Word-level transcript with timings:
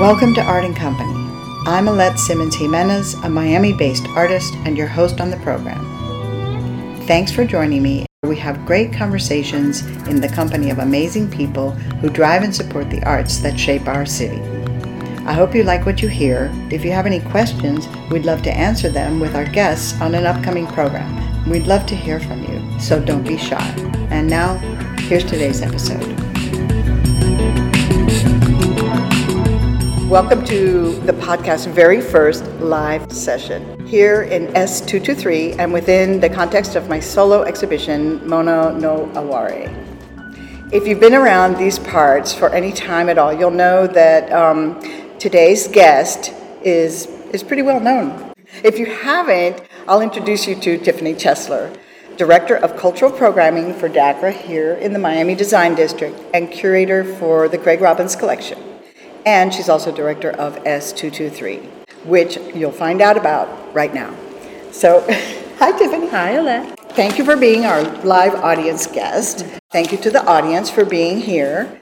Welcome 0.00 0.32
to 0.36 0.40
Art 0.40 0.64
and 0.64 0.74
Company. 0.74 1.12
I'm 1.66 1.86
Alette 1.86 2.18
Simmons 2.18 2.56
Jimenez, 2.56 3.12
a 3.22 3.28
Miami 3.28 3.74
based 3.74 4.06
artist 4.16 4.54
and 4.64 4.74
your 4.74 4.86
host 4.86 5.20
on 5.20 5.30
the 5.30 5.36
program. 5.36 5.84
Thanks 7.06 7.30
for 7.30 7.44
joining 7.44 7.82
me. 7.82 8.06
We 8.22 8.36
have 8.36 8.64
great 8.64 8.94
conversations 8.94 9.84
in 10.08 10.22
the 10.22 10.28
company 10.30 10.70
of 10.70 10.78
amazing 10.78 11.30
people 11.30 11.72
who 12.00 12.08
drive 12.08 12.44
and 12.44 12.56
support 12.56 12.88
the 12.88 13.02
arts 13.02 13.40
that 13.40 13.60
shape 13.60 13.88
our 13.88 14.06
city. 14.06 14.40
I 15.26 15.34
hope 15.34 15.54
you 15.54 15.64
like 15.64 15.84
what 15.84 16.00
you 16.00 16.08
hear. 16.08 16.50
If 16.70 16.82
you 16.82 16.92
have 16.92 17.04
any 17.04 17.20
questions, 17.20 17.86
we'd 18.10 18.24
love 18.24 18.40
to 18.44 18.50
answer 18.50 18.88
them 18.88 19.20
with 19.20 19.36
our 19.36 19.44
guests 19.44 20.00
on 20.00 20.14
an 20.14 20.24
upcoming 20.24 20.66
program. 20.68 21.46
We'd 21.50 21.66
love 21.66 21.84
to 21.88 21.94
hear 21.94 22.20
from 22.20 22.42
you, 22.44 22.80
so 22.80 23.04
don't 23.04 23.28
be 23.28 23.36
shy. 23.36 23.68
And 24.10 24.30
now, 24.30 24.56
here's 24.96 25.24
today's 25.24 25.60
episode. 25.60 26.16
Welcome 30.10 30.44
to 30.46 30.98
the 31.02 31.12
podcast's 31.12 31.66
very 31.66 32.00
first 32.00 32.44
live 32.58 33.12
session 33.12 33.86
here 33.86 34.22
in 34.22 34.48
S223 34.54 35.56
and 35.60 35.72
within 35.72 36.18
the 36.18 36.28
context 36.28 36.74
of 36.74 36.88
my 36.88 36.98
solo 36.98 37.42
exhibition, 37.44 38.28
Mono 38.28 38.76
no 38.76 39.08
Aware. 39.14 39.72
If 40.72 40.88
you've 40.88 40.98
been 40.98 41.14
around 41.14 41.58
these 41.58 41.78
parts 41.78 42.34
for 42.34 42.52
any 42.52 42.72
time 42.72 43.08
at 43.08 43.18
all, 43.18 43.32
you'll 43.32 43.52
know 43.52 43.86
that 43.86 44.32
um, 44.32 44.80
today's 45.20 45.68
guest 45.68 46.34
is, 46.64 47.06
is 47.32 47.44
pretty 47.44 47.62
well 47.62 47.78
known. 47.78 48.32
If 48.64 48.80
you 48.80 48.86
haven't, 48.86 49.62
I'll 49.86 50.00
introduce 50.00 50.44
you 50.48 50.56
to 50.56 50.76
Tiffany 50.78 51.14
Chesler, 51.14 51.78
Director 52.16 52.56
of 52.56 52.76
Cultural 52.76 53.12
Programming 53.12 53.74
for 53.74 53.88
DACRA 53.88 54.32
here 54.32 54.72
in 54.72 54.92
the 54.92 54.98
Miami 54.98 55.36
Design 55.36 55.76
District 55.76 56.20
and 56.34 56.50
curator 56.50 57.04
for 57.04 57.48
the 57.48 57.58
Craig 57.58 57.80
Robins 57.80 58.16
Collection. 58.16 58.69
And 59.26 59.52
she's 59.52 59.68
also 59.68 59.94
director 59.94 60.30
of 60.30 60.56
S223, 60.64 62.06
which 62.06 62.38
you'll 62.54 62.72
find 62.72 63.02
out 63.02 63.16
about 63.16 63.74
right 63.74 63.92
now. 63.92 64.14
So, 64.72 65.00
hi, 65.58 65.72
Tiffany. 65.78 66.08
Hi, 66.08 66.32
Alette. 66.32 66.78
Thank 66.90 67.18
you 67.18 67.24
for 67.24 67.36
being 67.36 67.66
our 67.66 67.82
live 68.02 68.34
audience 68.34 68.86
guest. 68.86 69.44
Thank 69.70 69.92
you 69.92 69.98
to 69.98 70.10
the 70.10 70.24
audience 70.24 70.70
for 70.70 70.84
being 70.84 71.20
here. 71.20 71.80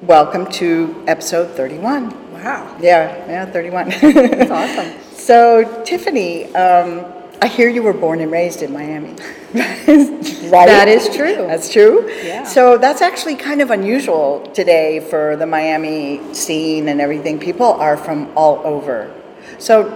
Welcome 0.00 0.50
to 0.52 1.04
episode 1.06 1.54
31. 1.54 2.32
Wow. 2.32 2.76
Yeah, 2.80 3.14
yeah, 3.28 3.46
31. 3.46 3.90
That's 3.90 4.50
awesome. 4.50 4.92
So, 5.20 5.84
Tiffany, 5.84 6.52
um, 6.56 7.04
I 7.42 7.48
hear 7.48 7.70
you 7.70 7.82
were 7.82 7.94
born 7.94 8.20
and 8.20 8.30
raised 8.30 8.60
in 8.60 8.70
Miami. 8.72 9.16
right? 9.54 10.66
That 10.66 10.88
is 10.88 11.08
true. 11.08 11.46
That's 11.46 11.72
true? 11.72 12.10
Yeah. 12.22 12.44
So, 12.44 12.76
that's 12.76 13.00
actually 13.00 13.36
kind 13.36 13.62
of 13.62 13.70
unusual 13.70 14.46
today 14.52 15.00
for 15.00 15.36
the 15.36 15.46
Miami 15.46 16.34
scene 16.34 16.88
and 16.88 17.00
everything. 17.00 17.38
People 17.38 17.72
are 17.72 17.96
from 17.96 18.30
all 18.36 18.58
over. 18.58 19.10
So, 19.58 19.88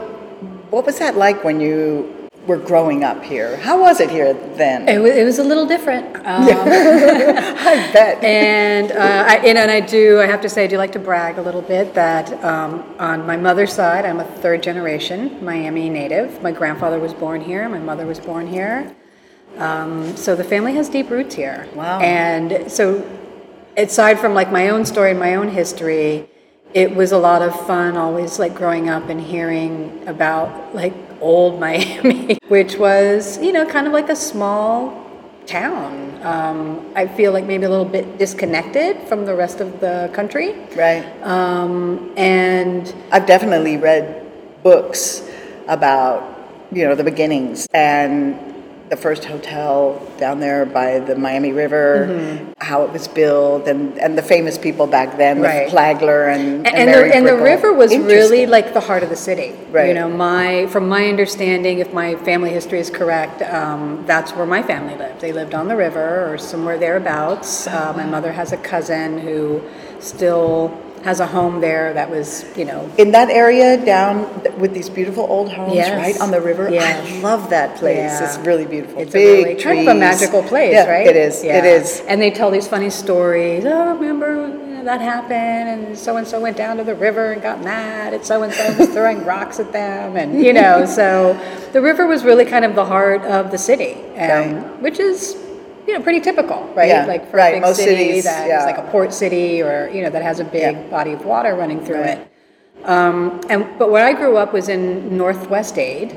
what 0.70 0.86
was 0.86 0.98
that 1.00 1.16
like 1.16 1.44
when 1.44 1.60
you 1.60 2.23
were 2.46 2.58
growing 2.58 3.04
up 3.04 3.22
here? 3.22 3.56
How 3.56 3.80
was 3.80 4.00
it 4.00 4.10
here 4.10 4.34
then? 4.56 4.88
It 4.88 4.98
was, 4.98 5.12
it 5.12 5.24
was 5.24 5.38
a 5.38 5.44
little 5.44 5.66
different. 5.66 6.16
Um, 6.16 6.24
I 6.26 7.90
bet. 7.92 8.22
and, 8.22 8.92
uh, 8.92 9.24
I, 9.26 9.36
and, 9.36 9.58
and 9.58 9.70
I 9.70 9.80
do, 9.80 10.20
I 10.20 10.26
have 10.26 10.40
to 10.42 10.48
say, 10.48 10.64
I 10.64 10.66
do 10.66 10.76
like 10.76 10.92
to 10.92 10.98
brag 10.98 11.38
a 11.38 11.42
little 11.42 11.62
bit 11.62 11.94
that 11.94 12.32
um, 12.44 12.94
on 12.98 13.26
my 13.26 13.36
mother's 13.36 13.72
side, 13.72 14.04
I'm 14.04 14.20
a 14.20 14.24
third 14.24 14.62
generation 14.62 15.42
Miami 15.44 15.88
native. 15.88 16.42
My 16.42 16.52
grandfather 16.52 16.98
was 16.98 17.14
born 17.14 17.40
here, 17.40 17.68
my 17.68 17.78
mother 17.78 18.06
was 18.06 18.20
born 18.20 18.46
here. 18.46 18.94
Um, 19.56 20.16
so 20.16 20.34
the 20.34 20.44
family 20.44 20.74
has 20.74 20.88
deep 20.88 21.10
roots 21.10 21.34
here. 21.34 21.68
Wow. 21.74 22.00
And 22.00 22.70
so, 22.70 23.08
aside 23.76 24.18
from 24.18 24.34
like 24.34 24.50
my 24.50 24.68
own 24.68 24.84
story 24.84 25.12
and 25.12 25.20
my 25.20 25.36
own 25.36 25.48
history, 25.48 26.28
it 26.74 26.94
was 26.94 27.12
a 27.12 27.18
lot 27.18 27.40
of 27.40 27.54
fun 27.66 27.96
always 27.96 28.40
like 28.40 28.54
growing 28.54 28.88
up 28.88 29.08
and 29.08 29.20
hearing 29.20 30.06
about 30.08 30.74
like 30.74 30.92
old 31.20 31.60
Miami, 31.60 32.38
which 32.48 32.76
was, 32.76 33.38
you 33.38 33.52
know, 33.52 33.66
kind 33.66 33.86
of 33.86 33.92
like 33.92 34.08
a 34.08 34.16
small 34.16 35.04
town. 35.46 36.18
Um, 36.22 36.90
I 36.94 37.06
feel 37.06 37.32
like 37.32 37.44
maybe 37.44 37.64
a 37.64 37.68
little 37.70 37.84
bit 37.84 38.18
disconnected 38.18 39.06
from 39.08 39.26
the 39.26 39.34
rest 39.34 39.60
of 39.60 39.80
the 39.80 40.10
country. 40.14 40.54
right. 40.76 41.04
Um, 41.22 42.12
and 42.16 42.94
I've 43.12 43.26
definitely 43.26 43.76
read 43.76 44.26
books 44.62 45.28
about, 45.68 46.48
you 46.72 46.84
know, 46.84 46.94
the 46.94 47.04
beginnings 47.04 47.66
and 47.74 48.53
the 48.90 48.96
first 48.96 49.24
hotel 49.24 50.00
down 50.18 50.40
there 50.40 50.66
by 50.66 50.98
the 50.98 51.16
Miami 51.16 51.52
River, 51.52 52.06
Mm-hmm. 52.08 52.52
how 52.58 52.82
it 52.82 52.92
was 52.92 53.08
built, 53.08 53.66
and, 53.66 53.98
and 53.98 54.16
the 54.16 54.22
famous 54.22 54.58
people 54.58 54.86
back 54.86 55.16
then, 55.16 55.40
Right. 55.40 55.70
Flagler 55.70 56.24
and, 56.28 56.66
and, 56.66 56.76
and, 56.76 56.88
the, 56.90 57.14
and 57.14 57.26
the 57.26 57.36
river 57.36 57.72
was 57.72 57.96
really 57.96 58.46
like 58.46 58.74
the 58.74 58.80
heart 58.80 59.02
of 59.02 59.08
the 59.08 59.16
city. 59.16 59.54
Right. 59.70 59.88
You 59.88 59.94
know, 59.94 60.08
my 60.10 60.66
from 60.66 60.88
my 60.88 61.08
understanding, 61.08 61.78
if 61.78 61.92
my 61.92 62.14
family 62.16 62.50
history 62.50 62.78
is 62.78 62.90
correct, 62.90 63.42
um, 63.42 64.04
that's 64.06 64.32
where 64.32 64.46
my 64.46 64.62
family 64.62 64.96
lived. 64.96 65.20
They 65.20 65.32
lived 65.32 65.54
on 65.54 65.66
the 65.68 65.76
river 65.76 66.32
or 66.32 66.38
somewhere 66.38 66.78
thereabouts. 66.78 67.66
Uh, 67.66 67.92
my 67.96 68.04
mother 68.04 68.32
has 68.32 68.52
a 68.52 68.56
cousin 68.58 69.18
who 69.18 69.62
still 70.00 70.78
has 71.04 71.20
a 71.20 71.26
home 71.26 71.60
there 71.60 71.92
that 71.92 72.08
was, 72.10 72.44
you 72.56 72.64
know, 72.64 72.90
in 72.96 73.12
that 73.12 73.28
area 73.28 73.76
down 73.84 74.24
th- 74.42 74.54
with 74.56 74.72
these 74.72 74.88
beautiful 74.88 75.24
old 75.28 75.52
homes 75.52 75.74
Yes. 75.74 75.90
right 75.92 76.18
on 76.20 76.30
the 76.30 76.40
river. 76.40 76.70
Yes. 76.70 77.06
I 77.06 77.18
love 77.20 77.50
that 77.50 77.76
place. 77.76 77.96
Yeah. 77.96 78.24
It's 78.24 78.38
really 78.38 78.64
beautiful. 78.64 79.02
It's 79.02 79.12
Big 79.12 79.26
a 79.40 79.42
really 79.50 79.62
kind 79.62 79.80
of 79.88 79.96
a 79.96 79.98
magical 80.00 80.42
place, 80.42 80.72
Yeah, 80.72 80.88
right? 80.90 81.06
It 81.06 81.14
is. 81.16 81.42
It 81.44 81.48
Yeah. 81.48 81.64
is. 81.64 82.02
And 82.08 82.20
they 82.22 82.30
tell 82.30 82.50
these 82.50 82.66
funny 82.66 82.88
stories. 82.88 83.64
Oh, 83.66 83.94
remember 83.96 84.48
you 84.48 84.76
know, 84.78 84.84
that 84.84 85.02
happened, 85.02 85.68
and 85.74 85.98
so 85.98 86.16
and 86.16 86.26
so 86.26 86.40
went 86.40 86.56
down 86.56 86.78
to 86.78 86.84
the 86.84 86.94
river 86.94 87.32
and 87.32 87.42
got 87.42 87.62
mad, 87.62 88.14
and 88.14 88.24
so 88.24 88.42
and 88.42 88.52
so 88.52 88.72
was 88.78 88.88
throwing 88.88 89.24
rocks 89.34 89.60
at 89.60 89.72
them, 89.72 90.16
and 90.16 90.42
you 90.42 90.54
know, 90.54 90.86
so 90.86 91.38
the 91.72 91.82
river 91.82 92.06
was 92.06 92.24
really 92.24 92.46
kind 92.46 92.64
of 92.64 92.74
the 92.74 92.84
heart 92.84 93.22
of 93.24 93.50
the 93.50 93.58
city, 93.58 93.92
um, 94.16 94.28
Right. 94.28 94.82
which 94.82 94.98
is. 94.98 95.36
You 95.86 95.94
know, 95.98 96.02
pretty 96.02 96.20
typical, 96.20 96.72
right? 96.74 96.88
Yeah, 96.88 97.04
like 97.06 97.30
for 97.30 97.36
right. 97.36 97.54
a 97.54 97.56
big 97.56 97.62
Most 97.62 97.76
city 97.76 97.96
cities, 97.96 98.24
that 98.24 98.44
is 98.44 98.48
yeah. 98.48 98.64
like 98.64 98.78
a 98.78 98.90
port 98.90 99.12
city, 99.12 99.62
or 99.62 99.90
you 99.92 100.02
know, 100.02 100.10
that 100.10 100.22
has 100.22 100.40
a 100.40 100.44
big 100.44 100.76
Yeah. 100.76 100.82
body 100.90 101.12
of 101.12 101.24
water 101.24 101.54
running 101.54 101.84
through 101.84 102.00
Right. 102.00 102.18
it. 102.18 102.28
Um, 102.84 103.40
and 103.48 103.66
but 103.78 103.90
where 103.90 104.04
I 104.04 104.12
grew 104.12 104.36
up 104.36 104.52
was 104.52 104.68
in 104.68 105.16
Northwest 105.16 105.78
Aid, 105.78 106.16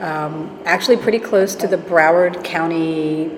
um, 0.00 0.58
actually 0.64 0.96
pretty 0.98 1.18
close 1.18 1.54
to 1.56 1.66
the 1.66 1.76
Broward 1.78 2.44
County 2.44 3.30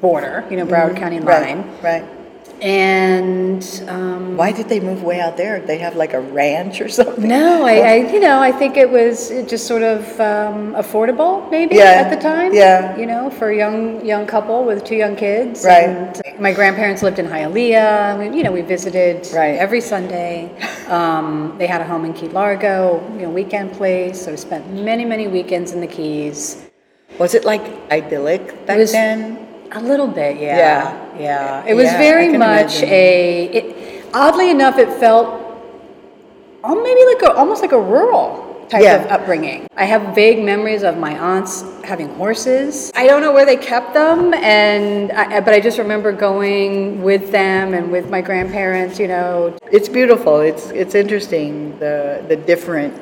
border. 0.00 0.44
You 0.50 0.56
know, 0.58 0.66
Broward 0.66 0.96
County 0.96 1.20
line. 1.20 1.64
Mm-hmm. 1.64 1.84
Right. 1.84 2.02
Right. 2.02 2.17
And 2.62 3.62
um, 3.88 4.36
Why 4.36 4.52
did 4.52 4.68
they 4.68 4.80
move 4.80 5.02
way 5.02 5.20
out 5.20 5.36
there? 5.36 5.60
They 5.60 5.78
have 5.78 5.96
like 5.96 6.12
a 6.12 6.20
ranch 6.20 6.80
or 6.80 6.88
something. 6.98 7.26
no, 7.28 7.64
I, 7.64 7.74
I 7.78 7.94
you 8.12 8.20
know 8.20 8.40
I 8.40 8.52
think 8.52 8.76
it 8.76 8.90
was 8.90 9.28
just 9.46 9.66
sort 9.66 9.82
of 9.82 10.00
um, 10.20 10.74
affordable 10.74 11.48
maybe 11.50 11.76
Yeah, 11.76 12.02
at 12.04 12.10
the 12.10 12.20
time. 12.20 12.52
yeah. 12.54 12.96
You 12.96 13.06
know, 13.06 13.30
for 13.30 13.50
a 13.50 13.56
young 13.56 14.04
young 14.04 14.26
couple 14.26 14.64
with 14.64 14.84
two 14.84 14.96
young 14.96 15.16
kids. 15.16 15.64
Right. 15.64 15.88
And 15.88 16.40
my 16.40 16.52
grandparents 16.52 17.02
lived 17.02 17.18
in 17.18 17.26
Hialeah. 17.26 18.18
We, 18.18 18.36
you 18.36 18.42
know, 18.44 18.52
we 18.52 18.62
visited 18.62 19.28
Right. 19.34 19.56
every 19.58 19.80
Sunday. 19.80 20.50
Um, 20.88 21.54
they 21.58 21.66
had 21.66 21.80
a 21.80 21.84
home 21.84 22.04
in 22.04 22.12
Key 22.12 22.28
Largo, 22.28 23.02
you 23.14 23.22
know, 23.22 23.30
weekend 23.30 23.72
place. 23.72 24.24
So 24.24 24.30
we 24.32 24.36
spent 24.36 24.70
many 24.72 25.04
many 25.04 25.26
weekends 25.28 25.72
in 25.72 25.80
the 25.80 25.86
Keys. 25.86 26.64
Was 27.18 27.34
it 27.34 27.44
like 27.44 27.62
idyllic 27.90 28.66
back 28.66 28.76
It 28.76 28.80
was 28.80 28.92
then? 28.92 29.47
A 29.72 29.80
little 29.80 30.06
bit, 30.08 30.38
yeah. 30.40 30.56
Yeah. 30.56 31.18
Yeah. 31.18 31.64
It 31.66 31.74
was 31.74 31.84
Yeah, 31.84 31.98
very 31.98 32.28
much 32.38 32.82
imagine. 32.82 32.88
a 32.88 33.44
it, 33.52 34.04
oddly 34.14 34.50
enough 34.50 34.78
it 34.78 34.88
felt 34.94 35.28
oh, 36.64 36.82
maybe 36.82 37.04
like 37.12 37.22
a 37.22 37.36
almost 37.36 37.62
like 37.62 37.72
a 37.72 37.80
rural 37.80 38.44
type 38.70 38.82
Yeah. 38.82 38.96
of 39.04 39.10
upbringing. 39.10 39.66
I 39.76 39.84
have 39.84 40.14
vague 40.14 40.42
memories 40.44 40.82
of 40.82 40.96
my 40.98 41.16
aunts 41.18 41.64
having 41.84 42.08
horses. 42.16 42.90
I 42.94 43.06
don't 43.06 43.22
know 43.22 43.32
where 43.32 43.46
they 43.46 43.56
kept 43.56 43.94
them 43.94 44.34
and 44.34 45.12
I, 45.12 45.40
but 45.40 45.54
I 45.54 45.60
just 45.60 45.78
remember 45.78 46.12
going 46.12 47.02
with 47.02 47.30
them 47.30 47.74
and 47.74 47.90
with 47.90 48.10
my 48.10 48.20
grandparents, 48.20 48.98
you 48.98 49.08
know. 49.08 49.56
It's 49.72 49.88
beautiful. 49.88 50.40
It's 50.40 50.70
it's 50.70 50.94
interesting 50.94 51.78
the 51.78 52.22
the 52.28 52.36
different 52.36 52.94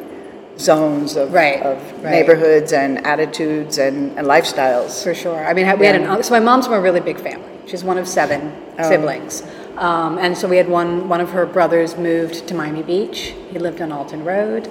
zones 0.58 1.17
of 1.17 1.32
Right, 1.32 1.62
of 1.62 1.79
right. 2.03 2.11
neighborhoods 2.11 2.73
and 2.73 3.06
attitudes 3.06 3.79
and, 3.79 4.17
and 4.19 4.26
lifestyles. 4.26 5.03
For 5.03 5.14
sure. 5.14 5.44
I 5.44 5.53
mean, 5.53 5.67
we 5.79 5.87
had 5.87 5.97
an 6.00 6.23
So 6.23 6.31
my 6.32 6.41
mom's 6.41 6.67
from 6.67 6.75
a 6.75 6.81
really 6.81 7.00
big 7.00 7.19
family. 7.20 7.44
She's 7.67 7.85
one 7.85 7.99
of 7.99 8.06
seven 8.08 8.53
Oh. 8.79 8.88
siblings, 8.88 9.43
um, 9.79 10.19
and 10.19 10.37
so 10.37 10.47
we 10.49 10.56
had 10.58 10.69
one. 10.69 11.08
One 11.08 11.20
of 11.20 11.31
her 11.31 11.47
brothers 11.47 11.97
moved 11.97 12.47
to 12.49 12.55
Miami 12.55 12.82
Beach. 12.82 13.35
He 13.50 13.58
lived 13.58 13.81
on 13.81 13.91
Alton 13.91 14.23
Road, 14.25 14.69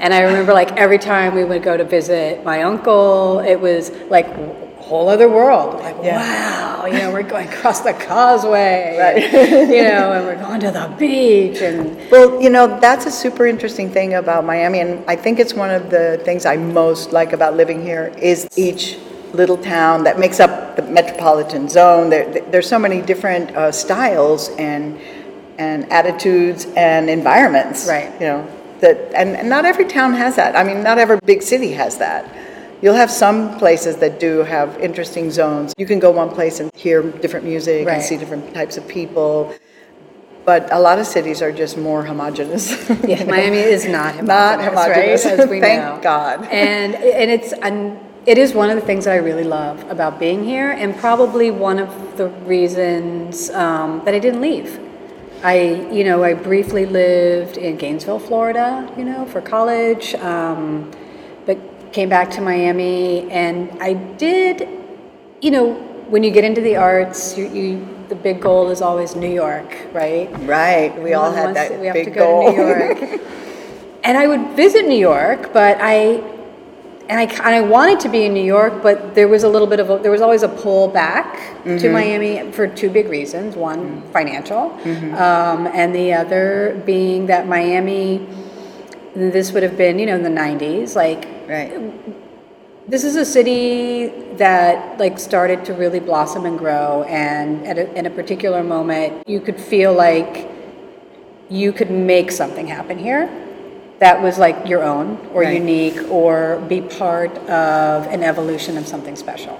and 0.00 0.12
I 0.12 0.20
remember 0.22 0.52
like 0.52 0.72
every 0.76 0.98
time 0.98 1.34
we 1.34 1.44
would 1.44 1.62
go 1.62 1.76
to 1.76 1.84
visit 1.84 2.44
my 2.44 2.62
uncle, 2.62 3.38
it 3.40 3.56
was 3.60 3.92
like 4.10 4.26
whole 4.88 5.08
other 5.08 5.28
world. 5.28 5.80
Like 5.80 5.96
Yeah. 6.02 6.16
wow, 6.20 6.86
you 6.86 6.98
know, 6.98 7.10
we're 7.12 7.22
going 7.22 7.48
across 7.48 7.80
the 7.80 7.92
causeway, 7.94 8.96
Right. 9.04 9.22
and, 9.34 9.70
you 9.72 9.82
know, 9.82 10.12
and 10.12 10.26
we're 10.26 10.42
going 10.48 10.60
to 10.60 10.70
the 10.70 10.86
beach, 10.98 11.60
and 11.62 11.96
Well, 12.10 12.40
you 12.40 12.50
know, 12.50 12.78
that's 12.80 13.06
a 13.06 13.10
super 13.10 13.46
interesting 13.46 13.88
thing 13.90 14.14
about 14.14 14.44
Miami, 14.44 14.80
and 14.80 15.02
I 15.08 15.16
think 15.16 15.38
it's 15.40 15.54
one 15.54 15.70
of 15.70 15.90
the 15.90 16.20
things 16.24 16.44
I 16.46 16.56
most 16.56 17.12
like 17.12 17.32
about 17.32 17.56
living 17.56 17.82
here 17.82 18.12
is 18.18 18.46
each 18.56 18.98
little 19.32 19.56
town 19.56 20.04
that 20.04 20.18
makes 20.18 20.38
up 20.38 20.76
the 20.76 20.82
metropolitan 20.82 21.68
zone. 21.68 22.10
There, 22.10 22.24
there's 22.52 22.68
so 22.68 22.78
many 22.78 23.00
different 23.00 23.50
uh, 23.56 23.72
styles 23.72 24.50
and 24.58 24.98
and 25.58 25.90
attitudes 25.92 26.66
and 26.76 27.08
environments. 27.08 27.86
Right. 27.88 28.12
You 28.20 28.26
know, 28.26 28.48
that, 28.80 28.96
and, 29.14 29.36
and 29.36 29.48
not 29.48 29.64
every 29.64 29.84
town 29.86 30.12
has 30.14 30.34
that. 30.36 30.56
I 30.56 30.64
mean, 30.64 30.82
not 30.82 30.98
every 30.98 31.18
big 31.24 31.42
city 31.42 31.72
has 31.72 31.98
that. 31.98 32.22
You'll 32.84 32.92
have 32.92 33.10
some 33.10 33.56
places 33.56 33.96
that 33.96 34.20
do 34.20 34.40
have 34.40 34.78
interesting 34.78 35.30
zones. 35.30 35.72
You 35.78 35.86
can 35.86 35.98
go 35.98 36.10
one 36.10 36.28
place 36.28 36.60
and 36.60 36.70
hear 36.76 37.00
different 37.02 37.46
music 37.46 37.88
and 37.88 38.02
see 38.02 38.18
different 38.18 38.52
types 38.52 38.76
of 38.76 38.86
people. 38.86 39.54
But 40.44 40.70
a 40.70 40.78
lot 40.78 40.98
of 40.98 41.06
cities 41.06 41.40
are 41.40 41.50
just 41.50 41.78
more 41.78 42.04
homogenous. 42.04 42.68
Yeah, 43.02 43.24
Miami 43.36 43.56
is 43.56 43.86
not 43.86 44.16
homogenous, 44.16 44.26
Not 44.26 44.60
homogeneous. 44.60 45.24
right? 45.24 45.40
As 45.40 45.48
we 45.48 45.60
Thank 45.68 45.80
know. 45.80 45.98
God. 46.02 46.44
And 46.52 46.94
and 46.94 47.30
it's 47.30 47.54
and 47.54 47.98
it 48.26 48.36
is 48.36 48.52
one 48.52 48.68
of 48.68 48.76
the 48.76 48.84
things 48.84 49.06
that 49.06 49.14
I 49.14 49.16
really 49.16 49.44
love 49.44 49.90
about 49.90 50.20
being 50.20 50.44
here, 50.44 50.70
and 50.72 50.94
probably 50.94 51.50
one 51.50 51.78
of 51.78 52.18
the 52.18 52.28
reasons 52.44 53.48
um, 53.48 54.02
that 54.04 54.12
I 54.12 54.18
didn't 54.18 54.42
leave. 54.42 54.78
I, 55.42 55.88
you 55.90 56.04
know, 56.04 56.22
I 56.22 56.34
briefly 56.34 56.84
lived 56.84 57.56
in 57.56 57.78
Gainesville, 57.78 58.18
Florida, 58.18 58.92
you 58.98 59.04
know, 59.06 59.24
for 59.24 59.40
college, 59.40 60.14
um, 60.16 60.90
but 61.46 61.58
came 61.94 62.08
back 62.08 62.28
to 62.28 62.40
Miami, 62.40 63.30
and 63.30 63.70
I 63.80 63.92
did, 63.94 64.68
you 65.40 65.50
know, 65.52 65.74
when 66.12 66.24
you 66.24 66.32
get 66.32 66.42
into 66.44 66.60
the 66.60 66.74
arts, 66.76 67.38
you, 67.38 67.46
you 67.48 67.88
the 68.08 68.16
big 68.16 68.40
goal 68.42 68.68
is 68.70 68.82
always 68.82 69.14
New 69.16 69.30
York, 69.32 69.70
right? 69.92 70.28
Right, 70.40 70.92
we 71.02 71.14
all 71.14 71.32
had 71.32 71.54
that 71.54 71.80
we 71.80 71.86
have 71.86 71.94
big 71.94 72.06
to 72.06 72.10
go 72.10 72.20
goal. 72.20 72.50
to 72.50 72.56
New 72.56 72.66
York. 72.66 73.20
and 74.04 74.18
I 74.18 74.26
would 74.26 74.56
visit 74.56 74.86
New 74.86 74.98
York, 74.98 75.52
but 75.54 75.78
I 75.80 76.20
and 77.08 77.20
I, 77.20 77.24
and 77.24 77.54
I 77.54 77.60
wanted 77.60 78.00
to 78.00 78.08
be 78.08 78.24
in 78.24 78.32
New 78.34 78.44
York, 78.44 78.82
but 78.82 79.14
there 79.14 79.28
was 79.28 79.44
a 79.44 79.48
little 79.48 79.68
bit 79.68 79.78
of 79.78 79.90
a, 79.90 79.98
there 79.98 80.10
was 80.10 80.20
always 80.22 80.42
a 80.42 80.48
pull 80.48 80.88
back 80.88 81.40
Mm-hmm. 81.64 81.78
to 81.78 81.88
Miami 81.88 82.52
for 82.52 82.66
two 82.66 82.90
big 82.90 83.08
reasons. 83.08 83.56
One, 83.56 84.02
financial, 84.12 84.68
Mm-hmm. 84.82 85.14
um, 85.14 85.66
and 85.68 85.94
the 85.94 86.12
other 86.12 86.82
being 86.84 87.26
that 87.26 87.46
Miami. 87.46 88.26
This 89.14 89.52
would 89.52 89.62
have 89.62 89.76
been, 89.76 89.98
you 89.98 90.06
know, 90.06 90.16
in 90.16 90.22
the 90.22 90.28
'90s. 90.30 90.96
Like, 90.96 91.26
Right, 91.48 91.72
this 92.88 93.04
is 93.04 93.16
a 93.16 93.24
city 93.24 94.08
that 94.36 94.98
like 94.98 95.18
started 95.18 95.64
to 95.66 95.72
really 95.74 96.00
blossom 96.00 96.44
and 96.46 96.58
grow 96.58 97.02
and 97.04 97.66
at 97.66 97.78
a, 97.78 97.94
in 97.98 98.04
a 98.06 98.10
particular 98.10 98.62
moment 98.62 99.26
you 99.26 99.40
could 99.40 99.58
feel 99.58 99.92
like 99.94 100.48
you 101.48 101.72
could 101.72 101.90
make 101.90 102.30
something 102.30 102.66
happen 102.66 102.98
here 102.98 103.28
that 104.00 104.20
was 104.20 104.38
like 104.38 104.66
your 104.68 104.82
own 104.82 105.18
or 105.32 105.42
Right. 105.42 105.54
unique 105.54 105.98
or 106.10 106.62
be 106.68 106.80
part 106.82 107.30
of 107.48 108.06
an 108.08 108.22
evolution 108.22 108.76
of 108.76 108.86
something 108.86 109.16
special 109.16 109.58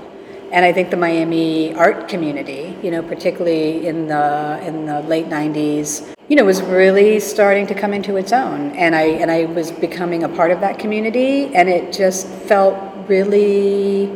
and 0.54 0.64
i 0.64 0.72
think 0.72 0.88
the 0.90 0.96
miami 0.96 1.74
art 1.74 2.08
community 2.08 2.62
you 2.82 2.90
know 2.90 3.02
particularly 3.02 3.86
in 3.86 4.06
the 4.06 4.24
in 4.68 4.86
the 4.86 5.00
late 5.12 5.26
90s 5.26 6.14
you 6.28 6.36
know 6.36 6.44
was 6.44 6.62
really 6.62 7.18
starting 7.20 7.66
to 7.66 7.74
come 7.74 7.92
into 7.92 8.16
its 8.16 8.32
own 8.32 8.70
and 8.84 8.94
i 8.94 9.02
and 9.22 9.30
i 9.30 9.44
was 9.58 9.72
becoming 9.86 10.22
a 10.22 10.28
part 10.28 10.50
of 10.52 10.60
that 10.60 10.78
community 10.78 11.54
and 11.54 11.68
it 11.68 11.92
just 11.92 12.26
felt 12.50 12.76
really 13.08 14.10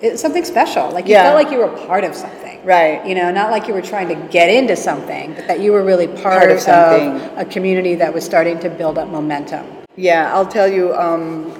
it's 0.00 0.22
something 0.22 0.44
special 0.44 0.90
like 0.92 1.06
you 1.06 1.12
Yeah. 1.14 1.24
felt 1.24 1.42
like 1.42 1.50
you 1.52 1.58
were 1.58 1.74
part 1.86 2.04
of 2.04 2.14
something 2.14 2.38
Right. 2.64 3.04
you 3.08 3.14
know 3.18 3.28
not 3.40 3.50
like 3.50 3.66
you 3.68 3.74
were 3.74 3.86
trying 3.92 4.08
to 4.08 4.18
get 4.38 4.48
into 4.58 4.76
something 4.76 5.32
but 5.34 5.46
that 5.48 5.60
you 5.60 5.72
were 5.72 5.82
really 5.82 6.06
part, 6.06 6.40
Part 6.44 6.50
of 6.50 6.56
of, 6.58 6.62
something. 6.62 7.38
a 7.38 7.44
community 7.56 7.94
that 7.96 8.12
was 8.14 8.22
starting 8.24 8.58
to 8.60 8.70
build 8.70 8.96
up 8.98 9.08
momentum 9.08 9.64
yeah, 9.96 10.32
I'll 10.32 10.46
tell 10.46 10.68
you, 10.68 10.94
um, 10.94 11.52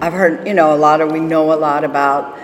I've 0.00 0.12
heard, 0.12 0.46
you 0.46 0.54
know, 0.54 0.74
a 0.74 0.76
lot 0.76 1.00
of, 1.00 1.10
we 1.10 1.18
know 1.18 1.52
a 1.52 1.58
lot 1.68 1.82
about, 1.82 2.38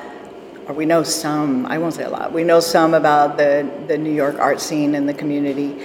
we 0.74 0.86
know 0.86 1.02
some, 1.02 1.66
I 1.66 1.78
won't 1.78 1.94
say 1.94 2.04
a 2.04 2.10
lot, 2.10 2.32
we 2.32 2.42
know 2.42 2.60
some 2.60 2.94
about 2.94 3.36
the, 3.36 3.70
the 3.86 3.96
New 3.96 4.12
York 4.12 4.36
art 4.38 4.60
scene 4.60 4.94
and 4.94 5.08
the 5.08 5.14
community. 5.14 5.84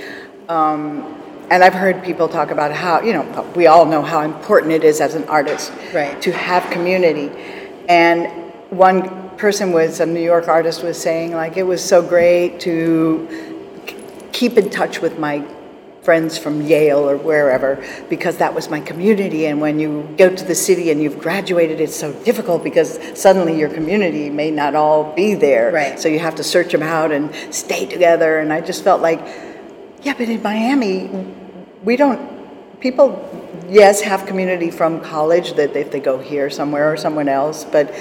Um, 0.49 1.17
and 1.51 1.63
I've 1.63 1.73
heard 1.73 2.03
people 2.03 2.27
talk 2.29 2.49
about 2.49 2.71
how, 2.71 3.01
you 3.01 3.13
know, 3.13 3.51
we 3.55 3.67
all 3.67 3.85
know 3.85 4.01
how 4.01 4.21
important 4.21 4.71
it 4.71 4.83
is 4.83 5.01
as 5.01 5.15
an 5.15 5.25
artist 5.25 5.71
Right. 5.93 6.19
to 6.21 6.31
have 6.31 6.69
community. 6.71 7.29
And 7.89 8.27
one 8.71 9.29
person 9.37 9.71
was, 9.73 9.99
a 9.99 10.05
New 10.05 10.21
York 10.21 10.47
artist 10.47 10.81
was 10.81 10.99
saying, 10.99 11.33
like, 11.33 11.57
it 11.57 11.63
was 11.63 11.83
so 11.83 12.01
great 12.01 12.59
to 12.61 13.27
keep 14.31 14.57
in 14.57 14.69
touch 14.69 15.01
with 15.01 15.19
my 15.19 15.43
friends 16.03 16.37
from 16.37 16.61
Yale 16.61 17.07
or 17.07 17.15
wherever 17.15 17.83
because 18.09 18.37
that 18.37 18.53
was 18.53 18.69
my 18.69 18.81
community. 18.81 19.45
And 19.45 19.61
when 19.61 19.79
you 19.79 20.07
go 20.17 20.35
to 20.35 20.45
the 20.45 20.55
city 20.55 20.89
and 20.89 21.01
you've 21.01 21.19
graduated, 21.19 21.79
it's 21.79 21.95
so 21.95 22.11
difficult 22.23 22.63
because 22.63 22.99
suddenly 23.19 23.57
your 23.57 23.69
community 23.69 24.29
may 24.29 24.49
not 24.49 24.73
all 24.73 25.13
be 25.13 25.35
there. 25.35 25.71
Right. 25.71 25.99
So 25.99 26.09
you 26.09 26.19
have 26.19 26.35
to 26.35 26.43
search 26.43 26.71
them 26.71 26.81
out 26.81 27.11
and 27.11 27.33
stay 27.53 27.85
together. 27.85 28.39
And 28.39 28.51
I 28.51 28.61
just 28.61 28.83
felt 28.83 29.01
like, 29.01 29.19
yeah, 30.01 30.13
but 30.17 30.27
in 30.27 30.41
Miami, 30.41 31.09
we 31.83 31.95
don't, 31.95 32.79
people, 32.79 33.63
yes, 33.69 34.01
have 34.01 34.25
community 34.25 34.71
from 34.71 35.01
college 35.01 35.53
that 35.53 35.75
if 35.75 35.91
they 35.91 35.99
go 35.99 36.17
here 36.17 36.49
somewhere 36.49 36.91
or 36.91 36.97
someone 36.97 37.29
else, 37.29 37.63
but, 37.63 37.93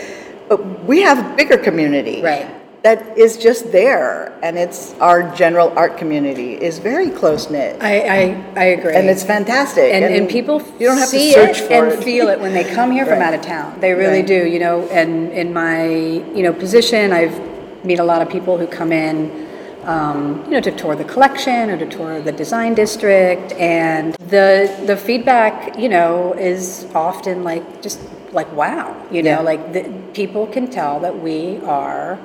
but 0.49 0.85
we 0.85 1.03
have 1.03 1.33
a 1.33 1.37
bigger 1.37 1.59
community. 1.59 2.23
Right. 2.23 2.60
That 2.83 3.19
is 3.19 3.37
just 3.37 3.73
there, 3.73 4.33
and 4.43 4.57
it's 4.57 4.95
our 5.01 5.35
general 5.37 5.69
art 5.77 5.99
community 5.99 6.55
is 6.55 6.79
very 6.79 7.11
close 7.11 7.51
knit, 7.51 7.77
I, 7.83 8.01
I, 8.01 8.45
I 8.57 8.65
agree. 8.77 8.95
and 8.95 9.07
it's 9.11 9.23
fantastic. 9.23 9.93
and, 9.93 10.03
and 10.03 10.27
people 10.31 10.63
you 10.79 10.87
don't 10.87 10.97
have 10.97 11.11
to 11.11 11.33
search 11.33 11.61
it 11.61 11.67
for 11.67 11.73
and 11.75 11.93
it. 11.93 12.03
feel 12.03 12.29
it 12.29 12.41
when 12.41 12.55
they 12.55 12.65
come 12.65 12.91
here 12.91 13.05
from 13.05 13.21
out 13.21 13.35
of 13.35 13.43
town. 13.43 13.79
They 13.81 13.93
really 13.93 14.21
Right. 14.21 14.27
do, 14.27 14.47
you 14.47 14.59
know. 14.61 14.89
And 14.89 15.31
in 15.33 15.53
my 15.53 15.89
you 16.37 16.43
know 16.43 16.55
position, 16.55 17.13
I've 17.13 17.37
meet 17.85 17.99
a 17.99 18.05
lot 18.05 18.23
of 18.23 18.31
people 18.31 18.57
who 18.57 18.67
come 18.67 18.93
in, 18.93 19.47
um, 19.85 20.43
you 20.47 20.53
know, 20.53 20.61
to 20.63 20.71
tour 20.71 20.97
the 20.97 21.05
collection 21.05 21.69
or 21.69 21.77
to 21.77 21.85
tour 21.87 22.23
the 22.23 22.33
design 22.33 22.73
district, 22.73 23.53
and 23.53 24.15
the 24.15 24.75
the 24.87 24.97
feedback, 24.97 25.79
you 25.79 25.91
know, 25.91 26.33
is 26.33 26.87
often 26.95 27.45
like 27.45 27.83
just 27.83 28.01
like 28.33 28.51
wow, 28.57 28.97
you 29.11 29.23
know, 29.23 29.41
Yeah. 29.43 29.51
like 29.51 29.73
the, 29.75 29.83
people 30.15 30.47
can 30.47 30.67
tell 30.71 30.99
that 31.01 31.21
we 31.21 31.59
are 31.67 32.19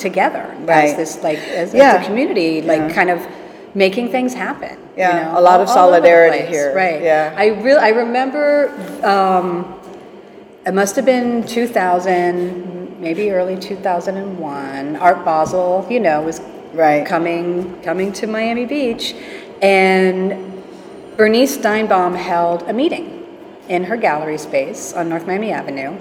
together 0.00 0.44
Right. 0.64 0.90
as 0.90 0.96
this 0.96 1.22
like 1.22 1.38
as, 1.38 1.74
as 1.74 2.02
a 2.02 2.06
community, 2.06 2.62
like 2.62 2.80
Yeah. 2.80 2.90
kind 2.92 3.10
of 3.10 3.20
making 3.74 4.08
things 4.10 4.34
happen. 4.34 4.76
you 4.96 5.06
Yeah, 5.06 5.22
know, 5.32 5.38
a 5.38 5.42
lot 5.48 5.60
of 5.60 5.68
all- 5.68 5.78
all 5.78 5.90
solidarity 5.90 6.44
here, 6.44 6.72
Right. 6.74 7.00
yeah. 7.02 7.32
I 7.36 7.46
really 7.66 7.78
I 7.80 7.90
remember 7.90 8.70
um, 9.04 9.74
it 10.66 10.74
must 10.74 10.96
have 10.96 11.04
been 11.06 11.44
2000, 11.44 12.96
maybe 13.00 13.30
early 13.30 13.56
2001. 13.56 14.96
Art 15.00 15.24
Basel, 15.24 15.86
you 15.88 16.00
know, 16.00 16.20
was 16.22 16.40
Right. 16.74 17.04
coming 17.06 17.76
coming 17.82 18.12
to 18.12 18.26
Miami 18.26 18.66
Beach, 18.66 19.14
and 19.62 20.34
Bernice 21.16 21.56
Steinbaum 21.58 22.14
held 22.16 22.64
a 22.68 22.72
meeting 22.72 23.06
in 23.68 23.84
her 23.84 23.96
gallery 23.96 24.38
space 24.38 24.92
on 24.92 25.08
North 25.08 25.26
Miami 25.26 25.50
Avenue, 25.52 25.92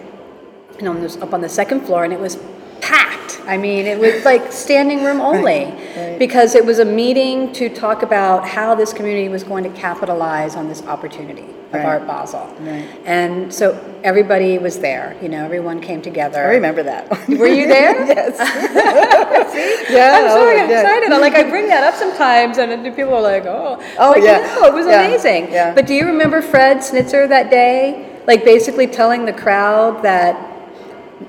and 0.79 0.87
on 0.87 1.01
this, 1.01 1.17
up 1.21 1.33
on 1.33 1.41
the 1.41 1.49
second 1.49 1.81
floor, 1.81 2.03
and 2.03 2.11
it 2.13 2.19
was 2.19 2.37
packed. 2.81 3.39
I 3.45 3.57
mean, 3.57 3.85
it 3.87 3.97
was 3.99 4.25
like 4.25 4.51
standing 4.51 5.03
room 5.03 5.21
only 5.21 5.65
right. 5.65 6.17
because 6.19 6.55
it 6.55 6.65
was 6.65 6.79
a 6.79 6.85
meeting 6.85 7.51
to 7.53 7.69
talk 7.69 8.03
about 8.03 8.47
how 8.47 8.75
this 8.75 8.93
community 8.93 9.27
was 9.29 9.43
going 9.43 9.63
to 9.63 9.69
capitalize 9.71 10.55
on 10.55 10.67
this 10.67 10.83
opportunity 10.83 11.43
of 11.43 11.73
Right. 11.73 11.85
Art 11.85 12.07
Basel. 12.07 12.45
Right. 12.59 12.87
And 13.05 13.53
so 13.53 13.79
everybody 14.03 14.57
was 14.57 14.79
there. 14.79 15.15
You 15.21 15.29
know, 15.29 15.45
everyone 15.45 15.81
came 15.81 16.01
together. 16.01 16.39
I 16.43 16.53
remember 16.55 16.83
that. 16.83 17.09
Were 17.27 17.47
you 17.47 17.67
there? 17.67 18.05
yes. 18.07 18.37
yeah. 19.89 20.17
I'm 20.17 20.29
so 20.29 20.47
oh, 20.47 20.51
yeah. 20.51 20.65
excited. 20.65 21.11
I 21.11 21.17
like 21.17 21.33
I 21.33 21.49
bring 21.49 21.67
that 21.67 21.83
up 21.83 21.95
sometimes, 21.95 22.57
and 22.57 22.83
people 22.95 23.13
are 23.13 23.21
like, 23.21 23.45
"Oh, 23.45 23.81
Oh, 23.99 24.11
like, 24.11 24.23
yeah. 24.23 24.57
no, 24.59 24.65
it 24.65 24.73
was 24.73 24.87
Yeah, 24.87 25.05
amazing." 25.05 25.51
yeah. 25.51 25.73
But 25.73 25.85
do 25.85 25.93
you 25.93 26.05
remember 26.05 26.41
Fred 26.41 26.77
Snitzer 26.77 27.27
that 27.29 27.49
day, 27.49 28.19
like 28.27 28.43
basically 28.43 28.87
telling 28.87 29.25
the 29.25 29.33
crowd 29.33 30.03
that 30.03 30.48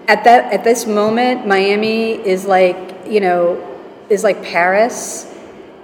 at 0.08 0.24
that 0.24 0.52
at 0.52 0.64
this 0.64 0.86
moment, 0.86 1.46
Miami 1.46 2.12
is 2.12 2.44
like 2.44 2.76
you 3.06 3.20
know 3.20 3.66
is 4.08 4.24
like 4.24 4.42
Paris, 4.42 5.32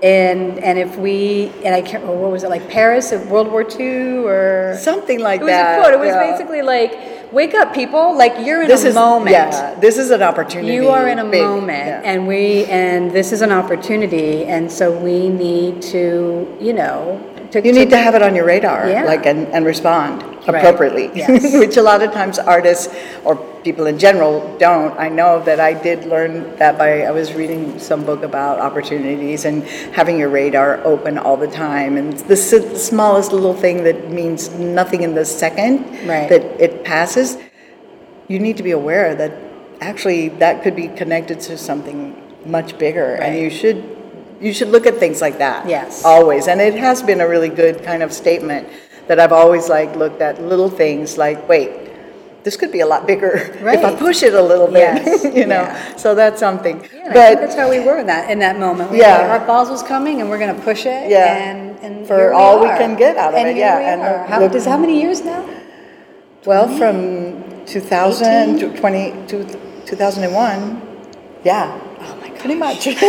and 0.03 0.59
and 0.59 0.79
if 0.79 0.97
we 0.97 1.53
and 1.65 1.75
I 1.75 1.83
can't 1.83 2.05
what 2.05 2.31
was 2.31 2.45
it 2.45 2.51
like 2.51 2.69
Paris 2.69 3.13
of 3.13 3.31
World 3.31 3.49
War 3.51 3.63
II 3.63 4.19
or 4.19 4.77
Something 4.81 5.21
like 5.21 5.41
it 5.41 5.45
was 5.45 5.51
that. 5.51 5.79
a 5.79 5.83
quote. 5.83 5.95
It 5.95 6.01
was 6.01 6.09
yeah. 6.09 6.31
basically 6.31 6.63
like, 6.63 7.33
"Wake 7.33 7.55
up, 7.55 7.75
people! 7.75 8.17
Like 8.17 8.47
you're 8.47 8.63
in 8.63 8.69
this 8.69 8.85
a 8.85 8.89
is 8.89 8.95
moment." 8.95 9.33
Yeah, 9.33 9.75
this 9.81 9.99
is 9.99 10.11
an 10.11 10.23
opportunity. 10.23 10.75
You 10.75 10.89
are 10.89 11.09
in 11.09 11.19
a 11.19 11.25
big, 11.25 11.43
moment, 11.43 11.87
yeah. 11.87 12.03
and 12.05 12.27
we 12.27 12.65
and 12.67 13.11
this 13.11 13.33
is 13.33 13.43
an 13.43 13.53
opportunity, 13.53 14.45
and 14.45 14.71
so 14.71 14.97
we 14.97 15.29
need 15.29 15.83
to, 15.83 16.57
you 16.61 16.73
know, 16.73 17.21
You 17.65 17.73
need 17.73 17.91
to 17.91 17.97
have 17.99 18.15
it 18.15 18.23
on 18.23 18.35
your 18.35 18.45
radar, 18.45 18.89
Yeah. 18.89 19.05
like, 19.05 19.27
and, 19.27 19.47
and 19.49 19.65
respond 19.65 20.23
Right. 20.23 20.49
appropriately. 20.65 21.11
Yes. 21.15 21.55
Which 21.55 21.77
a 21.77 21.83
lot 21.83 22.03
of 22.03 22.13
times 22.13 22.39
artists 22.39 22.95
or 23.25 23.37
people 23.65 23.87
in 23.87 23.99
general 23.99 24.57
don't. 24.59 24.97
I 24.99 25.09
know 25.09 25.43
that 25.45 25.59
I 25.59 25.73
did 25.73 26.05
learn 26.07 26.55
that 26.57 26.79
by, 26.79 27.03
I 27.03 27.11
was 27.11 27.35
reading 27.35 27.79
some 27.81 28.05
book 28.05 28.23
about 28.23 28.61
opportunities 28.61 29.45
and 29.45 29.65
having 29.93 30.19
your 30.19 30.29
radar 30.29 30.81
open 30.85 31.19
all 31.19 31.37
the 31.37 31.49
time. 31.49 31.97
And 31.97 32.13
the 32.29 32.35
s- 32.35 32.83
smallest 32.83 33.33
little 33.33 33.55
thing 33.55 33.83
that 33.85 34.11
means 34.11 34.51
nothing 34.59 35.03
in 35.03 35.15
the 35.15 35.25
second 35.25 35.85
Right. 36.07 36.29
that 36.29 36.43
it 36.61 36.85
passes, 36.85 37.39
you 38.29 38.39
need 38.39 38.57
to 38.57 38.63
be 38.63 38.71
aware 38.73 39.15
that 39.17 39.33
actually 39.81 40.29
that 40.39 40.63
could 40.63 40.77
be 40.77 40.89
connected 40.89 41.41
to 41.41 41.59
something 41.59 42.15
much 42.45 42.79
bigger. 42.79 43.15
And 43.15 43.35
Right. 43.35 43.43
you 43.43 43.51
should, 43.51 43.96
you 44.41 44.53
should 44.53 44.69
look 44.69 44.87
at 44.87 44.97
things 44.99 45.21
like 45.21 45.39
that 45.39 45.69
Yes. 45.69 46.05
always. 46.05 46.47
And 46.49 46.61
it 46.61 46.75
has 46.75 47.03
been 47.03 47.21
a 47.21 47.29
really 47.29 47.49
good 47.49 47.83
kind 47.83 48.03
of 48.03 48.13
statement 48.13 48.69
that 49.09 49.19
I've 49.21 49.33
always 49.33 49.69
like 49.69 49.95
looked 49.97 50.21
at 50.21 50.43
little 50.43 50.69
things 50.69 51.17
like, 51.17 51.49
wait, 51.49 51.71
this 52.45 52.57
could 52.57 52.71
be 52.71 52.81
a 52.81 52.87
lot 52.87 53.07
bigger 53.07 53.33
if 53.61 53.85
I 53.85 53.95
push 53.97 54.23
it 54.23 54.35
a 54.35 54.43
little 54.43 54.67
bit, 54.69 55.03
Yes, 55.05 55.25
you 55.41 55.47
know. 55.47 55.63
yeah. 55.63 55.97
So 55.97 56.15
that's 56.15 56.39
something. 56.39 56.77
Yeah, 56.83 56.89
and 56.91 56.93
I 56.97 57.03
think 57.03 57.15
but 57.15 57.41
that's 57.41 57.57
how 57.57 57.69
we 57.71 57.81
were 57.81 57.99
in 57.99 58.07
that 58.07 58.31
in 58.31 58.39
that 58.41 58.59
moment. 58.59 58.91
We 58.91 58.99
Yeah. 59.01 59.19
like, 59.27 59.41
our 59.41 59.47
Basel's 59.47 59.83
coming, 59.83 60.21
and 60.21 60.31
we're 60.31 60.39
going 60.39 60.55
to 60.55 60.63
push 60.63 60.87
it. 60.87 61.11
Yeah. 61.11 61.27
and, 61.51 61.79
and 61.81 62.07
For 62.07 62.17
here 62.17 62.33
all 62.33 62.61
we 62.61 62.69
can 62.69 62.95
get 62.97 63.17
out 63.17 63.33
of 63.35 63.39
and 63.41 63.49
it, 63.49 63.57
yeah, 63.57 63.79
we 63.79 63.85
and 63.85 64.01
are. 64.03 64.19
look- 64.19 64.29
how, 64.29 64.41
look- 64.41 64.53
does, 64.53 64.65
how 64.65 64.77
many 64.79 65.01
years 65.01 65.23
now? 65.25 65.43
well, 66.45 66.69
from 66.79 67.65
2000 67.67 68.59
to 68.61 68.77
20 68.79 69.27
to 69.27 69.45
2001, 69.87 70.83
yeah! 71.45 71.81
Pretty 72.47 72.61
much. 72.61 72.87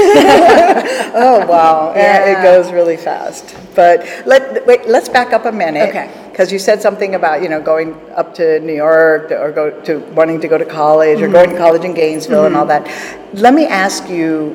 oh 1.13 1.46
wow, 1.48 1.94
yeah. 1.96 2.39
it 2.39 2.44
goes 2.44 2.72
really 2.72 2.98
fast. 2.98 3.56
But 3.75 4.06
let 4.25 4.65
wait, 4.65 4.88
let's 4.88 5.10
back 5.10 5.34
up 5.34 5.46
a 5.46 5.51
minute. 5.51 5.89
Okay. 5.89 6.12
Because 6.32 6.51
you 6.51 6.60
said 6.60 6.82
something 6.82 7.15
about 7.15 7.41
you 7.41 7.50
know 7.50 7.62
going 7.62 7.96
up 8.12 8.34
to 8.36 8.60
New 8.60 8.75
York 8.75 9.32
or 9.32 9.51
go 9.51 9.82
to 9.82 10.00
wanting 10.13 10.41
to 10.41 10.48
go 10.48 10.58
to 10.58 10.65
college 10.65 11.20
or 11.20 11.24
mm-hmm. 11.24 11.34
going 11.34 11.50
to 11.51 11.58
college 11.58 11.84
in 11.84 11.94
Gainesville 11.94 12.46
and 12.46 12.56
all 12.56 12.65
mm-hmm. 12.65 12.84
that. 12.84 13.36
Let 13.36 13.53
me 13.53 13.65
ask 13.65 14.10
you 14.10 14.53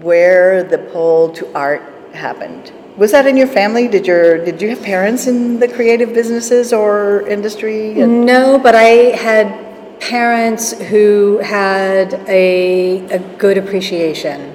where 0.00 0.64
the 0.64 0.78
pull 0.78 1.30
to 1.30 1.52
art 1.54 1.82
happened. 2.12 2.72
Was 2.96 3.10
that 3.10 3.26
in 3.26 3.36
your 3.36 3.48
family? 3.48 3.88
Did 3.88 4.06
your 4.06 4.44
did 4.44 4.62
you 4.62 4.68
have 4.70 4.82
parents 4.82 5.26
in 5.26 5.58
the 5.58 5.66
creative 5.66 6.14
businesses 6.14 6.72
or 6.72 7.26
industry? 7.26 8.00
And- 8.00 8.24
No, 8.24 8.58
but 8.58 8.76
I 8.76 9.16
had 9.18 9.63
parents 10.08 10.78
who 10.88 11.38
had 11.38 12.12
a, 12.28 12.98
a 13.08 13.18
good 13.38 13.56
appreciation 13.56 14.54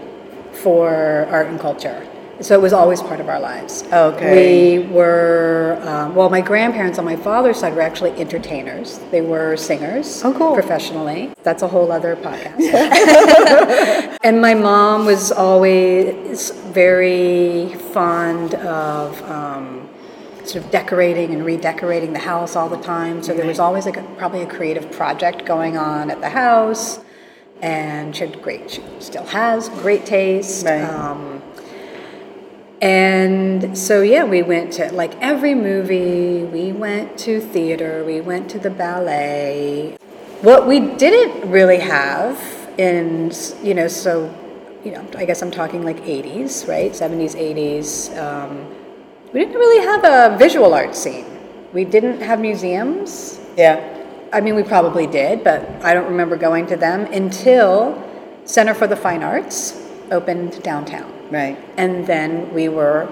for 0.51 1.27
art 1.32 1.48
and 1.48 1.60
culture. 1.60 2.06
So 2.41 2.53
it 2.53 2.62
was 2.62 2.72
always 2.72 3.01
part 3.01 3.20
of 3.20 3.27
our 3.27 3.39
lives. 3.39 3.84
Okay. 3.91 4.79
We 4.79 4.88
were, 4.88 5.79
um, 5.82 6.15
well, 6.15 6.29
my 6.29 6.39
grandparents 6.39 7.00
on 7.00 7.03
my 7.03 7.15
father's 7.15 7.60
side 7.60 7.75
were 7.75 7.82
actually 7.82 8.12
entertainers. 8.12 9.00
They 9.12 9.22
were 9.22 9.58
singers. 9.58 10.22
Oh, 10.24 10.34
cool. 10.34 10.53
Professionally. 10.53 11.34
That's 11.44 11.63
a 11.63 11.68
whole 11.68 11.91
other 11.91 12.15
podcast. 12.15 12.60
and 14.24 14.41
my 14.41 14.53
mom 14.53 15.06
was 15.06 15.32
always 15.32 16.51
very 16.51 17.74
fond 17.91 18.53
of 18.56 19.22
um, 19.24 19.78
sort 20.50 20.65
of 20.65 20.72
decorating 20.72 21.34
and 21.34 21.46
redecorating 21.46 22.13
the 22.13 22.20
house 22.20 22.56
all 22.56 22.70
the 22.70 22.82
time. 22.82 23.22
So 23.22 23.34
there 23.34 23.46
was 23.46 23.60
always 23.60 23.86
like 23.86 23.98
a, 23.98 24.03
probably 24.18 24.41
a 24.41 24.48
creative 24.48 24.91
project 24.91 25.46
going 25.46 25.77
on 25.77 26.10
at 26.10 26.22
the 26.22 26.29
house. 26.29 27.00
And 27.62 28.15
she 28.15 28.25
had 28.25 28.41
great, 28.41 28.72
she 28.72 28.84
still 29.00 29.25
has 29.25 29.70
great 29.70 30.06
taste. 30.06 30.65
Right. 30.65 30.82
Um, 30.82 31.41
and 32.82 33.77
so, 33.77 34.01
yeah, 34.01 34.24
we 34.24 34.41
went 34.41 34.72
to 34.74 34.91
like 34.94 35.13
every 35.22 35.53
movie, 35.53 36.46
we 36.46 36.72
went 36.72 37.18
to 37.20 37.41
theater, 37.41 38.06
we 38.06 38.22
went 38.22 38.50
to 38.51 38.60
the 38.60 38.70
ballet. 38.70 39.98
What 40.41 40.65
we 40.65 40.79
didn't 40.79 41.51
really 41.51 41.79
have 41.79 42.41
in, 42.77 43.34
you 43.62 43.74
know, 43.74 43.89
so, 43.89 44.34
you 44.86 44.91
know, 44.91 45.06
I 45.18 45.25
guess 45.25 45.41
I'm 45.41 45.51
talking 45.51 45.84
like 45.84 45.98
80s, 45.98 46.65
right? 46.70 46.94
70s, 46.94 47.36
80s. 47.36 48.18
Um, 48.18 48.78
we 49.33 49.39
didn't 49.39 49.55
really 49.55 49.86
have 49.86 50.03
a 50.03 50.38
visual 50.38 50.74
art 50.74 50.95
scene. 50.95 51.25
We 51.74 51.86
didn't 51.86 52.21
have 52.21 52.39
museums. 52.39 53.39
yeah. 53.55 53.95
I 54.31 54.41
mean, 54.41 54.53
we 54.53 54.62
probably 54.62 55.07
did, 55.07 55.43
but 55.43 55.67
I 55.83 55.95
don't 55.95 56.05
remember 56.05 56.38
going 56.38 56.67
to 56.67 56.77
them 56.77 57.12
until 57.12 57.98
Center 58.45 58.75
for 58.75 58.86
the 58.86 58.95
Fine 58.95 59.24
Arts 59.24 59.89
opened 60.12 60.62
downtown. 60.62 61.12
Right. 61.31 61.57
And 61.77 62.05
then 62.05 62.53
we 62.53 62.69
were 62.69 63.07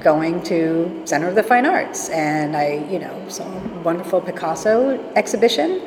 going 0.00 0.42
to 0.44 1.02
Center 1.04 1.28
of 1.28 1.34
the 1.34 1.42
Fine 1.42 1.66
Arts, 1.66 2.08
and 2.10 2.56
I, 2.56 2.86
you 2.90 2.98
know, 2.98 3.28
saw 3.28 3.44
a 3.44 3.60
wonderful 3.80 4.20
Picasso 4.20 4.98
exhibition, 5.16 5.82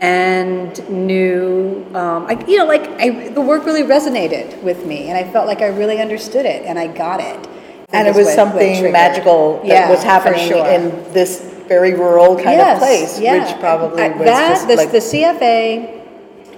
and 0.00 0.86
knew, 0.90 1.86
um, 1.94 2.26
I, 2.26 2.44
you 2.46 2.58
know, 2.58 2.66
like 2.66 2.82
I, 3.00 3.28
the 3.28 3.40
work 3.40 3.64
really 3.64 3.84
resonated 3.84 4.60
with 4.62 4.84
me, 4.84 5.08
and 5.08 5.16
I 5.16 5.30
felt 5.30 5.46
like 5.46 5.62
I 5.62 5.68
really 5.68 6.00
understood 6.00 6.44
it, 6.46 6.64
and 6.66 6.78
I 6.78 6.88
got 6.88 7.20
it. 7.20 7.48
And 7.92 8.06
it 8.08 8.14
was 8.14 8.26
what- 8.26 8.30
what 8.30 8.34
something 8.34 8.72
triggered. 8.74 8.92
magical 8.92 9.58
that 9.58 9.66
Yeah, 9.66 9.90
was 9.90 10.00
for 10.00 10.06
happening 10.06 10.48
sure. 10.48 10.66
in 10.66 10.92
this 11.12 11.40
very 11.68 11.94
rural 11.94 12.34
kind 12.36 12.58
Yes, 12.58 12.72
of 12.74 12.78
place, 12.78 13.20
yeah. 13.20 13.44
which 13.44 13.58
probably 13.60 14.02
I- 14.02 14.08
was 14.08 14.26
that, 14.26 14.48
just 14.50 14.68
the, 14.68 14.76
like, 14.76 14.90
the 14.92 15.00
CFA 15.00 15.88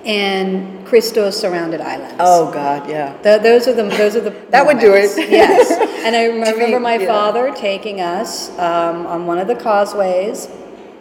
and 0.04 0.84
Christo's 0.86 1.36
surrounded 1.36 1.80
islands. 1.80 2.14
oh 2.20 2.46
God, 2.52 2.88
yeah. 2.88 3.12
Th 3.22 3.36
Oh, 3.40 3.42
those 3.42 3.66
are 3.68 3.72
the 3.72 3.82
those 3.84 4.14
are 4.16 4.20
the 4.20 4.32
That 4.50 4.66
would 4.66 4.78
do 4.78 4.90
moments. 4.90 5.16
it. 5.18 5.28
yes, 5.30 5.70
and 6.04 6.14
I 6.14 6.24
remember 6.26 6.78
my 6.80 6.96
yeah. 6.96 7.06
father 7.06 7.52
taking 7.54 8.00
us 8.00 8.50
um, 8.58 9.06
on 9.06 9.26
one 9.26 9.38
of 9.38 9.48
the 9.48 9.56
causeways, 9.56 10.48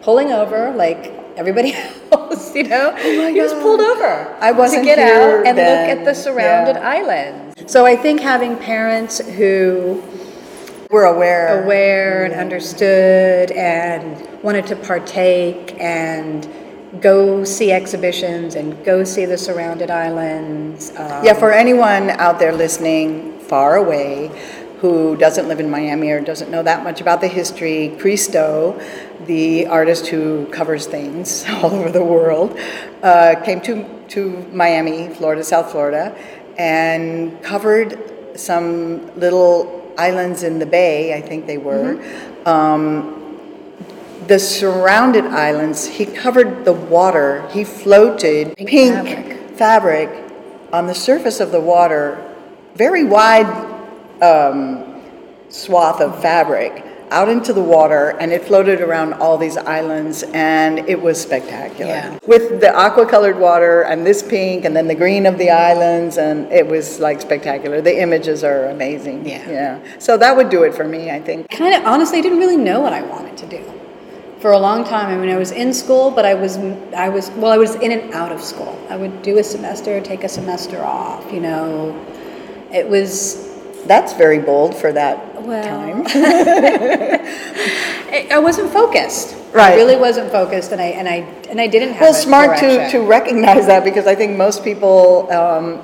pulling 0.02 0.32
over 0.32 0.72
like 0.76 1.12
everybody 1.36 1.74
else. 2.12 2.54
You 2.54 2.64
know, 2.64 2.94
he 2.96 3.40
was 3.40 3.52
Oh 3.52 3.60
pulled 3.62 3.80
over. 3.80 4.34
I 4.40 4.50
wasn't 4.52 4.82
to 4.82 4.86
get 4.86 4.98
here 4.98 5.38
out 5.40 5.46
and 5.46 5.56
then. 5.58 5.88
look 5.88 5.98
at 5.98 6.04
the 6.04 6.14
surrounded 6.14 6.76
Yeah. 6.76 6.88
islands. 6.98 7.45
So 7.64 7.86
I 7.86 7.96
think 7.96 8.20
having 8.20 8.58
parents 8.58 9.18
who 9.18 10.02
We're 10.90 11.06
aware. 11.06 11.64
aware 11.64 12.24
and 12.26 12.34
understood 12.34 13.50
and 13.50 14.42
wanted 14.42 14.66
to 14.66 14.76
partake 14.76 15.74
and 15.80 16.46
go 17.00 17.44
see 17.44 17.72
exhibitions 17.72 18.56
and 18.56 18.84
go 18.84 19.04
see 19.04 19.24
the 19.24 19.38
surrounded 19.38 19.90
islands. 19.90 20.90
Um, 20.96 21.24
Yeah, 21.24 21.32
for 21.32 21.50
anyone 21.50 22.10
out 22.10 22.38
there 22.38 22.52
listening 22.52 23.38
far 23.40 23.76
away 23.76 24.30
who 24.80 25.16
doesn't 25.16 25.48
live 25.48 25.58
in 25.58 25.70
Miami 25.70 26.10
or 26.10 26.20
doesn't 26.20 26.50
know 26.50 26.62
that 26.62 26.84
much 26.84 27.00
about 27.00 27.22
the 27.22 27.28
history, 27.28 27.96
Christo, 27.98 28.78
the 29.24 29.66
artist 29.66 30.08
who 30.08 30.44
covers 30.52 30.86
things 30.86 31.46
all 31.48 31.72
over 31.74 31.90
the 31.90 32.04
world, 32.04 32.58
uh, 33.02 33.34
came 33.46 33.62
to, 33.62 33.86
to 34.08 34.46
Miami, 34.52 35.08
Florida, 35.08 35.42
South 35.42 35.70
Florida, 35.72 36.14
and 36.58 37.42
covered 37.42 38.38
some 38.38 39.18
little 39.18 39.92
islands 39.98 40.42
in 40.42 40.58
the 40.58 40.66
bay, 40.66 41.14
I 41.14 41.20
think 41.20 41.46
they 41.46 41.58
were. 41.58 42.00
Um, 42.44 43.38
the 44.26 44.38
surrounded 44.38 45.24
islands, 45.26 45.86
he 45.86 46.06
covered 46.06 46.64
the 46.64 46.72
water. 46.72 47.48
He 47.50 47.64
floated 47.64 48.56
Pink 48.56 48.68
pink, 48.68 49.08
fabric. 49.56 49.56
fabric. 49.56 50.32
on 50.72 50.86
the 50.86 50.94
surface 50.94 51.40
of 51.40 51.52
the 51.52 51.60
water, 51.60 52.34
very 52.74 53.04
wide 53.04 53.46
um, 54.22 55.02
swath 55.48 56.00
of 56.00 56.20
fabric 56.20 56.85
out 57.10 57.28
into 57.28 57.52
the 57.52 57.62
water, 57.62 58.16
and 58.20 58.32
it 58.32 58.44
floated 58.44 58.80
around 58.80 59.14
all 59.14 59.38
these 59.38 59.56
islands, 59.56 60.24
and 60.34 60.80
it 60.88 61.00
was 61.00 61.20
spectacular. 61.20 61.90
Yeah. 61.90 62.18
With 62.26 62.60
the 62.60 62.74
aqua 62.74 63.06
colored 63.06 63.38
water 63.38 63.82
and 63.82 64.04
this 64.04 64.22
pink, 64.22 64.64
and 64.64 64.76
then 64.76 64.88
the 64.88 64.94
green 64.94 65.26
of 65.26 65.38
the 65.38 65.50
islands, 65.50 66.18
and 66.18 66.50
it 66.52 66.66
was 66.66 67.00
like 67.00 67.20
spectacular. 67.20 67.80
The 67.80 68.00
images 68.00 68.44
are 68.44 68.66
amazing. 68.66 69.26
Yeah. 69.26 69.48
Yeah. 69.48 69.98
So 69.98 70.16
that 70.16 70.36
would 70.36 70.50
do 70.50 70.64
it 70.64 70.74
for 70.74 70.84
me, 70.84 71.10
I 71.10 71.20
think. 71.20 71.48
kind 71.50 71.74
of 71.74 71.84
honestly 71.86 72.18
I 72.18 72.22
didn't 72.22 72.38
really 72.38 72.56
know 72.56 72.80
what 72.80 72.92
I 72.92 73.02
wanted 73.02 73.36
to 73.38 73.46
do 73.46 73.64
for 74.40 74.52
a 74.52 74.58
long 74.58 74.84
time. 74.84 75.08
I 75.08 75.16
mean, 75.16 75.34
I 75.34 75.38
was 75.38 75.50
in 75.50 75.72
school, 75.72 76.10
but 76.10 76.24
I 76.24 76.34
was 76.34 76.58
I 76.94 77.08
was 77.08 77.30
well, 77.30 77.52
I 77.52 77.58
was 77.58 77.74
in 77.76 77.92
and 77.92 78.12
out 78.12 78.32
of 78.32 78.42
school. 78.42 78.78
I 78.90 78.96
would 78.96 79.22
do 79.22 79.38
a 79.38 79.42
semester, 79.42 80.00
take 80.00 80.24
a 80.24 80.28
semester 80.28 80.82
off. 80.82 81.32
You 81.32 81.40
know, 81.40 82.06
it 82.72 82.88
was 82.88 83.45
That's 83.86 84.12
very 84.12 84.38
bold 84.38 84.76
for 84.76 84.92
that 84.92 85.42
Well, 85.42 85.62
time. 85.62 86.04
I 86.08 88.26
I 88.32 88.38
wasn't 88.38 88.72
focused. 88.72 89.34
I 89.34 89.56
Right. 89.56 89.76
really 89.76 89.96
wasn't 89.96 90.30
focused, 90.30 90.72
and 90.72 90.80
I 90.80 90.86
and 91.00 91.08
I 91.08 91.24
and 91.48 91.60
I 91.60 91.66
didn't 91.66 91.94
have. 91.94 92.02
Well, 92.02 92.14
smart 92.14 92.58
to, 92.58 92.90
to 92.90 93.00
recognize 93.00 93.66
that 93.66 93.84
because 93.84 94.06
I 94.06 94.14
think 94.14 94.36
most 94.36 94.62
people, 94.62 95.30
um, 95.32 95.82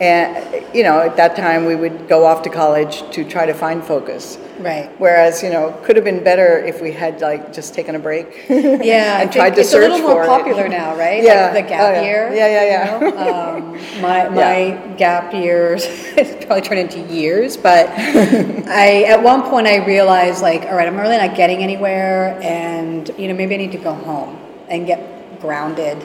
and, 0.00 0.64
you 0.74 0.82
know, 0.82 1.00
at 1.00 1.16
that 1.16 1.36
time 1.36 1.64
we 1.66 1.76
would 1.76 2.08
go 2.08 2.24
off 2.26 2.42
to 2.42 2.50
college 2.50 3.08
to 3.12 3.24
try 3.24 3.46
to 3.46 3.54
find 3.54 3.82
focus. 3.84 4.38
Right. 4.58 4.88
Whereas, 4.98 5.42
you 5.42 5.50
know, 5.50 5.72
could 5.84 5.96
have 5.96 6.04
been 6.04 6.22
better 6.22 6.58
if 6.58 6.80
we 6.80 6.92
had 6.92 7.20
like 7.20 7.52
just 7.52 7.74
taken 7.74 7.94
a 7.94 7.98
break. 7.98 8.44
Yeah, 8.48 9.20
and 9.22 9.32
tried 9.32 9.54
to 9.56 9.60
it's 9.62 9.70
search 9.70 9.88
a 9.90 9.92
little 9.94 10.08
more 10.08 10.24
for 10.24 10.24
it. 10.24 10.28
popular 10.28 10.68
now, 10.68 10.96
right? 10.96 11.22
Yeah. 11.22 11.50
like 11.52 11.64
the 11.64 11.68
gap 11.68 11.80
Oh, 11.80 11.92
yeah. 11.92 12.02
year. 12.02 12.34
Yeah, 12.34 12.46
yeah, 12.48 12.64
yeah. 12.64 13.00
you 13.00 13.10
know? 13.10 13.14
Um, 13.34 14.02
my 14.02 14.28
my 14.28 14.94
gap 14.96 15.32
years 15.34 15.84
it's 16.16 16.44
probably 16.44 16.62
turned 16.62 16.80
into 16.80 17.00
years, 17.12 17.56
but 17.56 17.88
I 17.90 19.04
at 19.08 19.22
one 19.22 19.42
point 19.42 19.66
I 19.66 19.84
realized 19.84 20.42
like, 20.42 20.62
all 20.62 20.74
right, 20.76 20.86
I'm 20.88 20.96
really 20.96 21.16
not 21.18 21.34
getting 21.36 21.62
anywhere, 21.62 22.38
and 22.42 23.10
you 23.18 23.28
know 23.28 23.34
maybe 23.34 23.54
I 23.54 23.58
need 23.58 23.72
to 23.72 23.78
go 23.78 23.94
home 23.94 24.38
and 24.68 24.86
get 24.86 25.40
grounded, 25.40 25.98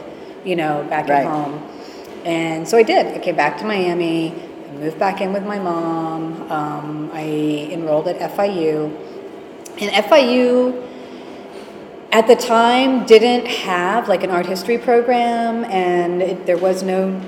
you 0.44 0.56
know, 0.56 0.86
back 0.90 1.08
Right. 1.08 1.26
at 1.26 1.28
home. 1.32 1.62
And 2.26 2.68
so 2.68 2.78
I 2.78 2.84
did. 2.84 3.08
I 3.08 3.20
came 3.20 3.36
back 3.36 3.58
to 3.60 3.66
Miami. 3.66 4.34
I 4.34 4.72
moved 4.74 5.00
back 5.00 5.22
in 5.22 5.34
with 5.34 5.44
my 5.46 5.60
mom. 5.60 6.52
Um, 6.52 7.10
I 7.14 7.70
enrolled 7.72 8.08
at 8.08 8.32
FIU. 8.32 8.96
And 9.82 10.06
FIU 10.06 10.90
at 12.12 12.28
the 12.28 12.36
time 12.36 13.06
didn't 13.06 13.46
have 13.46 14.08
like 14.10 14.24
an 14.24 14.32
art 14.32 14.46
history 14.46 14.78
program 14.78 15.64
and 15.66 16.22
it, 16.22 16.46
there 16.46 16.58
was 16.58 16.82
no 16.82 17.22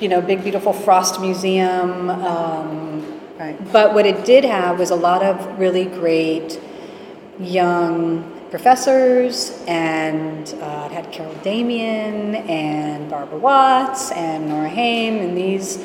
you 0.00 0.08
know 0.08 0.20
big 0.20 0.42
beautiful 0.42 0.72
frost 0.72 1.20
museum 1.20 2.10
um, 2.10 3.20
Right. 3.38 3.72
but 3.72 3.94
what 3.94 4.06
it 4.06 4.24
did 4.24 4.44
have 4.44 4.78
was 4.78 4.90
a 4.90 4.96
lot 4.96 5.22
of 5.22 5.58
really 5.58 5.86
great 5.86 6.60
young 7.40 8.33
professors, 8.54 9.50
and 9.66 10.54
uh, 10.62 10.86
it 10.88 10.92
had 10.92 11.10
Carol 11.10 11.34
Damian 11.42 12.36
and 12.48 13.10
Barbara 13.10 13.36
Watts 13.36 14.12
and 14.12 14.48
Nora 14.48 14.68
Haim, 14.68 15.16
and 15.16 15.36
these. 15.36 15.84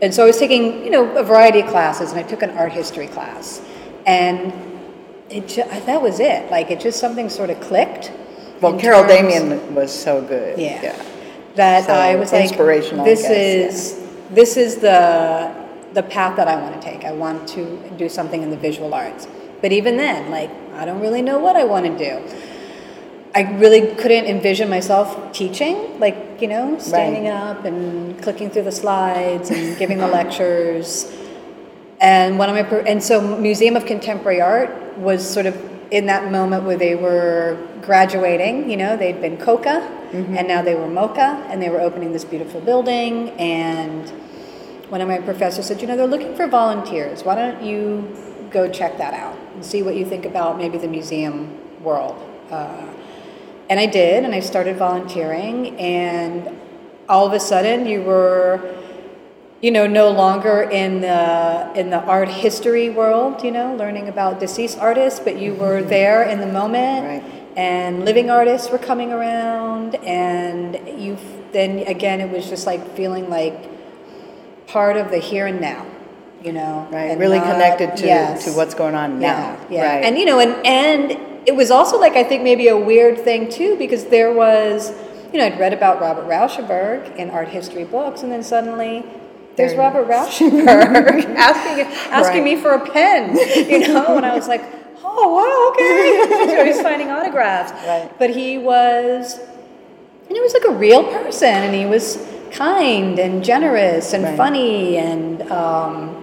And 0.00 0.14
so 0.14 0.22
I 0.22 0.26
was 0.26 0.38
taking, 0.38 0.82
you 0.82 0.88
know, 0.90 1.14
a 1.18 1.22
variety 1.22 1.60
of 1.60 1.66
classes, 1.66 2.10
and 2.10 2.18
I 2.18 2.22
took 2.22 2.40
an 2.40 2.52
art 2.56 2.72
history 2.72 3.06
class, 3.06 3.60
and 4.06 4.50
it 5.28 5.46
ju- 5.46 5.64
that 5.84 6.00
was 6.00 6.20
it. 6.20 6.50
Like 6.50 6.70
it 6.70 6.80
just 6.80 6.98
something 6.98 7.28
sort 7.28 7.50
of 7.50 7.60
clicked. 7.60 8.10
Well, 8.62 8.80
Carol 8.80 9.02
terms- 9.02 9.34
Damian 9.34 9.74
was 9.74 9.92
so 9.92 10.22
good. 10.22 10.58
yeah. 10.58 10.96
That 11.56 11.84
So 11.84 11.92
I 11.92 12.14
was 12.14 12.32
like, 12.32 12.56
this 13.04 13.22
guess, 13.22 13.30
is 13.30 14.08
this 14.30 14.56
is 14.56 14.76
the 14.76 15.52
the 15.92 16.02
path 16.04 16.36
that 16.36 16.48
I 16.48 16.56
want 16.62 16.80
to 16.80 16.80
take. 16.80 17.04
I 17.04 17.12
want 17.12 17.46
to 17.48 17.76
do 17.98 18.08
something 18.08 18.42
in 18.42 18.48
the 18.48 18.56
visual 18.56 18.94
arts. 18.94 19.28
But 19.60 19.72
even 19.72 19.98
then, 19.98 20.30
like 20.30 20.50
I 20.80 20.86
don't 20.86 21.00
really 21.00 21.20
know 21.20 21.38
what 21.38 21.56
I 21.56 21.64
want 21.64 21.84
to 21.84 21.98
do. 21.98 22.36
I 23.34 23.42
really 23.58 23.94
couldn't 23.96 24.24
envision 24.24 24.70
myself 24.70 25.30
teaching, 25.30 26.00
like 26.00 26.40
you 26.40 26.48
know, 26.48 26.78
standing 26.78 27.28
up 27.28 27.66
and 27.66 28.20
clicking 28.22 28.48
through 28.48 28.62
the 28.62 28.72
slides 28.72 29.50
and 29.50 29.76
giving 29.76 29.98
the 29.98 30.08
lectures. 30.08 31.14
And 32.00 32.38
one 32.38 32.48
of 32.48 32.54
my 32.54 32.78
and 32.78 33.02
so 33.02 33.36
Museum 33.36 33.76
of 33.76 33.84
Contemporary 33.84 34.40
Art 34.40 34.96
was 34.96 35.28
sort 35.28 35.44
of 35.44 35.54
in 35.90 36.06
that 36.06 36.32
moment 36.32 36.64
where 36.64 36.78
they 36.78 36.94
were 36.94 37.58
graduating. 37.82 38.70
You 38.70 38.78
know, 38.78 38.96
they'd 38.96 39.20
been 39.20 39.36
COCA, 39.36 39.86
mm-hmm. 40.12 40.34
and 40.34 40.48
now 40.48 40.62
they 40.62 40.76
were 40.76 40.88
MOCA, 40.88 41.44
and 41.50 41.60
they 41.60 41.68
were 41.68 41.82
opening 41.82 42.14
this 42.14 42.24
beautiful 42.24 42.62
building. 42.62 43.28
And 43.38 44.08
one 44.88 45.02
of 45.02 45.08
my 45.08 45.18
professors 45.18 45.66
said, 45.66 45.82
you 45.82 45.86
know, 45.86 45.96
they're 45.98 46.06
looking 46.06 46.34
for 46.34 46.46
volunteers. 46.46 47.22
Why 47.22 47.34
don't 47.34 47.62
you 47.62 48.16
go 48.50 48.66
check 48.66 48.96
that 48.96 49.12
out 49.12 49.36
and 49.60 49.66
see 49.66 49.82
what 49.82 49.94
you 49.94 50.06
think 50.06 50.24
about 50.24 50.56
maybe 50.56 50.78
the 50.78 50.88
museum 50.88 51.54
world? 51.84 52.16
Uh, 52.50 52.86
and 53.68 53.78
I 53.78 53.84
did, 53.84 54.24
and 54.24 54.34
I 54.34 54.40
started 54.40 54.76
volunteering, 54.76 55.78
and 55.78 56.48
all 57.10 57.26
of 57.26 57.34
a 57.34 57.40
sudden 57.40 57.84
you 57.84 58.00
were 58.00 58.74
you 59.60 59.70
know 59.70 59.86
no 59.86 60.10
longer 60.10 60.62
in 60.62 61.02
the 61.02 61.70
in 61.74 61.90
the 61.90 61.98
art 62.04 62.28
history 62.28 62.88
world 62.88 63.44
you 63.44 63.50
know 63.50 63.74
learning 63.76 64.08
about 64.08 64.40
deceased 64.40 64.78
artists 64.78 65.20
but 65.20 65.38
you 65.38 65.52
were 65.54 65.82
there 65.82 66.22
in 66.22 66.40
the 66.40 66.46
moment 66.46 67.04
Right. 67.04 67.42
and 67.56 68.06
living 68.06 68.30
artists 68.30 68.70
were 68.70 68.78
coming 68.78 69.12
around 69.12 69.96
and 69.96 70.78
you 70.98 71.18
then 71.52 71.80
again 71.80 72.22
it 72.22 72.30
was 72.30 72.48
just 72.48 72.64
like 72.64 72.96
feeling 72.96 73.28
like 73.28 73.58
part 74.66 74.96
of 74.96 75.10
the 75.10 75.18
here 75.18 75.46
and 75.46 75.60
now 75.60 75.84
you 76.42 76.52
know 76.52 76.86
Right, 76.90 77.16
really 77.18 77.38
not- 77.38 77.52
connected 77.52 77.96
to, 77.98 78.06
yes. 78.06 78.44
to 78.46 78.52
what's 78.52 78.74
going 78.74 78.94
on 78.94 79.18
now. 79.20 79.28
yeah, 79.28 79.56
yeah. 79.70 79.94
Right. 79.96 80.04
And 80.04 80.18
you 80.18 80.24
know, 80.24 80.40
and 80.40 80.54
and 80.66 81.12
it 81.46 81.54
was 81.54 81.70
also 81.70 81.98
like 81.98 82.14
I 82.16 82.24
think 82.24 82.42
maybe 82.42 82.68
a 82.68 82.76
weird 82.76 83.18
thing 83.18 83.48
too 83.50 83.76
because 83.76 84.04
there 84.06 84.32
was, 84.32 84.92
you 85.32 85.38
know, 85.38 85.46
I'd 85.46 85.58
read 85.58 85.72
about 85.72 86.00
Robert 86.00 86.26
Rauschenberg 86.26 87.16
in 87.16 87.30
art 87.30 87.48
history 87.48 87.84
books, 87.84 88.22
and 88.22 88.30
then 88.32 88.42
suddenly 88.42 89.04
there's 89.56 89.72
There- 89.72 89.80
Robert 89.80 90.06
Rauschenberg 90.08 91.24
asking 91.36 91.86
asking 92.10 92.42
Right. 92.42 92.44
me 92.44 92.56
for 92.56 92.70
a 92.72 92.90
pen, 92.90 93.36
you 93.68 93.88
know, 93.92 94.16
and 94.16 94.24
I 94.26 94.34
was 94.34 94.48
like, 94.48 94.62
oh 95.04 95.34
wow, 95.34 95.72
okay, 95.72 96.46
so 96.56 96.64
he's 96.64 96.80
signing 96.80 97.10
autographs. 97.10 97.72
Right. 97.86 98.10
But 98.18 98.30
he 98.30 98.56
was, 98.58 99.38
and 99.38 100.36
he 100.36 100.40
was 100.40 100.54
like 100.54 100.64
a 100.64 100.72
real 100.72 101.04
person, 101.04 101.48
and 101.48 101.74
he 101.74 101.84
was 101.86 102.26
kind 102.50 103.18
and 103.18 103.44
generous 103.44 104.12
and 104.14 104.24
Right. 104.24 104.36
funny 104.36 104.96
and. 104.96 105.42
Um, 105.50 106.19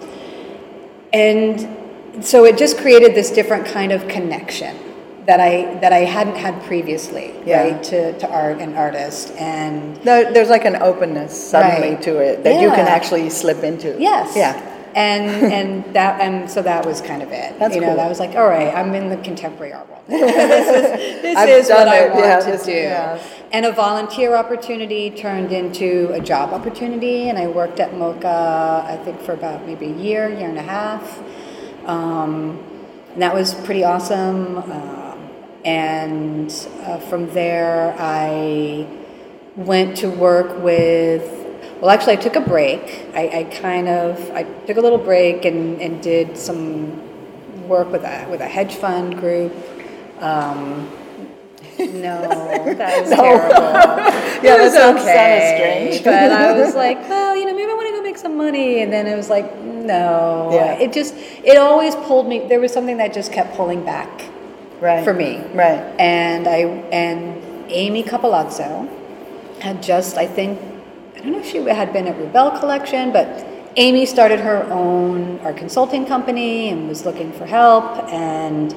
and 1.17 2.25
so 2.25 2.45
it 2.45 2.57
just 2.57 2.77
created 2.77 3.11
this 3.15 3.29
different 3.39 3.65
kind 3.77 3.91
of 3.91 4.07
connection 4.07 4.73
that 5.25 5.39
I 5.39 5.53
that 5.83 5.91
I 5.93 5.99
hadn't 6.17 6.37
had 6.45 6.55
previously, 6.63 7.27
Yeah. 7.45 7.63
right, 7.63 7.83
to, 7.91 7.99
to 8.21 8.27
art 8.29 8.57
and 8.63 8.71
artist. 8.77 9.25
And 9.37 9.97
There- 10.07 10.31
There's 10.33 10.49
like 10.49 10.65
an 10.65 10.77
openness 10.89 11.31
suddenly 11.53 11.93
Right. 11.95 12.01
to 12.07 12.13
it 12.27 12.43
that 12.45 12.61
you 12.63 12.69
can 12.69 12.87
actually 12.97 13.29
slip 13.29 13.61
into. 13.63 13.89
yes, 13.99 14.35
Yeah. 14.35 14.53
And 14.97 15.53
and 15.57 15.93
that 15.93 16.19
and 16.19 16.49
so 16.49 16.63
that 16.63 16.83
was 16.85 17.01
kind 17.01 17.21
of 17.21 17.31
it. 17.31 17.59
That's 17.59 17.75
you 17.75 17.81
know, 17.81 17.87
cool. 17.87 17.97
that 17.97 18.09
was 18.09 18.19
like, 18.19 18.35
all 18.35 18.47
right, 18.47 18.73
I'm 18.73 18.95
in 18.95 19.09
the 19.09 19.17
contemporary 19.17 19.71
art 19.73 19.87
world. 19.87 20.03
this 20.07 20.67
is, 20.67 21.21
this 21.21 21.65
is 21.65 21.69
what 21.69 21.85
done 21.85 21.87
I 21.87 22.07
want 22.07 22.19
Yeah, 22.25 22.39
to 22.39 22.51
this- 22.51 22.65
do. 22.65 22.71
yeah. 22.71 23.19
And 23.51 23.65
a 23.65 23.71
volunteer 23.71 24.35
opportunity 24.35 25.09
turned 25.11 25.51
into 25.53 26.09
a 26.13 26.19
job 26.19 26.51
opportunity, 26.51 27.29
and 27.29 27.37
I 27.37 27.47
worked 27.47 27.79
at 27.79 27.93
MoCA, 27.93 28.83
I 28.85 28.97
think, 29.05 29.21
for 29.21 29.33
about 29.33 29.65
maybe 29.65 29.85
a 29.85 29.95
year, 29.95 30.27
year 30.29 30.49
and 30.49 30.57
a 30.57 30.63
half. 30.63 31.21
Um, 31.85 32.59
and 33.13 33.21
that 33.21 33.33
was 33.33 33.53
pretty 33.53 33.83
awesome. 33.85 34.57
Um, 34.57 35.29
and 35.63 36.49
uh, 36.81 36.97
from 36.99 37.29
there, 37.33 37.95
I 37.99 38.85
went 39.55 39.97
to 39.97 40.09
work 40.09 40.61
with. 40.63 41.46
Well, 41.81 41.89
actually, 41.91 42.13
I 42.13 42.17
took 42.17 42.35
a 42.35 42.41
break. 42.41 42.81
I, 43.13 43.39
I 43.39 43.43
kind 43.45 43.87
of 43.87 44.31
I 44.31 44.43
took 44.65 44.77
a 44.77 44.81
little 44.81 44.97
break 44.97 45.45
and, 45.45 45.79
and 45.81 46.01
did 46.01 46.37
some 46.37 47.01
work 47.67 47.91
with 47.91 48.03
a 48.03 48.27
with 48.29 48.41
a 48.41 48.47
hedge 48.47 48.75
fund 48.75 49.17
group. 49.19 49.53
Um, 50.19 50.89
no, 51.79 52.21
that 52.73 53.01
was 53.01 53.09
terrible. 53.15 54.17
Yeah, 54.43 54.55
it 54.57 54.61
was 54.61 54.75
okay. 54.75 55.89
strange. 55.91 56.03
but 56.03 56.31
I 56.31 56.53
was 56.53 56.75
like, 56.85 56.99
well, 57.09 57.35
you 57.35 57.45
know, 57.45 57.55
maybe 57.55 57.71
I 57.71 57.73
want 57.73 57.87
to 57.87 57.93
go 57.93 58.03
make 58.03 58.17
some 58.19 58.37
money. 58.37 58.81
And 58.83 58.93
then 58.93 59.07
it 59.07 59.15
was 59.15 59.29
like, 59.31 59.57
no. 59.63 60.51
Yeah. 60.53 60.73
It 60.77 60.93
just, 60.93 61.15
it 61.43 61.57
always 61.57 61.95
pulled 61.95 62.27
me. 62.27 62.47
There 62.47 62.59
was 62.59 62.71
something 62.71 62.97
that 62.97 63.13
just 63.15 63.33
kept 63.33 63.55
pulling 63.55 63.83
back 63.83 64.29
Right. 64.79 65.03
for 65.03 65.11
me. 65.11 65.41
Right. 65.55 65.79
And 65.99 66.47
I 66.47 66.59
and 66.93 67.41
Amy 67.69 68.03
Cappellazzo 68.03 68.87
had 69.59 69.81
just, 69.81 70.17
I 70.17 70.27
think, 70.27 70.59
I 71.17 71.21
don't 71.21 71.31
know 71.31 71.39
if 71.39 71.47
she 71.47 71.57
had 71.57 71.91
been 71.93 72.07
at 72.07 72.15
Rubell 72.15 72.59
Collection, 72.59 73.11
but 73.11 73.43
Amy 73.75 74.05
started 74.05 74.39
her 74.39 74.63
own 74.71 75.39
art 75.39 75.57
consulting 75.57 76.05
company 76.05 76.69
and 76.69 76.87
was 76.87 77.05
looking 77.05 77.31
for 77.33 77.47
help. 77.47 77.97
And 78.13 78.75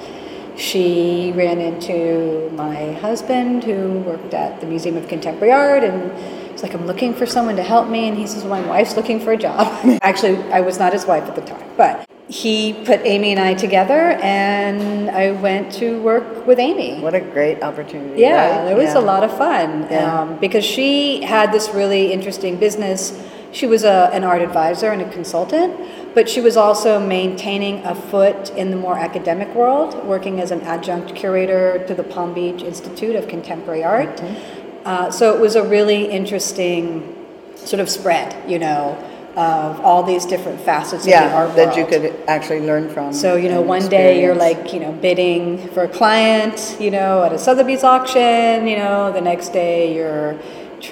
she 0.57 1.33
ran 1.37 1.61
into 1.61 2.51
my 2.55 2.93
husband 2.93 3.63
who 3.63 4.01
worked 4.01 4.33
at 4.33 4.59
the 4.63 4.67
Museum 4.67 4.97
of 4.97 5.07
Contemporary 5.07 5.53
Art 5.53 5.85
and 5.85 6.11
it's 6.51 6.63
like, 6.63 6.73
I'm 6.73 6.87
looking 6.87 7.13
for 7.13 7.27
someone 7.27 7.57
to 7.57 7.63
help 7.63 7.89
me. 7.89 8.09
And 8.09 8.17
he 8.17 8.27
says, 8.27 8.43
well, 8.45 8.63
My 8.63 8.69
wife's 8.69 8.97
looking 8.97 9.21
for 9.21 9.33
a 9.33 9.37
job. 9.37 9.67
Actually, 10.03 10.43
I 10.51 10.63
was 10.63 10.79
not 10.79 10.95
his 10.95 11.05
wife 11.05 11.25
at 11.25 11.35
the 11.35 11.43
time, 11.43 11.71
but 11.77 12.10
he 12.31 12.73
put 12.85 13.01
Amy 13.05 13.33
and 13.33 13.41
I 13.41 13.55
together 13.55 14.13
and 14.23 15.11
I 15.11 15.33
went 15.33 15.73
to 15.75 16.01
work 16.01 16.47
with 16.47 16.61
Amy. 16.61 17.01
What 17.01 17.15
a 17.15 17.21
great 17.21 17.61
opportunity. 17.61 18.21
Yeah, 18.21 18.63
right? 18.63 18.71
it 18.71 18.77
was 18.77 18.95
Yeah. 18.95 19.01
a 19.01 19.05
lot 19.13 19.25
of 19.25 19.37
fun 19.37 19.89
Yeah. 19.91 20.21
um, 20.21 20.37
because 20.41 20.65
she 20.65 21.23
had 21.23 21.51
this 21.51 21.71
really 21.75 22.13
interesting 22.13 22.57
business. 22.57 23.21
She 23.51 23.67
was 23.67 23.83
a, 23.83 24.11
an 24.13 24.23
art 24.23 24.43
advisor 24.43 24.91
and 24.91 25.03
a 25.03 25.09
consultant, 25.11 25.75
but 26.15 26.29
she 26.29 26.41
was 26.41 26.57
also 26.57 27.01
maintaining 27.01 27.85
a 27.85 27.97
foot 27.97 28.51
in 28.51 28.71
the 28.71 28.77
more 28.77 28.97
academic 28.97 29.53
world, 29.53 30.07
working 30.07 30.41
as 30.41 30.53
an 30.53 30.61
adjunct 30.61 31.17
curator 31.17 31.85
to 31.89 31.95
the 31.95 32.05
Palm 32.05 32.33
Beach 32.33 32.63
Institute 32.63 33.17
of 33.17 33.27
Contemporary 33.27 33.83
Art. 33.83 34.17
Mm-hmm. 34.19 34.87
Uh, 34.87 35.11
so 35.11 35.35
it 35.35 35.41
was 35.41 35.57
a 35.57 35.65
really 35.65 36.05
interesting 36.05 37.17
sort 37.57 37.81
of 37.81 37.91
spread, 37.91 38.37
you 38.49 38.61
know, 38.61 38.97
of 39.37 39.81
all 39.81 40.03
these 40.03 40.27
different 40.27 40.61
facets 40.61 41.03
of 41.03 41.05
the 41.05 41.11
Yeah, 41.11 41.35
art 41.35 41.57
that 41.57 41.77
you 41.77 41.87
could 41.87 42.15
actually 42.27 42.61
learn 42.61 42.89
from. 42.89 43.13
So, 43.13 43.37
you 43.37 43.49
know, 43.49 43.61
one 43.61 43.89
day 43.89 44.23
you're 44.23 44.35
like, 44.35 44.73
you 44.73 44.81
know, 44.81 44.93
bidding 44.93 45.69
for 45.69 45.85
a 45.85 45.89
client, 45.89 46.77
you 46.81 46.91
know, 46.91 47.23
at 47.23 47.33
a 47.33 47.39
Sotheby's 47.39 47.85
auction, 47.85 48.67
you 48.67 48.77
know, 48.77 49.13
the 49.13 49.21
next 49.21 49.51
day 49.51 49.95
you're 49.95 50.39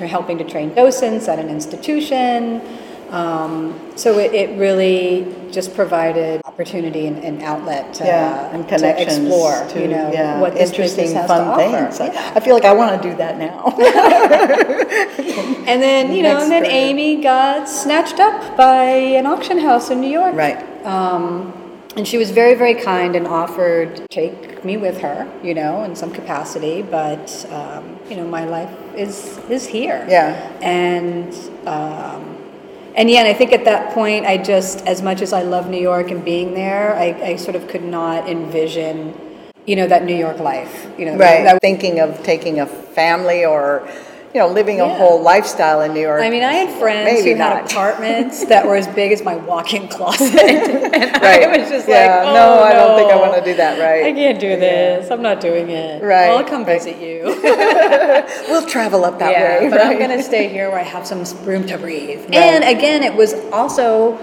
helping 0.07 0.39
to 0.39 0.45
train 0.45 0.75
docents 0.75 1.29
at 1.29 1.39
an 1.39 1.49
institution. 1.49 2.61
Um, 3.11 3.79
so 3.97 4.19
it, 4.19 4.35
it 4.35 4.59
really 4.59 5.35
just 5.51 5.75
provided 5.75 6.43
opportunity 6.45 7.07
and, 7.07 7.25
and 7.25 7.43
outlet 7.43 7.95
to, 7.95 8.05
yeah, 8.05 8.55
and 8.55 8.69
to 8.69 8.75
connections 8.77 9.19
explore, 9.19 9.67
to, 9.69 9.81
you 9.81 9.89
know, 9.89 10.13
yeah, 10.13 10.39
what 10.41 10.53
this 10.55 10.71
interesting, 10.71 11.15
fun 11.27 11.57
to 11.57 11.57
things. 11.57 12.01
I- 12.01 12.13
Yeah. 12.13 12.33
I 12.37 12.41
feel 12.41 12.55
like 12.55 12.65
I 12.67 12.75
want 12.75 13.01
to 13.03 13.09
do 13.11 13.17
that 13.17 13.39
now. 13.39 13.75
And 15.69 15.83
then, 15.83 16.13
you 16.13 16.23
know, 16.23 16.33
Next 16.33 16.45
and 16.45 16.53
then. 16.53 16.67
Amy 16.67 17.23
got 17.23 17.69
snatched 17.69 18.19
up 18.21 18.57
by 18.57 18.85
an 19.19 19.27
auction 19.27 19.59
house 19.59 19.91
in 19.91 20.01
New 20.01 20.09
York. 20.11 20.35
right. 20.35 20.65
Um, 20.87 21.53
and 21.97 22.07
she 22.09 22.17
was 22.17 22.31
very, 22.31 22.55
very 22.55 22.75
kind 22.75 23.15
and 23.17 23.27
offered 23.27 23.97
to 23.97 24.07
take 24.09 24.65
me 24.65 24.77
with 24.79 24.99
her, 25.01 25.29
you 25.43 25.53
know, 25.53 25.83
in 25.85 25.95
some 25.97 26.11
capacity. 26.11 26.81
But 26.81 27.45
um, 27.53 27.99
you 28.09 28.17
know, 28.17 28.25
my 28.27 28.45
life 28.45 28.71
is 28.97 29.37
is 29.51 29.67
here. 29.67 30.07
Yeah. 30.09 30.37
And 30.63 31.35
um, 31.67 32.38
and 32.99 33.09
yeah, 33.09 33.21
and 33.21 33.29
I 33.29 33.33
think 33.33 33.53
at 33.53 33.65
that 33.65 33.95
point, 33.95 34.27
I 34.27 34.37
just, 34.39 34.85
as 34.85 35.03
much 35.03 35.23
as 35.23 35.33
I 35.33 35.43
love 35.43 35.71
New 35.71 35.81
York 35.81 36.11
and 36.11 36.25
being 36.25 36.53
there, 36.53 36.97
I, 36.97 37.31
I 37.31 37.37
sort 37.37 37.55
of 37.55 37.69
could 37.69 37.85
not 37.85 38.29
envision, 38.29 39.17
you 39.67 39.77
know, 39.77 39.87
that 39.87 40.05
New 40.05 40.17
York 40.17 40.41
life. 40.41 40.89
You 40.99 41.07
know, 41.07 41.13
Right. 41.13 41.45
that 41.45 41.61
Thinking 41.63 42.01
of 42.01 42.21
taking 42.25 42.59
a 42.59 42.67
family 42.67 43.45
or, 43.45 43.89
you 44.35 44.41
know, 44.41 44.47
living 44.49 44.81
a 44.81 44.87
Yeah. 44.87 44.97
whole 44.99 45.23
lifestyle 45.23 45.81
in 45.81 45.95
New 45.95 46.01
York. 46.01 46.21
I 46.21 46.29
mean, 46.29 46.43
I 46.43 46.53
had 46.53 46.79
friends 46.79 47.11
Maybe 47.11 47.31
who 47.31 47.37
had 47.37 47.65
apartments 47.65 48.45
that 48.53 48.67
were 48.67 48.77
as 48.77 48.87
big 48.89 49.11
as 49.13 49.23
my 49.25 49.37
walk-in 49.37 49.89
closet, 49.89 50.35
and 50.39 51.23
Right. 51.23 51.45
I 51.45 51.59
was 51.59 51.69
just 51.71 51.89
Yeah, 51.89 52.19
like, 52.19 52.29
oh, 52.29 52.35
no, 52.35 52.63
I 52.63 52.73
don't 52.75 52.99
think 52.99 53.11
I 53.11 53.17
wanna 53.17 53.43
do 53.45 53.55
that, 53.55 53.79
right. 53.81 54.05
I 54.05 54.13
can't 54.13 54.39
do 54.39 54.49
this. 54.57 55.11
I'm 55.11 55.23
not 55.23 55.41
doing 55.41 55.71
it. 55.71 56.03
Right, 56.03 56.29
I'll 56.29 56.45
come 56.45 56.65
right. 56.65 56.81
visit 56.81 57.01
you. 57.01 57.19
We'll 58.49 58.67
travel 58.67 59.05
up 59.05 59.19
that 59.19 59.33
yeah, 59.33 59.61
way, 59.61 59.71
but 59.71 59.81
I'm 59.81 59.99
going 59.99 60.11
to 60.11 60.23
stay 60.23 60.49
here 60.49 60.71
where 60.71 60.79
I 60.81 60.83
have 60.83 61.07
some 61.07 61.23
room 61.45 61.67
to 61.67 61.79
breathe. 61.79 62.21
And 62.33 62.65
again, 62.65 63.03
it 63.03 63.15
was 63.15 63.35
also 63.53 64.19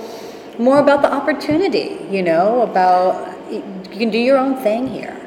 more 0.58 0.80
about 0.80 1.02
the 1.02 1.12
opportunity. 1.12 1.98
You 2.10 2.24
know, 2.24 2.62
about 2.62 3.36
you 3.52 3.62
can 3.98 4.10
do 4.10 4.18
your 4.18 4.38
own 4.38 4.58
thing 4.58 4.88
here. 4.88 5.25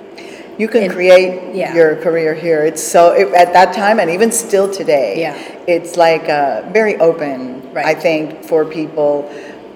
You 0.58 0.66
can 0.68 0.82
It- 0.84 0.90
create 0.92 1.54
yeah. 1.54 1.72
your 1.74 1.94
career 1.96 2.34
here. 2.34 2.64
It's 2.64 2.82
so, 2.82 3.12
it- 3.12 3.32
at 3.32 3.52
that 3.52 3.72
time 3.72 4.00
and 4.00 4.10
even 4.10 4.32
still 4.32 4.68
today. 4.68 5.14
Yeah. 5.18 5.34
It's 5.66 5.96
like 5.96 6.28
uh, 6.28 6.62
very 6.72 6.96
open, 6.98 7.62
I 7.76 7.80
Right. 7.82 7.98
think, 8.02 8.42
for 8.44 8.64
people. 8.64 9.24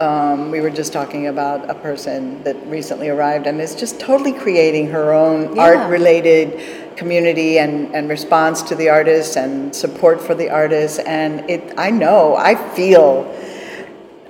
Um, 0.00 0.50
We 0.50 0.60
were 0.60 0.70
just 0.70 0.92
talking 0.92 1.28
about 1.28 1.70
a 1.70 1.74
person 1.74 2.40
that 2.42 2.56
recently 2.68 3.08
arrived 3.08 3.46
and 3.46 3.60
is 3.60 3.76
just 3.76 4.00
totally 4.00 4.32
creating 4.32 4.88
her 4.88 5.12
own 5.12 5.54
Yeah. 5.54 5.62
art-related 5.62 6.48
community 6.96 7.58
and, 7.60 7.94
and 7.94 8.08
response 8.08 8.62
to 8.62 8.74
the 8.74 8.88
artists 8.88 9.36
and 9.36 9.72
support 9.74 10.20
for 10.20 10.34
the 10.34 10.50
artists. 10.50 10.98
And 10.98 11.48
it, 11.48 11.62
I 11.78 11.90
know, 11.90 12.34
I 12.36 12.56
feel, 12.74 13.26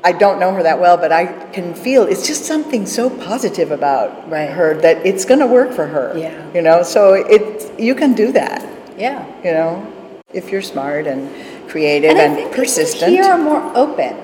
I 0.04 0.12
don't 0.12 0.40
know 0.40 0.52
her 0.52 0.62
that 0.64 0.80
well, 0.80 0.96
but 0.96 1.12
I 1.12 1.26
can 1.52 1.74
feel 1.74 2.02
it's 2.04 2.26
just 2.26 2.44
something 2.44 2.86
so 2.86 3.08
positive 3.08 3.70
about 3.70 4.28
Right. 4.30 4.50
her 4.50 4.74
that 4.80 5.06
it's 5.06 5.24
going 5.24 5.40
to 5.40 5.46
work 5.46 5.72
for 5.72 5.86
her. 5.86 6.12
Yeah. 6.16 6.34
You 6.54 6.62
know, 6.62 6.82
so 6.82 7.14
it 7.14 7.70
you 7.78 7.94
can 7.94 8.12
do 8.14 8.32
that. 8.32 8.66
Yeah. 8.98 9.24
You 9.44 9.52
know, 9.52 9.86
if 10.32 10.50
you're 10.50 10.62
smart 10.62 11.06
and 11.06 11.30
creative 11.68 12.10
And, 12.10 12.18
and, 12.18 12.32
I 12.32 12.36
think 12.36 12.52
persistent. 12.52 13.12
here 13.12 13.24
are 13.24 13.38
more 13.38 13.62
open. 13.76 14.16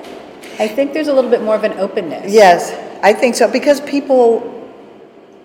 I 0.58 0.66
think 0.66 0.92
there's 0.92 1.08
a 1.08 1.12
little 1.12 1.30
bit 1.30 1.42
more 1.42 1.54
of 1.54 1.62
an 1.64 1.74
openness. 1.78 2.32
Yes, 2.32 2.72
I 3.02 3.12
think 3.12 3.36
so 3.36 3.46
because 3.50 3.80
people 3.80 4.42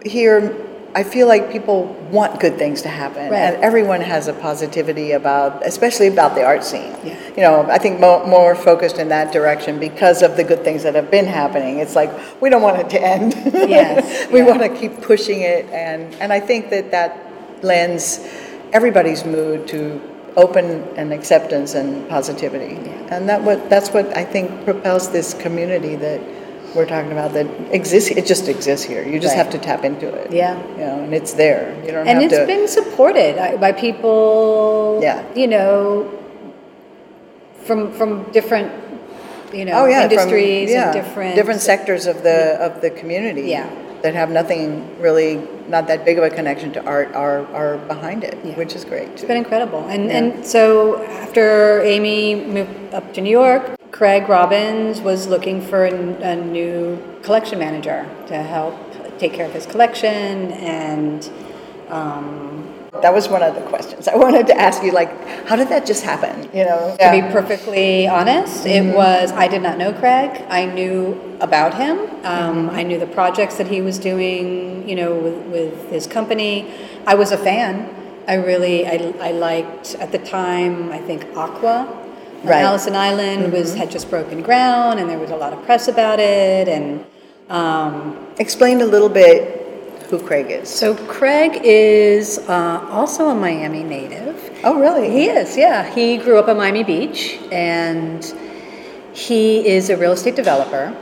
here. 0.04 0.56
I 0.96 1.04
feel 1.04 1.28
like 1.28 1.52
people 1.52 1.86
want 2.12 2.40
good 2.40 2.58
things 2.58 2.84
to 2.84 2.90
happen, 2.90 3.32
Right. 3.32 3.40
and 3.40 3.64
everyone 3.64 4.02
has 4.02 4.28
a 4.28 4.34
positivity 4.34 5.14
about, 5.14 5.66
especially 5.66 6.06
about 6.08 6.36
the 6.36 6.44
art 6.44 6.64
scene. 6.64 6.94
Yeah. 7.04 7.16
You 7.36 7.42
know, 7.42 7.66
I 7.70 7.80
think 7.80 8.00
mo- 8.00 8.24
more 8.28 8.54
focused 8.54 9.00
in 9.00 9.10
that 9.10 9.32
direction 9.32 9.80
because 9.80 10.22
of 10.22 10.38
the 10.38 10.44
good 10.44 10.64
things 10.64 10.84
that 10.84 10.94
have 10.94 11.10
been 11.10 11.26
happening. 11.26 11.80
It's 11.80 11.96
like 11.96 12.12
we 12.42 12.50
don't 12.50 12.62
want 12.62 12.78
it 12.78 12.90
to 12.92 13.02
end. 13.02 13.34
Yes, 13.54 14.28
we 14.32 14.40
yeah. 14.40 14.46
want 14.46 14.62
to 14.62 14.70
keep 14.70 15.02
pushing 15.02 15.42
it, 15.42 15.66
and 15.72 16.14
and 16.22 16.32
I 16.32 16.40
think 16.40 16.70
that 16.70 16.92
that 16.92 17.18
lends 17.64 18.20
everybody's 18.72 19.26
mood 19.26 19.68
to 19.70 20.00
open 20.36 20.66
and 20.96 21.12
acceptance 21.14 21.74
and 21.76 22.08
positivity, 22.10 22.78
and 23.10 23.28
that 23.30 23.42
what 23.42 23.68
that's 23.70 23.90
what 23.90 24.16
I 24.16 24.24
think 24.24 24.64
propels 24.66 25.10
this 25.10 25.34
community 25.34 25.96
that 25.96 26.22
we're 26.76 26.86
talking 26.88 27.12
about 27.12 27.34
that 27.34 27.48
exists. 27.72 28.10
It 28.10 28.26
just 28.26 28.48
exists 28.48 28.86
here. 28.86 29.04
You 29.04 29.20
just 29.20 29.36
Right. 29.36 29.44
have 29.46 29.52
to 29.52 29.60
tap 29.60 29.84
into 29.84 30.08
it. 30.08 30.32
Yeah. 30.32 30.58
you 30.78 30.86
know, 30.86 31.04
and 31.04 31.14
it's 31.14 31.34
there. 31.34 31.74
You 31.86 31.92
don't 31.92 32.08
and 32.08 32.22
have 32.22 32.32
it's 32.32 32.38
to. 32.40 32.46
been 32.46 32.68
supported 32.68 33.38
uh, 33.38 33.58
by 33.58 33.72
people 33.72 35.00
Yeah. 35.02 35.22
you 35.36 35.48
know 35.48 36.10
from 37.66 37.92
from 37.94 38.24
different 38.32 38.72
you 39.54 39.66
know 39.66 39.74
oh 39.84 39.86
yeah, 39.86 40.02
from- 40.02 40.12
industries 40.12 40.70
yeah, 40.72 40.86
and 40.86 40.94
different 40.94 41.36
different 41.36 41.62
sectors 41.62 42.08
of 42.08 42.24
the 42.24 42.58
of 42.66 42.82
the 42.82 42.90
community. 42.90 43.44
Yeah. 43.58 43.70
that 44.04 44.16
have 44.16 44.30
nothing 44.32 44.68
really, 45.00 45.40
not 45.70 45.88
that 45.88 46.04
big 46.04 46.18
of 46.20 46.26
a 46.26 46.30
connection 46.30 46.74
to 46.74 46.84
art, 46.84 47.10
are 47.16 47.48
are 47.60 47.78
behind 47.88 48.22
it, 48.26 48.36
Yeah. 48.44 48.56
which 48.60 48.76
is 48.76 48.84
great. 48.84 49.08
It's 49.16 49.24
been 49.24 49.38
incredible. 49.46 49.80
And 49.94 50.04
Yeah. 50.10 50.18
and 50.18 50.46
so 50.46 51.00
after 51.24 51.46
Amy 51.96 52.36
moved 52.36 52.76
up 52.94 53.06
to 53.16 53.22
New 53.22 53.32
York, 53.44 53.64
Craig 53.94 54.28
Robins 54.28 55.02
was 55.02 55.28
looking 55.28 55.62
for 55.62 55.86
a, 55.86 55.94
a 55.94 56.36
new 56.36 57.00
collection 57.22 57.60
manager 57.60 58.10
to 58.26 58.42
help 58.42 58.74
take 59.20 59.34
care 59.34 59.46
of 59.46 59.54
his 59.54 59.68
collection 59.68 60.52
and 60.52 61.30
um, 61.90 62.74
That 63.04 63.14
was 63.14 63.30
one 63.30 63.44
of 63.44 63.54
the 63.54 63.62
questions 63.62 64.08
I 64.08 64.16
wanted 64.26 64.48
to 64.48 64.60
ask 64.60 64.82
you. 64.82 64.92
Like, 64.92 65.12
how 65.48 65.56
did 65.56 65.70
that 65.70 65.86
just 65.86 66.04
happen? 66.04 66.50
You 66.58 66.66
know, 66.66 66.98
To 67.00 67.12
be 67.12 67.22
perfectly 67.32 68.08
honest, 68.08 68.66
it 68.66 68.96
was 68.96 69.32
I 69.32 69.48
did 69.48 69.62
not 69.62 69.78
know 69.78 69.94
Craig. 69.94 70.44
I 70.50 70.66
knew 70.66 71.38
about 71.40 71.76
him. 71.76 72.00
Um, 72.26 72.72
I 72.72 72.82
knew 72.82 72.98
the 72.98 73.14
projects 73.20 73.58
that 73.58 73.68
he 73.68 73.82
was 73.82 74.00
doing. 74.00 74.90
You 74.90 74.96
know, 74.96 75.16
with, 75.16 75.38
with 75.56 75.90
his 75.92 76.08
company. 76.08 76.74
I 77.06 77.14
was 77.14 77.32
a 77.32 77.38
fan. 77.38 77.90
I 78.28 78.36
really 78.36 78.88
I, 78.88 79.14
I 79.22 79.32
liked 79.32 79.96
at 79.96 80.12
the 80.12 80.20
time. 80.20 80.92
I 80.92 81.00
think 81.00 81.26
Aqua. 81.38 82.03
Right. 82.44 82.62
Allison 82.62 82.96
Island 82.96 83.54
was 83.54 83.74
had 83.74 83.90
just 83.90 84.10
broken 84.10 84.42
ground, 84.42 85.00
and 85.00 85.10
there 85.10 85.20
was 85.20 85.32
a 85.32 85.36
lot 85.36 85.54
of 85.54 85.64
press 85.64 85.88
about 85.88 86.20
it. 86.20 86.68
And 86.68 87.06
um, 87.50 88.28
Explain 88.40 88.82
a 88.82 88.86
little 88.86 89.10
bit 89.10 89.60
who 90.10 90.20
Craig 90.20 90.52
is. 90.52 90.70
so 90.70 90.96
Craig 91.08 91.62
is 91.64 92.38
uh, 92.50 92.86
also 92.92 93.30
a 93.30 93.36
Miami 93.36 93.84
native. 93.84 94.60
Oh, 94.64 94.80
really? 94.80 95.10
He 95.10 95.26
is, 95.26 95.58
yeah. 95.58 95.90
He 95.94 96.18
grew 96.18 96.38
up 96.38 96.48
on 96.48 96.58
Miami 96.58 96.84
Beach 96.84 97.40
and 97.52 98.24
he 99.14 99.66
is 99.68 99.90
a 99.90 99.98
real 99.98 100.12
estate 100.12 100.36
developer. 100.36 100.96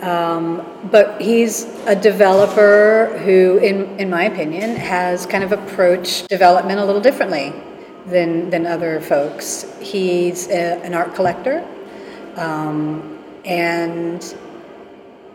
Um, 0.00 0.66
but 0.90 1.20
he's 1.20 1.66
a 1.86 1.94
developer 1.94 3.16
who, 3.24 3.58
in, 3.58 3.86
in 4.00 4.10
my 4.10 4.24
opinion, 4.24 4.74
has 4.74 5.26
kind 5.26 5.44
of 5.44 5.52
approached 5.52 6.28
development 6.28 6.80
a 6.80 6.84
little 6.84 7.00
differently 7.00 7.52
than, 8.06 8.50
than 8.50 8.66
other 8.66 9.00
folks. 9.00 9.66
He's 9.80 10.48
a, 10.48 10.82
an 10.82 10.94
art 10.94 11.14
collector 11.14 11.66
um, 12.36 13.18
and, 13.44 14.34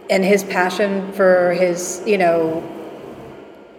and 0.09 0.23
his 0.23 0.43
passion 0.43 1.11
for 1.13 1.53
his, 1.53 2.01
you 2.05 2.17
know, 2.17 2.63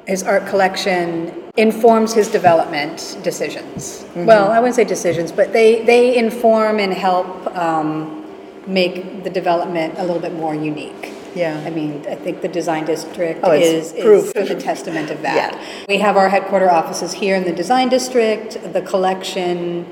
his 0.07 0.23
art 0.23 0.47
collection 0.47 1.45
informs 1.57 2.15
his 2.15 2.29
development 2.29 3.19
decisions. 3.23 4.07
Well, 4.15 4.51
I 4.51 4.61
wouldn't 4.61 4.77
say 4.77 4.85
decisions, 4.85 5.33
but 5.33 5.53
they, 5.53 5.83
they 5.85 6.17
inform 6.17 6.79
and 6.79 6.93
help 6.93 7.47
um, 7.57 8.25
make 8.67 9.25
the 9.25 9.31
development 9.31 9.95
a 9.99 10.03
little 10.03 10.21
bit 10.21 10.33
more 10.33 10.55
unique. 10.55 11.13
Yeah. 11.35 11.63
I 11.65 11.71
mean, 11.71 12.05
I 12.09 12.15
think 12.15 12.41
the 12.43 12.49
design 12.49 12.85
district 12.85 13.41
Oh, 13.43 13.53
is, 13.53 13.93
proof. 13.93 14.35
is 14.37 14.49
the 14.49 14.55
testament 14.55 15.11
of 15.11 15.23
that. 15.23 15.53
Yeah. 15.55 15.85
We 15.89 15.99
have 15.99 16.17
our 16.17 16.29
headquarter 16.29 16.71
offices 16.71 17.13
here 17.13 17.37
in 17.37 17.45
the 17.45 17.53
design 17.53 17.89
district. 17.89 18.59
The 18.73 18.83
collection 18.83 19.87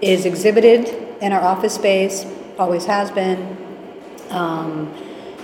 is 0.00 0.24
exhibited 0.26 0.88
in 1.20 1.32
our 1.32 1.42
office 1.42 1.74
space, 1.74 2.24
always 2.58 2.86
has 2.86 3.10
been. 3.10 3.56
Um, 4.30 4.92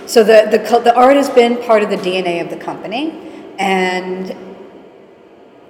so 0.05 0.23
the, 0.23 0.47
the, 0.49 0.79
the 0.79 0.95
art 0.95 1.15
has 1.17 1.29
been 1.29 1.57
part 1.63 1.83
of 1.83 1.89
the 1.89 1.97
DNA 1.97 2.41
of 2.41 2.49
the 2.49 2.57
company. 2.57 3.13
And, 3.59 4.35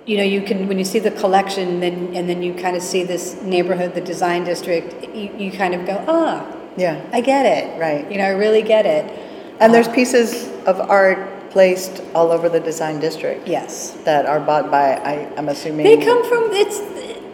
you 0.06 0.18
know, 0.18 0.24
you 0.24 0.42
can, 0.42 0.68
when 0.68 0.78
you 0.80 0.86
see 0.86 1.00
the 1.00 1.12
collection 1.12 1.80
then, 1.80 2.16
and 2.16 2.30
then 2.30 2.42
you 2.42 2.54
kind 2.54 2.76
of 2.78 2.84
see 2.84 3.04
this 3.04 3.42
neighborhood, 3.42 3.96
the 3.96 4.02
design 4.02 4.44
district, 4.44 5.14
you, 5.16 5.34
you 5.38 5.52
kind 5.52 5.74
of 5.74 5.86
go, 5.86 6.04
ah, 6.08 6.46
Yeah. 6.78 7.04
I 7.12 7.22
get 7.22 7.46
it. 7.46 7.80
Right. 7.80 8.10
You 8.12 8.18
know, 8.20 8.26
I 8.26 8.30
really 8.30 8.62
get 8.62 8.86
it. 8.86 9.26
And 9.60 9.74
there's 9.74 9.88
pieces 9.88 10.50
of 10.66 10.80
art 10.80 11.50
placed 11.50 12.04
all 12.14 12.32
over 12.32 12.50
the 12.50 12.60
design 12.60 13.00
district 13.00 13.48
Yes. 13.48 13.92
that 14.04 14.26
are 14.26 14.40
bought 14.40 14.70
by, 14.70 14.94
I, 14.96 15.34
I'm 15.36 15.50
assuming. 15.50 15.86
They 15.86 15.98
come 15.98 16.24
from, 16.28 16.52
it's, 16.52 16.80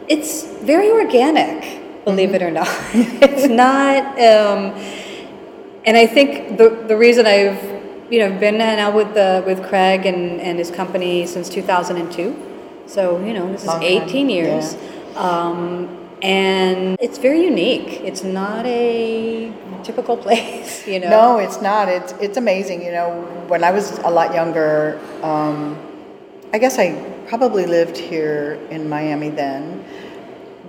it's 0.08 0.44
very 0.64 0.90
organic, 0.92 2.06
believe 2.06 2.34
it 2.34 2.42
or 2.42 2.52
not. 2.52 2.68
it's 2.94 3.48
not, 3.48 4.06
um, 4.20 4.72
and 5.86 5.98
I 5.98 6.08
think 6.08 6.58
the, 6.58 6.70
the 6.88 6.96
reason 6.96 7.26
I've, 7.26 7.62
you 8.10 8.20
know, 8.20 8.40
been 8.40 8.58
now 8.58 8.96
with 8.96 9.14
the, 9.14 9.44
with 9.46 9.64
Craig 9.68 10.06
and, 10.06 10.40
and 10.40 10.58
his 10.58 10.72
company 10.72 11.26
since 11.26 11.50
2002. 11.50 12.52
So, 12.86 13.24
you 13.26 13.34
know, 13.34 13.52
this 13.52 13.62
is 13.62 13.68
Long 13.68 13.82
time, 13.82 14.04
18 14.08 14.30
years. 14.30 14.76
Um, 15.16 16.03
and 16.24 16.98
it's 17.02 17.18
very 17.18 17.44
unique. 17.44 18.00
It's 18.02 18.24
not 18.24 18.66
a 18.66 19.52
typical 19.84 20.16
place, 20.26 20.88
you 20.88 21.00
know. 21.00 21.10
No, 21.10 21.38
it's 21.38 21.62
not. 21.62 21.90
It's 21.90 22.14
it's 22.14 22.38
amazing. 22.38 22.82
You 22.82 22.92
know, 22.92 23.22
when 23.48 23.64
I 23.64 23.72
was 23.72 24.00
a 24.00 24.10
lot 24.10 24.34
younger, 24.34 25.00
um, 25.22 25.78
I 26.54 26.58
guess 26.58 26.80
I 26.80 26.96
probably 27.28 27.66
lived 27.66 27.98
here 27.98 28.58
in 28.72 28.88
Miami 28.88 29.30
then, 29.30 29.84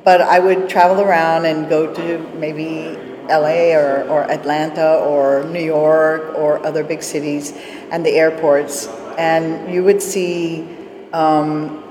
but 0.03 0.21
I 0.21 0.41
would 0.41 0.69
travel 0.69 1.01
around 1.01 1.47
and 1.47 1.69
go 1.69 1.93
to 1.95 2.19
maybe 2.35 2.99
LA 3.29 3.75
or, 3.75 4.05
or 4.09 4.31
Atlanta 4.31 4.97
or 4.97 5.45
New 5.45 5.63
York 5.63 6.35
or 6.37 6.65
other 6.67 6.83
big 6.83 7.03
cities 7.03 7.53
and 7.91 8.05
the 8.05 8.11
airports, 8.11 8.89
and 9.19 9.73
you 9.73 9.85
would 9.85 10.03
see 10.03 10.67
um, 11.13 11.83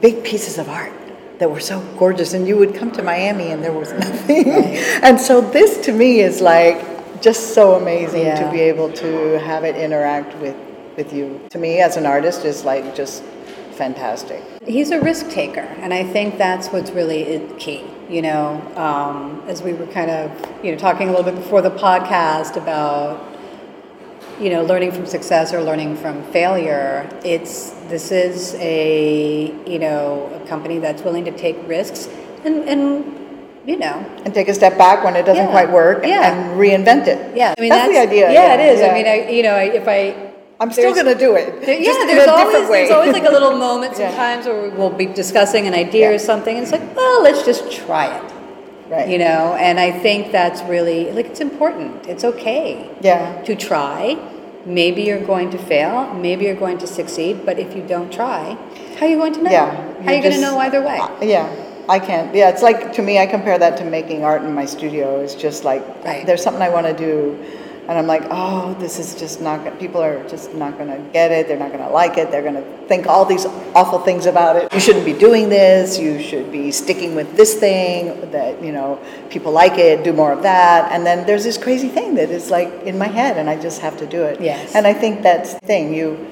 big 0.00 0.22
pieces 0.22 0.58
of 0.58 0.68
art 0.68 0.92
that 1.38 1.50
were 1.50 1.60
so 1.60 1.80
gorgeous, 1.98 2.34
and 2.34 2.46
you 2.46 2.56
would 2.56 2.74
come 2.74 2.92
to 2.92 3.02
Miami 3.02 3.50
and 3.50 3.62
there 3.62 3.72
was 3.72 3.92
nothing. 4.06 4.48
and 5.02 5.20
so 5.20 5.40
this 5.40 5.78
to 5.86 5.92
me 5.92 6.20
is 6.20 6.40
like 6.40 7.22
just 7.22 7.54
so 7.54 7.74
amazing 7.74 8.24
to 8.36 8.50
be 8.50 8.60
able 8.60 8.92
to 8.92 9.38
have 9.40 9.64
it 9.64 9.76
interact 9.76 10.36
with 10.38 10.56
with 10.96 11.12
you. 11.12 11.40
To 11.50 11.58
me, 11.58 11.80
as 11.80 11.96
an 11.96 12.06
artist, 12.06 12.44
is 12.44 12.64
like 12.64 12.94
just 12.94 13.22
fantastic. 13.72 14.42
He's 14.66 14.90
a 14.90 15.00
risk 15.00 15.30
taker, 15.30 15.66
and 15.80 15.94
I 15.94 16.04
think 16.04 16.38
that's 16.38 16.68
what's 16.68 16.90
really 16.90 17.40
key. 17.58 17.84
You 18.08 18.22
know, 18.22 18.60
um, 18.76 19.42
as 19.46 19.62
we 19.62 19.72
were 19.72 19.86
kind 19.86 20.10
of 20.10 20.30
you 20.64 20.72
know 20.72 20.78
talking 20.78 21.08
a 21.08 21.10
little 21.12 21.24
bit 21.24 21.36
before 21.36 21.62
the 21.62 21.70
podcast 21.70 22.56
about 22.56 23.31
you 24.42 24.50
know 24.50 24.62
learning 24.64 24.92
from 24.92 25.06
success 25.06 25.52
or 25.54 25.60
learning 25.62 25.96
from 25.96 26.22
failure. 26.32 27.08
It's 27.24 27.70
this 27.92 28.10
is 28.10 28.54
a 28.58 29.54
you 29.72 29.78
know 29.78 30.30
a 30.42 30.48
company 30.48 30.78
that's 30.78 31.02
willing 31.02 31.24
to 31.30 31.32
take 31.44 31.56
risks 31.68 32.08
and 32.44 32.68
and 32.68 32.82
you 33.70 33.76
know 33.78 33.96
And 34.24 34.34
take 34.34 34.48
a 34.48 34.54
step 34.54 34.76
back 34.76 35.04
when 35.04 35.14
it 35.14 35.24
doesn't 35.24 35.44
Yeah. 35.46 35.56
quite 35.58 35.70
work 35.70 36.04
Yeah. 36.04 36.32
and 36.32 36.58
reinvent 36.58 37.06
it. 37.06 37.36
yeah. 37.36 37.54
I 37.56 37.60
mean 37.60 37.70
that's, 37.70 37.92
the 37.92 38.00
idea. 38.08 38.32
Yeah, 38.32 38.54
it 38.56 38.72
is. 38.72 38.80
yeah. 38.80 38.90
I 38.90 38.94
mean, 38.96 39.06
I 39.14 39.16
you 39.36 39.42
know 39.46 39.54
I, 39.54 39.64
if 39.80 39.86
I 39.86 39.98
I'm 40.60 40.70
still 40.72 40.94
going 40.94 41.06
to 41.06 41.18
do 41.26 41.34
it. 41.34 41.46
There- 41.66 41.80
yeah, 41.80 42.04
there's 42.06 42.28
always 42.28 42.68
there's 42.68 42.90
always 42.90 43.12
like 43.12 43.24
a 43.24 43.34
little 43.38 43.56
moment 43.68 43.92
Yeah. 43.98 44.08
sometimes 44.10 44.46
where 44.46 44.70
we'll 44.70 44.90
be 45.04 45.06
discussing 45.06 45.66
an 45.66 45.74
idea 45.74 46.06
or 46.14 46.18
something, 46.18 46.54
and 46.56 46.62
it's 46.64 46.70
like, 46.72 46.86
well, 46.94 47.22
let's 47.22 47.42
just 47.50 47.70
try 47.72 48.06
it. 48.18 48.32
Right. 48.88 49.08
You 49.08 49.18
know, 49.18 49.56
and 49.66 49.80
I 49.80 49.90
think 49.90 50.30
that's 50.38 50.60
really 50.74 51.10
like 51.16 51.26
it's 51.32 51.40
important. 51.40 52.06
It's 52.12 52.24
okay 52.32 52.66
Yeah. 53.00 53.42
to 53.48 53.54
try. 53.56 54.00
Maybe 54.64 55.02
you're 55.02 55.24
going 55.24 55.50
to 55.50 55.58
fail. 55.58 56.12
Maybe 56.14 56.44
you're 56.44 56.54
going 56.56 56.78
to 56.78 56.86
succeed. 56.86 57.44
But 57.44 57.58
if 57.58 57.74
you 57.76 57.82
don't 57.82 58.12
try, 58.12 58.56
how 58.98 59.06
are 59.06 59.08
you 59.08 59.16
going 59.16 59.32
to 59.34 59.42
know? 59.42 59.50
Yeah. 59.50 59.70
How 60.02 60.10
are 60.12 60.14
you 60.14 60.22
going 60.22 60.34
to 60.34 60.40
know 60.40 60.58
either 60.58 60.80
way? 60.82 60.98
uh, 60.98 61.10
yeah. 61.22 61.48
I 61.88 61.98
can't. 61.98 62.32
Yeah, 62.34 62.48
it's 62.48 62.62
like 62.62 62.92
to 62.94 63.02
me. 63.02 63.18
I 63.18 63.26
compare 63.26 63.58
that 63.58 63.76
to 63.78 63.84
making 63.84 64.22
art 64.24 64.42
in 64.42 64.54
my 64.54 64.64
studio. 64.64 65.20
It's 65.20 65.34
just 65.34 65.64
like 65.64 65.82
Right. 66.04 66.24
there's 66.24 66.42
something 66.42 66.62
I 66.62 66.68
want 66.68 66.86
to 66.86 66.92
do, 66.94 67.36
and 67.88 67.98
I'm 67.98 68.06
like, 68.06 68.22
oh, 68.30 68.74
this 68.74 68.98
is 68.98 69.14
just 69.14 69.40
not. 69.40 69.64
gonna 69.64 69.76
People 69.76 70.00
are 70.02 70.26
just 70.28 70.54
not 70.54 70.78
going 70.78 70.88
to 70.90 70.98
get 71.12 71.32
it. 71.32 71.48
They're 71.48 71.58
not 71.58 71.72
going 71.72 71.82
to 71.84 71.90
like 71.90 72.16
it. 72.16 72.30
They're 72.30 72.42
going 72.42 72.54
to 72.54 72.86
think 72.86 73.06
all 73.06 73.24
these 73.24 73.44
awful 73.74 73.98
things 73.98 74.26
about 74.26 74.56
it. 74.56 74.72
You 74.72 74.80
shouldn't 74.80 75.04
be 75.04 75.12
doing 75.12 75.48
this. 75.48 75.98
You 75.98 76.22
should 76.22 76.52
be 76.52 76.70
sticking 76.70 77.14
with 77.14 77.36
this 77.36 77.54
thing. 77.54 78.30
That 78.30 78.62
you 78.62 78.72
know, 78.72 78.98
people 79.30 79.52
like 79.52 79.78
it. 79.78 80.04
Do 80.04 80.12
more 80.12 80.32
of 80.32 80.42
that. 80.42 80.92
And 80.92 81.04
then 81.04 81.26
there's 81.26 81.44
this 81.44 81.58
crazy 81.58 81.88
thing 81.88 82.14
that 82.14 82.30
is 82.30 82.50
like 82.50 82.68
in 82.84 82.96
my 82.98 83.08
head, 83.08 83.36
and 83.36 83.50
I 83.50 83.60
just 83.60 83.80
have 83.80 83.96
to 83.98 84.06
do 84.06 84.22
it. 84.22 84.40
Yes. 84.40 84.74
And 84.74 84.86
I 84.86 84.94
think 84.94 85.22
that's 85.22 85.54
the 85.54 85.60
thing. 85.66 85.92
You 85.94 86.24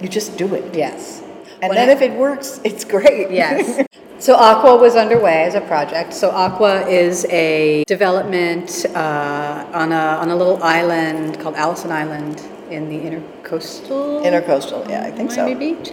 you 0.00 0.08
just 0.08 0.36
do 0.36 0.54
it. 0.54 0.74
yes. 0.74 1.20
And 1.62 1.68
When 1.70 1.76
then 1.76 1.90
I- 1.90 1.92
if 1.92 2.02
it 2.02 2.12
works, 2.18 2.60
it's 2.64 2.84
great. 2.84 3.30
Yes. 3.30 3.86
So 4.22 4.36
Aqua 4.36 4.76
was 4.76 4.94
underway 4.94 5.42
as 5.42 5.56
a 5.56 5.60
project. 5.62 6.14
So 6.14 6.30
Aqua 6.30 6.86
is 6.86 7.24
a 7.24 7.82
development 7.88 8.86
uh, 8.94 9.66
on 9.74 9.90
a 9.90 10.04
on 10.22 10.30
a 10.30 10.36
little 10.36 10.62
island 10.62 11.40
called 11.40 11.56
Allison 11.56 11.90
Island 11.90 12.40
in 12.70 12.88
the 12.88 13.00
intercoastal 13.00 14.22
Intercoastal, 14.24 14.88
yeah, 14.88 15.02
I 15.02 15.10
think 15.10 15.32
so. 15.32 15.42
Miami 15.42 15.74
Beach, 15.74 15.90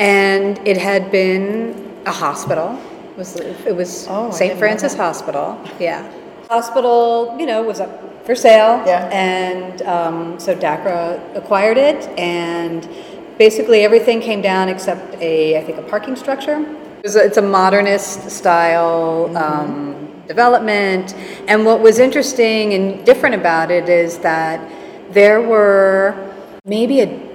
and 0.00 0.58
it 0.66 0.76
had 0.76 1.12
been 1.12 1.94
a 2.04 2.10
hospital. 2.10 2.76
It 3.12 3.16
was 3.16 3.36
it 3.36 3.76
was 3.76 4.08
Oh, 4.10 4.32
St. 4.32 4.58
Francis. 4.58 4.96
Hospital? 4.96 5.56
Yeah, 5.78 6.02
hospital. 6.50 7.36
You 7.38 7.46
know 7.46 7.62
was 7.62 7.78
up 7.78 7.92
for 8.26 8.34
sale. 8.34 8.82
Yeah. 8.86 9.08
and 9.12 9.82
um, 9.82 10.40
so 10.40 10.52
DACRA 10.56 11.36
acquired 11.36 11.78
it 11.78 12.08
and. 12.18 12.88
Basically, 13.38 13.84
everything 13.84 14.20
came 14.20 14.42
down 14.42 14.68
except 14.68 15.14
a, 15.20 15.56
I 15.56 15.62
think, 15.62 15.78
a 15.78 15.82
parking 15.82 16.16
structure. 16.16 16.58
It's 17.04 17.14
a, 17.14 17.24
it's 17.24 17.36
a 17.36 17.42
modernist 17.42 18.28
style 18.30 19.36
um, 19.36 20.22
development, 20.26 21.14
and 21.46 21.64
what 21.64 21.80
was 21.80 21.98
interesting 21.98 22.74
and 22.74 23.04
different 23.06 23.34
about 23.34 23.70
it 23.70 23.88
is 23.88 24.18
that 24.18 24.60
there 25.12 25.40
were 25.40 26.14
maybe 26.64 27.00
a 27.00 27.28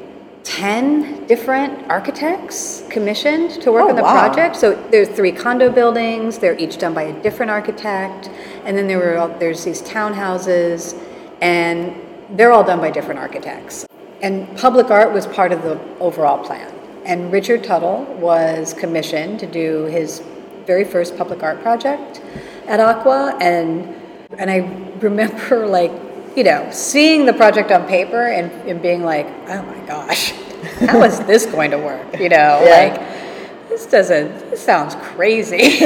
10 0.44 1.26
different 1.28 1.90
architects 1.90 2.84
commissioned 2.90 3.50
to 3.62 3.72
work 3.72 3.84
Oh, 3.86 3.90
on 3.90 3.96
the 3.96 4.04
wow. 4.04 4.12
project. 4.28 4.58
So 4.58 4.76
there's 4.92 5.08
three 5.08 5.32
condo 5.32 5.72
buildings. 5.72 6.38
They're 6.38 6.58
each 6.60 6.78
done 6.78 6.94
by 6.94 7.04
a 7.04 7.24
different 7.24 7.50
architect, 7.50 8.30
and 8.66 8.78
then 8.78 8.88
there 8.88 8.98
were 9.00 9.18
all- 9.18 9.30
there's 9.40 9.64
these 9.64 9.82
townhouses, 9.82 10.94
and 11.42 11.96
they're 12.32 12.52
all 12.52 12.64
done 12.66 12.80
by 12.82 12.92
different 12.92 13.20
architects. 13.22 13.86
And 14.22 14.56
public 14.58 14.92
art 14.92 15.14
was 15.14 15.26
part 15.26 15.52
of 15.54 15.64
the 15.64 15.80
overall 16.02 16.38
plan. 16.40 16.70
And 17.06 17.32
Richard 17.32 17.64
Tuttle 17.64 18.06
was 18.20 18.74
commissioned 18.74 19.40
to 19.42 19.46
do 19.48 19.84
his 19.86 20.22
very 20.66 20.84
first 20.86 21.18
public 21.18 21.44
art 21.44 21.62
project 21.62 22.22
at 22.68 22.80
Aqua, 22.80 23.38
and 23.42 23.94
and 24.38 24.50
I 24.50 24.60
remember 25.00 25.68
like 25.80 25.92
you 26.36 26.44
know 26.44 26.68
seeing 26.72 27.26
the 27.26 27.34
project 27.34 27.72
on 27.72 27.86
paper 27.88 28.28
and, 28.28 28.50
and 28.68 28.82
being 28.82 29.04
like, 29.04 29.28
oh 29.48 29.62
my 29.64 29.80
gosh, 29.86 30.32
how 30.88 31.04
is 31.04 31.20
this 31.22 31.46
going 31.46 31.72
to 31.72 31.78
work? 31.78 32.20
You 32.20 32.30
know, 32.30 32.62
Yeah. 32.64 32.90
like 32.90 33.70
this 33.70 33.86
doesn't 33.86 34.50
this 34.52 34.62
sounds 34.62 34.96
crazy. 34.96 35.80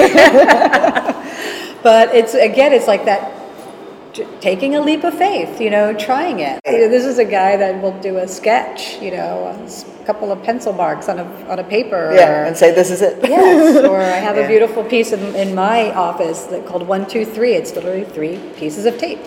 but 1.84 2.14
it's 2.14 2.34
again, 2.36 2.74
it's 2.74 2.88
like 2.88 3.06
that 3.06 3.32
taking 4.42 4.76
a 4.76 4.82
leap 4.82 5.04
of 5.04 5.14
faith, 5.14 5.60
you 5.62 5.70
know, 5.70 5.94
trying 5.94 6.40
it. 6.40 6.60
You 6.66 6.80
know, 6.80 6.90
this 6.90 7.06
is 7.06 7.20
a 7.20 7.26
guy 7.26 7.58
that 7.58 7.82
will 7.82 7.98
do 8.02 8.18
a 8.18 8.28
sketch, 8.28 9.00
you 9.02 9.12
know, 9.12 9.48
a 9.48 10.06
couple 10.06 10.32
of 10.32 10.42
pencil 10.44 10.74
marks 10.74 11.10
on 11.10 11.20
a 11.20 11.26
on 11.50 11.60
a 11.60 11.64
paper. 11.64 12.12
Yeah, 12.16 12.42
or- 12.42 12.46
and 12.46 12.56
say 12.58 12.74
this 12.74 12.90
is 12.92 13.02
it. 13.02 13.18
Yes, 13.24 13.84
or 13.86 13.98
I 14.18 14.18
have 14.28 14.38
Yeah. 14.38 14.44
a 14.44 14.48
beautiful 14.48 14.84
piece 14.84 15.12
in, 15.14 15.36
in 15.36 15.54
my 15.56 15.92
office 15.94 16.44
that 16.46 16.66
called 16.66 16.88
one 16.88 17.06
two 17.08 17.26
three. 17.26 17.54
It's 17.54 17.74
literally 17.76 18.06
three 18.06 18.38
pieces 18.56 18.86
of 18.86 18.98
tape 18.98 19.20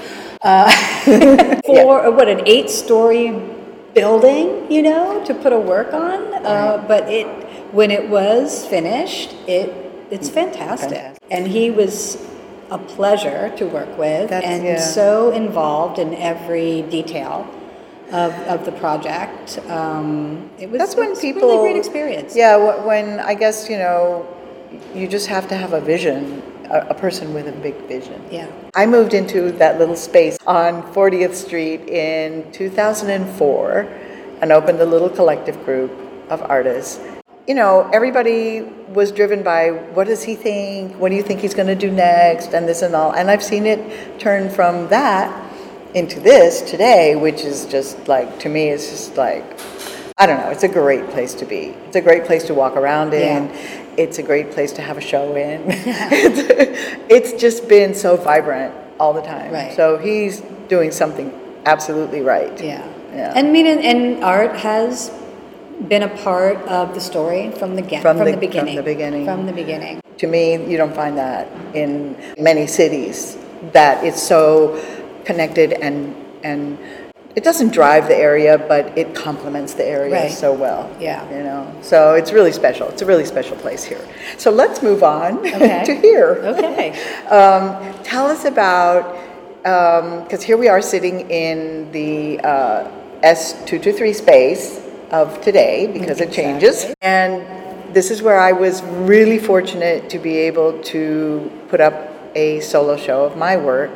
uh, 0.43 0.71
for 1.67 2.07
uh, 2.07 2.11
what 2.11 2.29
an 2.29 2.43
eight-story 2.47 3.31
building, 3.95 4.71
you 4.71 4.83
know, 4.83 5.23
to 5.25 5.35
put 5.35 5.53
a 5.53 5.59
work 5.59 5.93
on. 5.93 6.35
Uh, 6.45 6.85
but 6.89 7.09
it 7.09 7.27
when 7.73 7.91
it 7.91 8.09
was 8.09 8.67
finished, 8.67 9.35
it 9.47 9.73
it's 10.11 10.29
fantastic, 10.29 10.91
Fantastic. 10.91 11.23
and 11.31 11.47
he 11.47 11.71
was 11.71 12.17
a 12.71 12.79
pleasure 12.79 13.53
to 13.57 13.67
work 13.67 13.97
with 13.99 14.31
That's- 14.31 14.51
and 14.51 14.65
yeah. 14.65 14.79
so 14.81 15.31
involved 15.33 15.99
in 15.99 16.15
every 16.15 16.83
detail. 16.83 17.47
Of, 18.13 18.33
of 18.49 18.65
the 18.65 18.73
project, 18.73 19.61
um, 19.69 20.51
it 20.59 20.69
was 20.69 20.81
That's 20.81 20.97
when 20.97 21.07
it 21.07 21.11
was 21.11 21.19
a 21.21 21.23
people. 21.23 21.43
really 21.49 21.71
great 21.71 21.77
experience. 21.77 22.35
Yeah, 22.35 22.57
when 22.85 23.21
I 23.21 23.35
guess 23.35 23.69
you 23.71 23.77
know, 23.79 24.27
you 24.93 25.07
just 25.07 25.29
have 25.29 25.47
to 25.47 25.55
have 25.57 25.75
a 25.75 25.81
vision, 25.81 26.43
a, 26.71 26.87
a 26.89 26.95
person 26.95 27.33
with 27.33 27.47
a 27.47 27.53
big 27.53 27.77
vision. 27.87 28.21
Yeah. 28.29 28.49
I 28.75 28.87
moved 28.87 29.15
into 29.15 29.53
that 29.53 29.79
little 29.79 29.95
space 29.95 30.37
on 30.45 30.83
40th 30.93 31.35
Street 31.37 31.83
in 31.89 32.51
2004 32.51 33.87
and 34.43 34.51
opened 34.51 34.81
a 34.81 34.87
little 34.87 35.09
collective 35.09 35.65
group 35.65 35.93
of 36.31 36.43
artists. 36.43 36.99
You 37.47 37.55
know, 37.55 37.89
everybody 37.93 38.63
was 38.89 39.13
driven 39.13 39.43
by 39.43 39.71
what 39.71 40.07
does 40.07 40.23
he 40.23 40.35
think? 40.35 40.97
What 40.97 41.09
do 41.09 41.17
you 41.17 41.23
think 41.23 41.41
he's 41.41 41.55
going 41.55 41.69
to 41.69 41.75
do 41.75 41.91
next? 41.91 42.53
And 42.53 42.69
this 42.69 42.83
and 42.83 42.95
all. 42.95 43.13
And 43.13 43.31
I've 43.31 43.43
seen 43.43 43.67
it 43.67 44.21
turn 44.21 44.51
from 44.51 44.89
that 44.89 45.51
into 45.95 46.21
this 46.21 46.61
today, 46.63 47.17
which 47.17 47.43
is 47.43 47.67
just 47.67 48.09
like, 48.09 48.39
to 48.41 48.49
me, 48.49 48.69
it's 48.69 48.89
just 48.89 49.17
like, 49.17 49.45
I 50.19 50.27
don't 50.27 50.39
know, 50.39 50.51
it's 50.51 50.63
a 50.65 50.69
great 50.69 51.09
place 51.11 51.35
to 51.35 51.47
be. 51.47 51.75
It's 51.87 51.97
a 51.97 52.01
great 52.01 52.25
place 52.25 52.45
to 52.45 52.55
walk 52.55 52.77
around 52.77 53.15
in. 53.15 53.49
Yeah. 53.49 53.87
It's 53.97 54.19
a 54.19 54.23
great 54.23 54.53
place 54.53 54.73
to 54.73 54.83
have 54.83 54.99
a 54.99 55.01
show 55.01 55.35
in. 55.35 55.63
it's, 55.67 57.01
it's 57.09 57.41
just 57.41 57.69
been 57.69 57.95
so 57.95 58.17
vibrant 58.17 58.75
all 59.01 59.13
the 59.13 59.23
time. 59.23 59.53
Right. 59.53 59.75
So 59.75 59.99
he's 59.99 60.41
doing 60.69 60.91
something 60.91 61.33
absolutely 61.65 62.21
right. 62.21 62.63
Yeah. 62.63 62.87
Yeah. 63.13 63.33
And 63.35 63.49
I 63.49 63.51
mean, 63.51 63.67
and, 63.67 63.81
and 63.81 64.25
art 64.25 64.57
has 64.57 65.11
been 65.89 66.03
a 66.03 66.09
part 66.09 66.57
of 66.69 66.95
the 66.95 67.01
story 67.01 67.51
from 67.53 67.75
the 67.77 67.83
get, 67.83 68.03
From 68.03 68.17
from, 68.17 68.27
the- 68.27 68.33
the, 68.33 68.37
from 68.37 68.41
beginning. 68.41 68.77
the 68.77 68.83
beginning. 68.83 69.25
From 69.25 69.47
the 69.47 69.53
beginning. 69.53 70.01
To 70.19 70.27
me, 70.27 70.53
you 70.71 70.77
don't 70.77 70.95
find 70.95 71.17
that 71.17 71.49
in 71.75 72.17
many 72.39 72.67
cities 72.67 73.39
that 73.73 74.05
it's 74.05 74.23
so 74.23 74.81
connected 75.25 75.73
and 75.75 76.15
and 76.43 76.79
it 77.37 77.45
doesn't 77.45 77.73
drive 77.73 78.09
the 78.09 78.17
area, 78.17 78.59
but 78.59 78.97
it 78.99 79.15
complements 79.15 79.75
the 79.75 79.85
area 79.87 80.13
Right. 80.15 80.33
so 80.33 80.53
well. 80.53 80.91
Yeah. 80.99 81.23
You 81.31 81.45
know, 81.45 81.73
so 81.81 82.15
it's 82.15 82.33
really 82.33 82.51
special. 82.51 82.89
It's 82.89 83.03
a 83.03 83.07
really 83.07 83.25
special 83.25 83.57
place 83.57 83.85
here. 83.85 84.01
So 84.37 84.51
let's 84.51 84.83
move 84.83 85.03
on 85.05 85.39
Okay. 85.47 85.85
to 85.87 85.95
here. 85.95 86.33
Okay. 86.57 86.91
Um, 87.31 87.77
tell 88.03 88.27
us 88.27 88.45
about, 88.47 89.15
because 89.63 90.43
here 90.43 90.57
we 90.57 90.67
are 90.69 90.83
sitting 90.83 91.31
in 91.31 91.93
the 91.93 92.41
uh, 92.41 92.91
S223 93.23 94.15
space 94.15 94.80
of 95.11 95.41
today 95.41 95.87
because 95.93 96.21
it 96.21 96.33
changes. 96.33 96.95
And 97.03 97.45
this 97.95 98.11
is 98.11 98.23
where 98.23 98.39
I 98.39 98.53
was 98.53 98.83
really 98.83 99.39
fortunate 99.39 100.09
to 100.11 100.19
be 100.19 100.37
able 100.37 100.81
to 100.85 101.51
put 101.69 101.81
up 101.81 102.11
a 102.35 102.61
solo 102.61 102.97
show 102.97 103.25
of 103.25 103.37
my 103.37 103.57
work. 103.57 103.91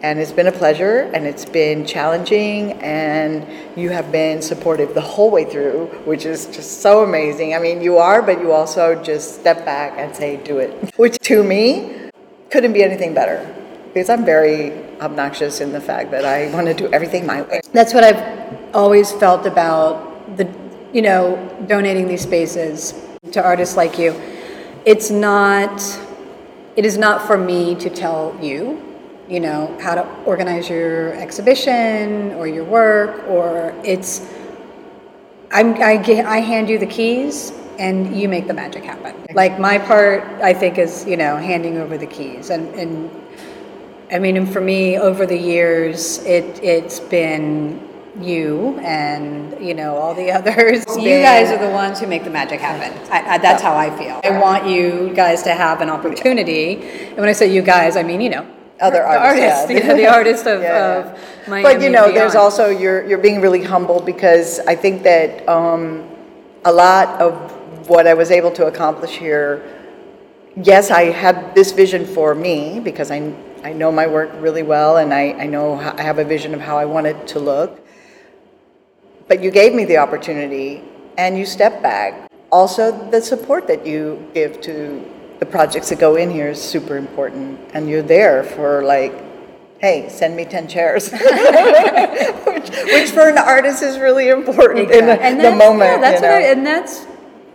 And 0.00 0.20
it's 0.20 0.30
been 0.30 0.46
a 0.46 0.52
pleasure 0.52 1.10
and 1.12 1.26
it's 1.26 1.44
been 1.44 1.84
challenging, 1.84 2.74
and 2.74 3.44
you 3.76 3.90
have 3.90 4.12
been 4.12 4.42
supportive 4.42 4.94
the 4.94 5.00
whole 5.00 5.28
way 5.28 5.44
through, 5.44 5.86
which 6.04 6.24
is 6.24 6.46
just 6.46 6.82
so 6.82 7.02
amazing. 7.02 7.54
I 7.56 7.58
mean, 7.58 7.82
you 7.82 7.98
are, 7.98 8.22
but 8.22 8.40
you 8.40 8.52
also 8.52 8.94
just 9.02 9.40
step 9.40 9.64
back 9.64 9.98
and 9.98 10.14
say, 10.14 10.36
do 10.36 10.58
it. 10.58 10.94
Which 10.96 11.18
to 11.20 11.42
me, 11.42 12.10
couldn't 12.50 12.74
be 12.74 12.84
anything 12.84 13.12
better 13.12 13.44
because 13.92 14.08
I'm 14.08 14.24
very 14.24 14.72
obnoxious 15.00 15.60
in 15.60 15.72
the 15.72 15.80
fact 15.80 16.12
that 16.12 16.24
I 16.24 16.48
want 16.52 16.68
to 16.68 16.74
do 16.74 16.88
everything 16.92 17.26
my 17.26 17.42
way. 17.42 17.60
That's 17.72 17.92
what 17.92 18.04
I've 18.04 18.74
always 18.74 19.10
felt 19.12 19.46
about 19.46 20.07
the, 20.36 20.48
you 20.92 21.02
know, 21.02 21.36
donating 21.66 22.08
these 22.08 22.22
spaces 22.22 22.94
to 23.32 23.42
artists 23.42 23.76
like 23.76 23.98
you, 23.98 24.12
it's 24.84 25.10
not, 25.10 25.82
it 26.76 26.84
is 26.84 26.96
not 26.96 27.26
for 27.26 27.36
me 27.36 27.74
to 27.76 27.90
tell 27.90 28.36
you, 28.40 28.82
you 29.28 29.40
know, 29.40 29.76
how 29.80 29.94
to 29.94 30.08
organize 30.24 30.68
your 30.68 31.12
exhibition 31.14 32.32
or 32.34 32.46
your 32.46 32.64
work, 32.64 33.26
or 33.28 33.74
it's, 33.84 34.26
I'm, 35.50 35.74
I, 35.74 36.02
I 36.26 36.40
hand 36.40 36.68
you 36.68 36.78
the 36.78 36.86
keys 36.86 37.52
and 37.78 38.18
you 38.18 38.28
make 38.28 38.46
the 38.46 38.54
magic 38.54 38.84
happen. 38.84 39.14
Like 39.34 39.58
my 39.58 39.78
part, 39.78 40.24
I 40.42 40.52
think, 40.52 40.78
is, 40.78 41.06
you 41.06 41.16
know, 41.16 41.36
handing 41.36 41.78
over 41.78 41.96
the 41.96 42.06
keys. 42.06 42.50
And, 42.50 42.74
and 42.74 43.10
I 44.10 44.18
mean, 44.18 44.36
and 44.36 44.50
for 44.50 44.60
me, 44.60 44.98
over 44.98 45.26
the 45.26 45.36
years, 45.36 46.18
it, 46.24 46.62
it's 46.62 46.98
been 46.98 47.87
you 48.20 48.78
and 48.82 49.58
you 49.64 49.74
know 49.74 49.96
all 49.96 50.14
the 50.14 50.30
others. 50.38 50.84
You 50.96 51.20
guys 51.20 51.50
are 51.50 51.58
the 51.58 51.72
ones 51.72 52.00
who 52.00 52.06
make 52.06 52.24
the 52.24 52.30
magic 52.30 52.60
happen. 52.60 52.92
I, 53.10 53.34
I, 53.34 53.38
that's 53.38 53.62
how 53.62 53.76
I 53.76 53.96
feel. 53.96 54.20
I 54.24 54.38
want 54.38 54.66
you 54.66 55.12
guys 55.14 55.42
to 55.44 55.54
have 55.54 55.80
an 55.80 55.90
opportunity, 55.90 56.82
and 57.08 57.16
when 57.16 57.28
I 57.28 57.32
say 57.32 57.52
you 57.52 57.62
guys, 57.62 57.96
I 57.96 58.02
mean 58.02 58.20
you 58.20 58.30
know 58.30 58.46
other 58.80 59.02
artists, 59.02 59.62
artists 59.62 59.70
yeah. 59.86 59.94
the 59.94 60.06
artist 60.06 60.46
of, 60.46 60.62
yeah. 60.62 60.98
of 60.98 61.48
Miami. 61.48 61.62
But 61.62 61.82
you 61.82 61.90
know, 61.90 62.12
there's 62.12 62.34
also 62.34 62.68
you're 62.68 63.06
you're 63.06 63.18
being 63.18 63.40
really 63.40 63.62
humble 63.62 64.00
because 64.00 64.60
I 64.60 64.74
think 64.74 65.02
that 65.02 65.48
um, 65.48 66.08
a 66.64 66.72
lot 66.72 67.20
of 67.20 67.34
what 67.88 68.06
I 68.06 68.14
was 68.14 68.30
able 68.30 68.50
to 68.52 68.66
accomplish 68.66 69.16
here. 69.16 69.74
Yes, 70.60 70.90
I 70.90 71.04
had 71.04 71.54
this 71.54 71.70
vision 71.70 72.04
for 72.04 72.34
me 72.34 72.80
because 72.80 73.10
I 73.10 73.32
I 73.64 73.72
know 73.72 73.90
my 73.90 74.06
work 74.06 74.30
really 74.34 74.62
well 74.62 74.98
and 74.98 75.12
I, 75.12 75.32
I 75.32 75.46
know 75.46 75.74
I 75.74 76.02
have 76.02 76.18
a 76.18 76.24
vision 76.24 76.54
of 76.54 76.60
how 76.60 76.78
I 76.78 76.84
want 76.84 77.06
it 77.06 77.26
to 77.28 77.40
look. 77.40 77.80
But 79.28 79.42
you 79.42 79.50
gave 79.50 79.74
me 79.74 79.84
the 79.84 79.98
opportunity 79.98 80.82
and 81.18 81.38
you 81.38 81.44
step 81.44 81.82
back. 81.82 82.30
Also, 82.50 82.92
the 83.10 83.20
support 83.20 83.66
that 83.66 83.86
you 83.86 84.26
give 84.32 84.60
to 84.62 85.04
the 85.38 85.46
projects 85.46 85.90
that 85.90 86.00
go 86.00 86.16
in 86.16 86.30
here 86.30 86.48
is 86.48 86.60
super 86.60 86.96
important. 86.96 87.60
And 87.74 87.88
you're 87.88 88.02
there 88.02 88.42
for 88.42 88.82
like, 88.82 89.12
hey, 89.80 90.08
send 90.08 90.34
me 90.34 90.44
10 90.44 90.66
chairs. 90.66 91.12
which, 91.12 92.70
which, 92.70 93.10
for 93.10 93.28
an 93.28 93.38
artist 93.38 93.82
is 93.82 93.98
really 93.98 94.28
important 94.30 94.90
exactly. 94.90 95.28
in 95.28 95.36
the, 95.36 95.50
the 95.50 95.56
moment. 95.56 95.90
Yeah, 95.90 96.00
that's 96.00 96.22
you 96.22 96.26
know? 96.26 96.34
I, 96.34 96.40
and 96.40 96.66
that's 96.66 97.06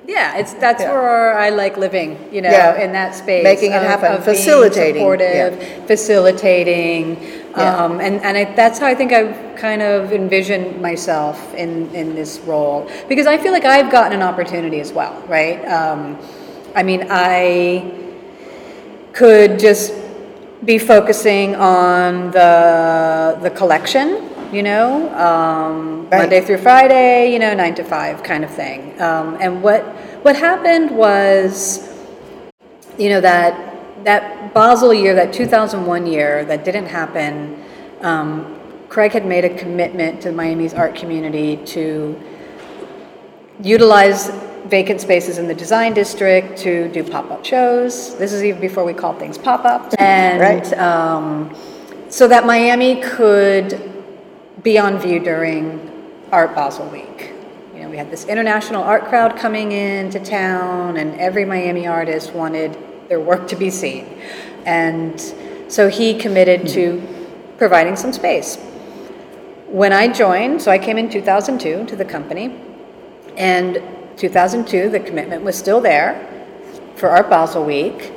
yeah, 0.06 0.38
it's 0.38 0.54
that's 0.56 0.82
yeah. 0.82 0.92
where 0.92 1.38
I 1.38 1.50
like 1.50 1.78
living, 1.78 2.30
you 2.32 2.42
know, 2.42 2.50
yeah. 2.50 2.84
in 2.84 2.92
that 2.92 3.16
space, 3.16 3.44
making 3.44 3.72
it 3.72 3.78
of, 3.78 3.84
happen, 3.84 4.12
of 4.12 4.24
facilitating, 4.26 5.02
supportive, 5.02 5.62
yeah. 5.62 5.86
facilitating, 5.86 7.16
um, 7.56 8.00
and 8.00 8.22
and 8.22 8.38
I, 8.38 8.54
that's 8.56 8.80
how 8.80 8.88
I 8.88 8.96
think 8.96 9.12
I've 9.12 9.56
kind 9.58 9.82
of 9.82 10.12
envisioned 10.12 10.82
myself 10.82 11.54
in 11.54 11.94
in 11.94 12.16
this 12.16 12.39
role 12.39 12.89
because 13.08 13.28
I 13.28 13.38
feel 13.38 13.52
like 13.52 13.66
I've 13.66 13.92
gotten 13.92 14.13
an 14.13 14.22
opportunity 14.24 14.80
as 14.80 14.92
well, 14.92 15.22
right? 15.28 15.63
Um, 15.66 16.18
I 16.76 16.84
mean, 16.84 17.08
I 17.10 17.92
could 19.13 19.60
just 19.60 19.94
be 20.66 20.80
focusing 20.80 21.56
on 21.56 22.32
the 22.32 23.38
the 23.42 23.50
collection 23.50 24.30
you 24.54 24.62
know, 24.62 25.10
um, 25.18 26.04
right. 26.10 26.20
Monday 26.20 26.39
through 26.42 26.60
Friday, 26.60 27.34
you 27.34 27.39
know, 27.39 27.56
nine 27.56 27.74
to 27.76 27.84
five 27.84 28.22
kind 28.22 28.44
of 28.44 28.52
thing. 28.52 29.02
Um, 29.02 29.36
and 29.42 29.63
what 29.63 29.82
what 30.24 30.36
happened 30.36 30.92
was, 30.92 31.89
you 33.00 33.10
know, 33.10 33.20
that 33.20 33.73
that 34.04 34.54
Basel 34.54 34.94
year, 34.94 35.16
that 35.16 35.34
2001 35.34 36.06
year, 36.06 36.46
that 36.46 36.63
didn't 36.63 36.88
happen. 36.88 37.63
Um, 38.02 38.60
Craig 38.89 39.12
had 39.12 39.26
made 39.26 39.46
a 39.46 39.58
commitment 39.58 40.22
to 40.22 40.32
Miami's 40.32 40.74
art 40.74 40.96
community 40.96 41.58
to 41.66 42.22
utilize 43.62 44.30
vacant 44.66 45.02
spaces 45.02 45.38
in 45.38 45.48
the 45.48 45.54
design 45.54 45.94
district 45.94 46.58
to 46.60 46.89
do 46.89 47.04
pop-up 47.04 47.44
shows. 47.44 48.16
This 48.18 48.34
is 48.34 48.44
even 48.44 48.62
before 48.62 48.84
we 48.84 48.94
called 48.94 49.20
things 49.20 49.38
pop-ups, 49.38 49.96
and 50.00 50.39
right. 50.39 50.74
um, 50.78 51.56
so 52.10 52.28
that 52.28 52.46
Miami 52.46 53.02
could 53.02 53.92
be 54.62 54.78
on 54.78 55.00
view 55.00 55.20
during 55.20 55.89
Art 56.32 56.56
Basel 56.56 56.88
Week. 56.89 57.32
You 57.74 57.82
know, 57.82 57.89
we 57.89 57.98
had 57.98 58.10
this 58.10 58.26
international 58.26 58.84
art 58.84 59.06
crowd 59.06 59.38
coming 59.38 59.72
into 59.72 60.20
town, 60.20 60.98
and 60.98 61.20
every 61.20 61.46
Miami 61.46 61.88
artist 61.88 62.34
wanted 62.34 62.78
their 63.10 63.20
work 63.20 63.48
to 63.50 63.56
be 63.56 63.70
seen. 63.70 64.06
And 64.66 65.20
so 65.68 65.89
he 65.89 66.18
committed 66.18 66.68
to 66.70 67.02
providing 67.58 67.96
some 67.96 68.13
space. 68.13 68.58
When 69.68 69.92
I 69.92 70.08
joined, 70.08 70.62
so 70.62 70.72
I 70.72 70.78
came 70.78 70.98
in 70.98 71.10
2002 71.10 71.86
to 71.88 71.96
the 71.96 72.06
company, 72.06 72.60
and 73.38 73.82
2002 74.18 74.89
the 74.89 75.00
commitment 75.00 75.44
was 75.44 75.58
still 75.58 75.82
there 75.82 76.30
for 76.96 77.10
Art 77.10 77.30
Basel 77.30 77.66
Week, 77.66 78.12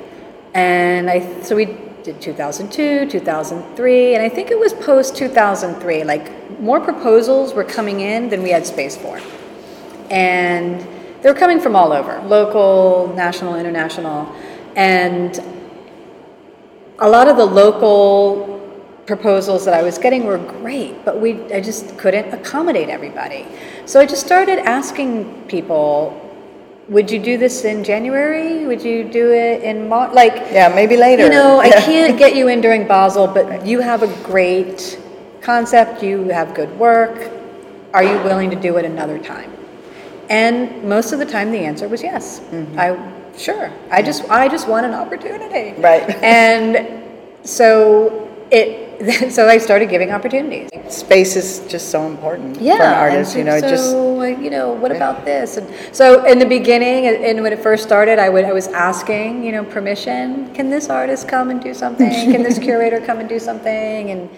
and 0.52 1.08
I 1.08 1.42
so 1.42 1.56
we 1.56 1.76
did 2.02 2.20
2002, 2.20 3.10
2003, 3.10 4.14
and 4.14 4.22
I 4.22 4.28
think 4.28 4.50
it 4.50 4.58
was 4.58 4.72
post 4.74 5.16
2003. 5.16 6.04
Like 6.04 6.60
more 6.60 6.80
proposals 6.80 7.52
were 7.52 7.64
coming 7.64 8.00
in 8.00 8.28
than 8.28 8.42
we 8.42 8.50
had 8.50 8.66
space 8.66 8.96
for. 8.96 9.20
And 10.10 10.80
they 11.22 11.28
were 11.28 11.38
coming 11.38 11.58
from 11.58 11.74
all 11.74 11.92
over 11.92 12.20
local, 12.22 13.12
national, 13.16 13.56
international. 13.56 14.32
And 14.76 15.40
a 16.98 17.08
lot 17.08 17.28
of 17.28 17.36
the 17.36 17.44
local 17.44 18.54
proposals 19.06 19.64
that 19.64 19.74
I 19.74 19.82
was 19.82 19.98
getting 19.98 20.24
were 20.24 20.38
great, 20.38 21.04
but 21.04 21.20
we 21.20 21.42
I 21.52 21.60
just 21.60 21.96
couldn't 21.98 22.32
accommodate 22.32 22.88
everybody. 22.88 23.46
So 23.86 24.00
I 24.00 24.06
just 24.06 24.24
started 24.24 24.58
asking 24.58 25.46
people 25.48 26.22
would 26.88 27.10
you 27.10 27.18
do 27.18 27.36
this 27.36 27.64
in 27.64 27.82
January? 27.82 28.64
Would 28.64 28.80
you 28.80 29.02
do 29.02 29.32
it 29.32 29.64
in 29.64 29.88
March? 29.88 30.12
Like, 30.12 30.36
yeah, 30.52 30.68
maybe 30.68 30.96
later. 30.96 31.24
You 31.24 31.30
know, 31.30 31.58
I 31.58 31.70
can't 31.84 32.16
get 32.16 32.36
you 32.36 32.46
in 32.46 32.60
during 32.60 32.86
Basel, 32.86 33.26
but 33.26 33.66
you 33.66 33.80
have 33.80 34.04
a 34.04 34.22
great 34.22 35.00
concept. 35.40 36.02
You 36.02 36.28
have 36.28 36.54
good 36.54 36.70
work. 36.78 37.32
Are 37.92 38.04
you 38.04 38.16
willing 38.22 38.50
to 38.50 38.56
do 38.56 38.76
it 38.76 38.84
another 38.84 39.18
time? 39.18 39.52
And 40.30 40.84
most 40.84 41.12
of 41.12 41.18
the 41.18 41.26
time, 41.26 41.50
the 41.50 41.58
answer 41.58 41.88
was 41.88 42.04
yes. 42.04 42.38
Mm-hmm. 42.38 42.78
I 42.78 43.15
sure. 43.38 43.72
I 43.90 44.02
just 44.02 44.28
I 44.30 44.48
just 44.48 44.68
want 44.68 44.86
an 44.86 44.94
opportunity. 44.94 45.80
Right. 45.80 46.08
and 46.22 47.02
so 47.44 48.28
it 48.50 48.86
so 49.30 49.46
I 49.46 49.58
started 49.58 49.90
giving 49.90 50.10
opportunities. 50.10 50.70
Space 50.88 51.36
is 51.36 51.60
just 51.68 51.90
so 51.90 52.06
important 52.06 52.60
yeah, 52.60 52.76
for 52.76 52.82
an 52.82 52.94
artist, 52.94 53.36
you 53.36 53.44
know. 53.44 53.58
So, 53.60 53.68
just 53.68 53.94
like, 53.94 54.38
you 54.38 54.50
know, 54.50 54.72
what 54.72 54.90
yeah. 54.90 54.96
about 54.96 55.24
this? 55.24 55.56
And 55.56 55.68
so 55.94 56.24
in 56.24 56.38
the 56.38 56.46
beginning, 56.46 57.06
and 57.06 57.42
when 57.42 57.52
it 57.52 57.58
first 57.58 57.82
started, 57.82 58.18
I 58.18 58.28
would 58.28 58.44
I 58.44 58.52
was 58.52 58.68
asking, 58.68 59.44
you 59.44 59.52
know, 59.52 59.64
permission. 59.64 60.52
Can 60.54 60.70
this 60.70 60.88
artist 60.88 61.28
come 61.28 61.50
and 61.50 61.60
do 61.62 61.74
something? 61.74 62.08
Can 62.08 62.42
this 62.42 62.58
curator 62.68 63.00
come 63.00 63.18
and 63.18 63.28
do 63.28 63.38
something? 63.38 64.10
And 64.10 64.30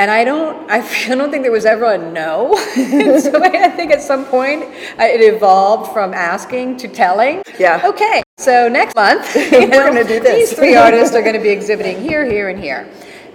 and 0.00 0.10
I 0.10 0.24
don't, 0.24 0.68
I 0.70 0.80
don't 1.14 1.30
think 1.30 1.44
there 1.44 1.52
was 1.52 1.66
ever 1.66 1.84
a 1.84 1.98
no. 1.98 2.54
so 2.74 3.44
I 3.44 3.68
think 3.68 3.92
at 3.92 4.02
some 4.02 4.24
point 4.24 4.64
it 4.98 5.20
evolved 5.20 5.92
from 5.92 6.14
asking 6.14 6.78
to 6.78 6.88
telling. 6.88 7.42
Yeah. 7.58 7.82
Okay, 7.84 8.22
so 8.38 8.68
next 8.68 8.96
month 8.96 9.32
we're 9.34 9.68
going 9.68 9.94
to 9.94 10.04
do 10.04 10.18
this. 10.18 10.50
These 10.50 10.58
three 10.58 10.74
artists 10.74 11.14
are 11.14 11.22
going 11.22 11.36
to 11.36 11.42
be 11.42 11.50
exhibiting 11.50 12.00
here, 12.00 12.24
here, 12.24 12.48
and 12.48 12.58
here. 12.58 12.90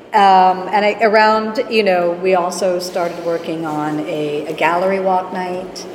Um, 0.08 0.70
and 0.70 0.86
I, 0.86 0.98
around, 1.02 1.62
you 1.70 1.84
know, 1.84 2.12
we 2.12 2.36
also 2.36 2.80
started 2.80 3.24
working 3.26 3.66
on 3.66 4.00
a, 4.00 4.48
a 4.48 4.54
gallery 4.54 5.02
walk 5.02 5.34
night 5.34 5.86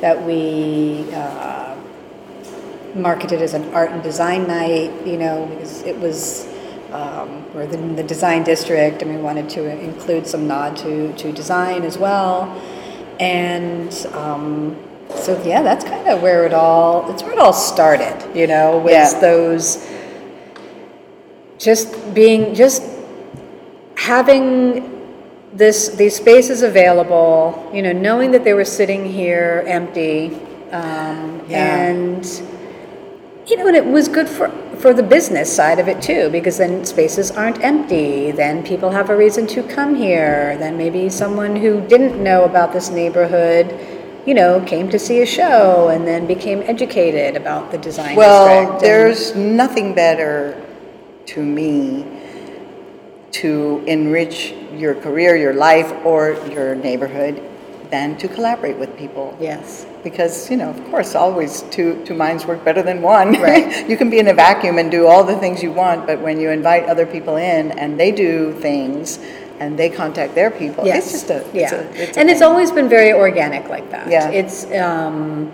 that 0.00 0.22
we 0.22 1.06
uh, 1.12 1.76
marketed 2.94 3.40
as 3.42 3.54
an 3.54 3.72
art 3.72 3.90
and 3.90 4.02
design 4.02 4.46
night, 4.46 5.06
you 5.06 5.16
know, 5.16 5.46
because 5.46 5.82
it 5.82 5.98
was, 5.98 6.46
um, 6.92 7.52
we're 7.54 7.62
in 7.62 7.96
the 7.96 8.02
design 8.02 8.44
district 8.44 9.02
and 9.02 9.14
we 9.14 9.20
wanted 9.20 9.48
to 9.50 9.68
include 9.68 10.26
some 10.26 10.46
nod 10.46 10.76
to, 10.78 11.12
to 11.14 11.32
design 11.32 11.82
as 11.82 11.98
well. 11.98 12.44
And 13.18 13.92
um, 14.12 14.76
so, 15.16 15.40
yeah, 15.44 15.62
that's 15.62 15.84
kind 15.84 16.08
of 16.08 16.22
where 16.22 16.46
it 16.46 16.54
all, 16.54 17.06
that's 17.08 17.22
where 17.22 17.32
it 17.32 17.38
all 17.38 17.52
started, 17.52 18.36
you 18.36 18.46
know, 18.46 18.78
with 18.78 18.92
yeah. 18.92 19.20
those, 19.20 19.86
just 21.58 22.14
being, 22.14 22.54
just 22.54 22.82
having 23.96 24.98
this 25.52 25.88
these 25.90 26.16
spaces 26.16 26.62
available, 26.62 27.70
you 27.74 27.82
know, 27.82 27.92
knowing 27.92 28.30
that 28.30 28.44
they 28.44 28.54
were 28.54 28.64
sitting 28.64 29.04
here 29.04 29.64
empty, 29.66 30.34
um, 30.70 31.42
yeah. 31.48 31.88
and 31.88 32.24
you 33.50 33.56
know, 33.56 33.66
and 33.66 33.76
it 33.76 33.84
was 33.84 34.08
good 34.08 34.28
for 34.28 34.48
for 34.80 34.94
the 34.94 35.02
business 35.02 35.54
side 35.54 35.78
of 35.78 35.88
it 35.88 36.00
too, 36.00 36.30
because 36.30 36.56
then 36.56 36.84
spaces 36.86 37.30
aren't 37.30 37.62
empty. 37.62 38.30
Then 38.30 38.64
people 38.64 38.90
have 38.90 39.10
a 39.10 39.16
reason 39.16 39.46
to 39.48 39.62
come 39.62 39.94
here. 39.94 40.56
Then 40.58 40.78
maybe 40.78 41.10
someone 41.10 41.54
who 41.54 41.86
didn't 41.86 42.22
know 42.22 42.44
about 42.44 42.72
this 42.72 42.88
neighborhood, 42.88 43.78
you 44.26 44.32
know, 44.32 44.60
came 44.62 44.88
to 44.88 44.98
see 44.98 45.20
a 45.20 45.26
show 45.26 45.88
and 45.88 46.06
then 46.06 46.26
became 46.26 46.62
educated 46.62 47.36
about 47.36 47.70
the 47.70 47.78
design. 47.78 48.16
Well, 48.16 48.78
there's 48.80 49.36
nothing 49.36 49.94
better 49.94 50.66
to 51.26 51.42
me 51.42 52.06
to 53.32 53.84
enrich 53.86 54.54
your 54.72 54.94
career, 54.94 55.36
your 55.36 55.54
life, 55.54 55.92
or 56.04 56.32
your 56.50 56.74
neighborhood 56.74 57.42
than 57.90 58.16
to 58.16 58.28
collaborate 58.28 58.78
with 58.78 58.96
people. 58.96 59.36
Yes. 59.38 59.86
Because, 60.02 60.50
you 60.50 60.56
know, 60.56 60.70
of 60.70 60.82
course, 60.90 61.14
always 61.14 61.62
two, 61.70 62.02
two 62.06 62.14
minds 62.14 62.46
work 62.46 62.64
better 62.64 62.82
than 62.82 63.02
one. 63.02 63.32
Right. 63.40 63.88
you 63.88 63.96
can 63.96 64.08
be 64.08 64.18
in 64.18 64.28
a 64.28 64.34
vacuum 64.34 64.78
and 64.78 64.90
do 64.90 65.06
all 65.06 65.24
the 65.24 65.36
things 65.36 65.62
you 65.62 65.72
want, 65.72 66.06
but 66.06 66.20
when 66.20 66.40
you 66.40 66.50
invite 66.50 66.84
other 66.84 67.06
people 67.06 67.36
in 67.36 67.72
and 67.72 68.00
they 68.00 68.10
do 68.10 68.54
things 68.60 69.18
and 69.58 69.78
they 69.78 69.90
contact 69.90 70.34
their 70.34 70.50
people, 70.50 70.86
Yes. 70.86 71.04
it's 71.04 71.12
just 71.12 71.30
a, 71.30 71.46
yeah. 71.52 71.64
it's 71.64 71.72
a, 71.72 72.02
it's 72.02 72.16
a 72.16 72.20
and 72.20 72.30
it's 72.30 72.40
always 72.40 72.70
been 72.70 72.88
very 72.88 73.12
organic 73.12 73.68
like 73.68 73.90
that. 73.90 74.08
Yeah. 74.08 74.30
It's 74.30 74.64
um, 74.72 75.52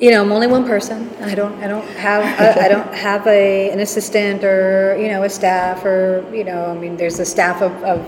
you 0.00 0.10
know, 0.10 0.22
I'm 0.22 0.32
only 0.32 0.46
one 0.46 0.64
person. 0.64 1.10
I 1.20 1.34
don't 1.34 1.62
I 1.62 1.66
don't 1.66 1.86
have 1.88 2.22
a, 2.40 2.62
I 2.62 2.68
don't 2.68 2.94
have 3.08 3.26
a 3.26 3.70
an 3.70 3.80
assistant 3.80 4.42
or 4.44 4.96
you 4.98 5.08
know 5.08 5.24
a 5.24 5.28
staff 5.28 5.84
or 5.84 6.24
you 6.32 6.44
know 6.44 6.70
I 6.70 6.74
mean 6.74 6.96
there's 6.96 7.18
a 7.18 7.26
staff 7.26 7.60
of, 7.60 7.72
of 7.84 8.00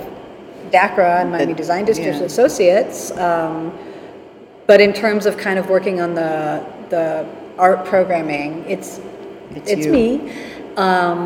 DACRA 0.71 1.21
and 1.21 1.31
Miami 1.31 1.53
Design 1.53 1.85
District 1.85 2.19
yeah. 2.19 2.25
Associates. 2.25 3.11
Um, 3.13 3.73
but 4.73 4.81
in 4.81 4.95
terms 4.95 5.27
of 5.27 5.37
kind 5.37 5.59
of 5.59 5.69
working 5.69 6.01
on 6.01 6.15
the 6.15 6.65
the 6.89 7.27
art 7.59 7.85
programming, 7.85 8.65
it's 8.67 9.03
It's 9.55 9.71
it's, 9.71 9.87
me. 9.87 10.33
Um, 10.79 11.19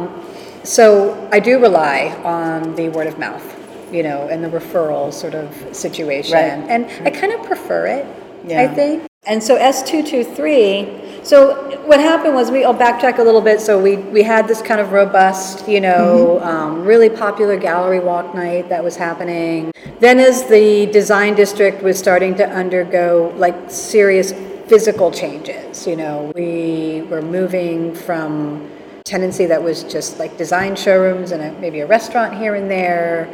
so 0.64 0.82
I 1.30 1.38
do 1.38 1.61
rely 1.61 1.99
on 2.24 2.74
the 2.74 2.88
word 2.88 3.07
of 3.07 3.20
mouth, 3.20 3.47
you 3.92 4.03
know, 4.03 4.26
and 4.32 4.42
the 4.42 4.49
referral 4.49 5.12
sort 5.12 5.36
of 5.36 5.47
situation, 5.70 6.34
Right. 6.34 6.70
and 6.72 6.82
I 7.07 7.11
kind 7.20 7.32
of 7.36 7.40
prefer 7.47 7.86
it. 7.99 8.05
I 8.51 8.66
think. 8.66 9.07
And 9.27 9.43
so 9.43 9.57
S 9.57 9.83
two 9.83 10.03
two 10.03 10.22
three. 10.22 11.03
So 11.24 11.77
what 11.87 11.99
happened 11.99 12.35
was 12.35 12.53
we. 12.53 12.64
I'll 12.64 12.72
backtrack 12.72 13.18
a 13.18 13.22
little 13.22 13.41
bit. 13.41 13.61
So 13.61 13.81
we 13.81 13.97
we 13.97 14.22
had 14.22 14.47
this 14.47 14.62
kind 14.62 14.81
of 14.81 14.93
robust, 14.93 15.68
you 15.68 15.81
know, 15.81 16.41
um, 16.43 16.85
really 16.85 17.11
popular 17.11 17.57
gallery 17.57 17.99
walk 17.99 18.35
night 18.35 18.68
that 18.68 18.85
was 18.85 18.97
happening. 18.97 19.72
Then 19.99 20.20
as 20.20 20.45
the 20.45 20.87
design 20.87 21.35
district 21.35 21.83
was 21.83 21.99
starting 21.99 22.37
to 22.37 22.49
undergo 22.49 23.33
like 23.37 23.57
serious 23.68 24.33
physical 24.66 25.11
changes, 25.11 25.87
you 25.87 25.97
know, 25.97 26.33
we 26.37 27.03
were 27.11 27.22
moving 27.22 27.95
from 27.95 28.70
tendency 29.05 29.47
that 29.47 29.62
was 29.62 29.85
just 29.85 30.18
like 30.18 30.37
design 30.37 30.77
showrooms 30.77 31.33
and 31.33 31.43
a, 31.43 31.53
maybe 31.61 31.81
a 31.81 31.87
restaurant 31.87 32.37
here 32.37 32.57
and 32.57 32.70
there 32.70 33.29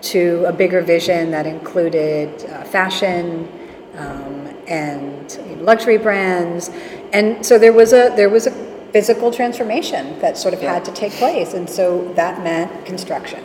to 0.00 0.44
a 0.46 0.52
bigger 0.52 0.80
vision 0.80 1.30
that 1.30 1.46
included 1.46 2.44
uh, 2.46 2.64
fashion 2.64 3.46
um, 3.96 4.47
and 4.68 5.38
luxury 5.62 5.98
brands 5.98 6.70
and 7.12 7.44
so 7.44 7.58
there 7.58 7.72
was 7.72 7.92
a 7.92 8.12
there 8.16 8.28
was 8.28 8.46
a 8.46 8.50
physical 8.92 9.30
transformation 9.30 10.18
that 10.20 10.36
sort 10.38 10.54
of 10.54 10.60
had 10.60 10.84
to 10.84 10.92
take 10.92 11.12
place 11.12 11.54
and 11.54 11.68
so 11.68 12.10
that 12.14 12.42
meant 12.42 12.86
construction 12.86 13.42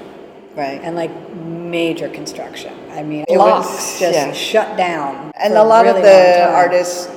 right. 0.55 0.79
and 0.83 0.95
like 0.95 1.11
major 1.35 2.07
construction 2.09 2.73
i 2.91 3.03
mean 3.03 3.25
It 3.27 3.37
was- 3.37 3.65
blocks 3.65 3.99
just 3.99 4.13
yeah. 4.13 4.31
shut 4.33 4.77
down 4.77 5.31
And 5.35 5.53
a 5.53 5.63
lot 5.63 5.85
really 5.85 5.99
of 5.99 6.03
the 6.05 6.49
artists 6.49 7.09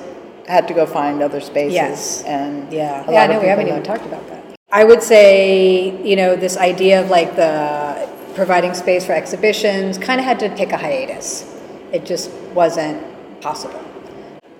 had 0.48 0.68
to 0.68 0.74
go 0.74 0.86
find 0.86 1.22
other 1.22 1.40
spaces. 1.40 1.74
Yes. 1.74 2.22
And 2.24 2.72
Yeah, 2.72 3.04
yeah, 3.10 3.22
I 3.22 3.26
know, 3.26 3.40
we 3.40 3.48
haven't 3.48 3.68
even 3.68 3.82
talked 3.82 4.06
about 4.06 4.26
that. 4.28 4.42
I 4.70 4.84
would 4.84 5.02
say, 5.02 6.00
you 6.02 6.16
know, 6.16 6.36
this 6.36 6.56
idea 6.56 7.00
of 7.02 7.10
like 7.10 7.36
the 7.36 8.08
providing 8.34 8.74
space 8.74 9.04
for 9.04 9.12
exhibitions 9.12 9.98
kind 9.98 10.20
of 10.20 10.24
had 10.24 10.38
to 10.40 10.54
take 10.54 10.72
a 10.72 10.76
hiatus. 10.76 11.44
It 11.92 12.04
just 12.04 12.30
wasn't 12.54 13.02
possible. 13.40 13.80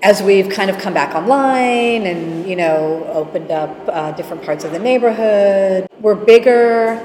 As 0.03 0.23
we've 0.23 0.49
kind 0.49 0.71
of 0.71 0.79
come 0.79 0.93
back 0.93 1.15
online 1.15 2.07
and, 2.07 2.49
you 2.49 2.55
know, 2.55 3.05
opened 3.13 3.51
up 3.51 3.75
uh, 3.89 4.13
different 4.13 4.43
parts 4.45 4.63
of 4.63 4.73
the 4.73 4.79
neighborhood, 4.79 5.89
we're 6.01 6.15
bigger, 6.15 7.01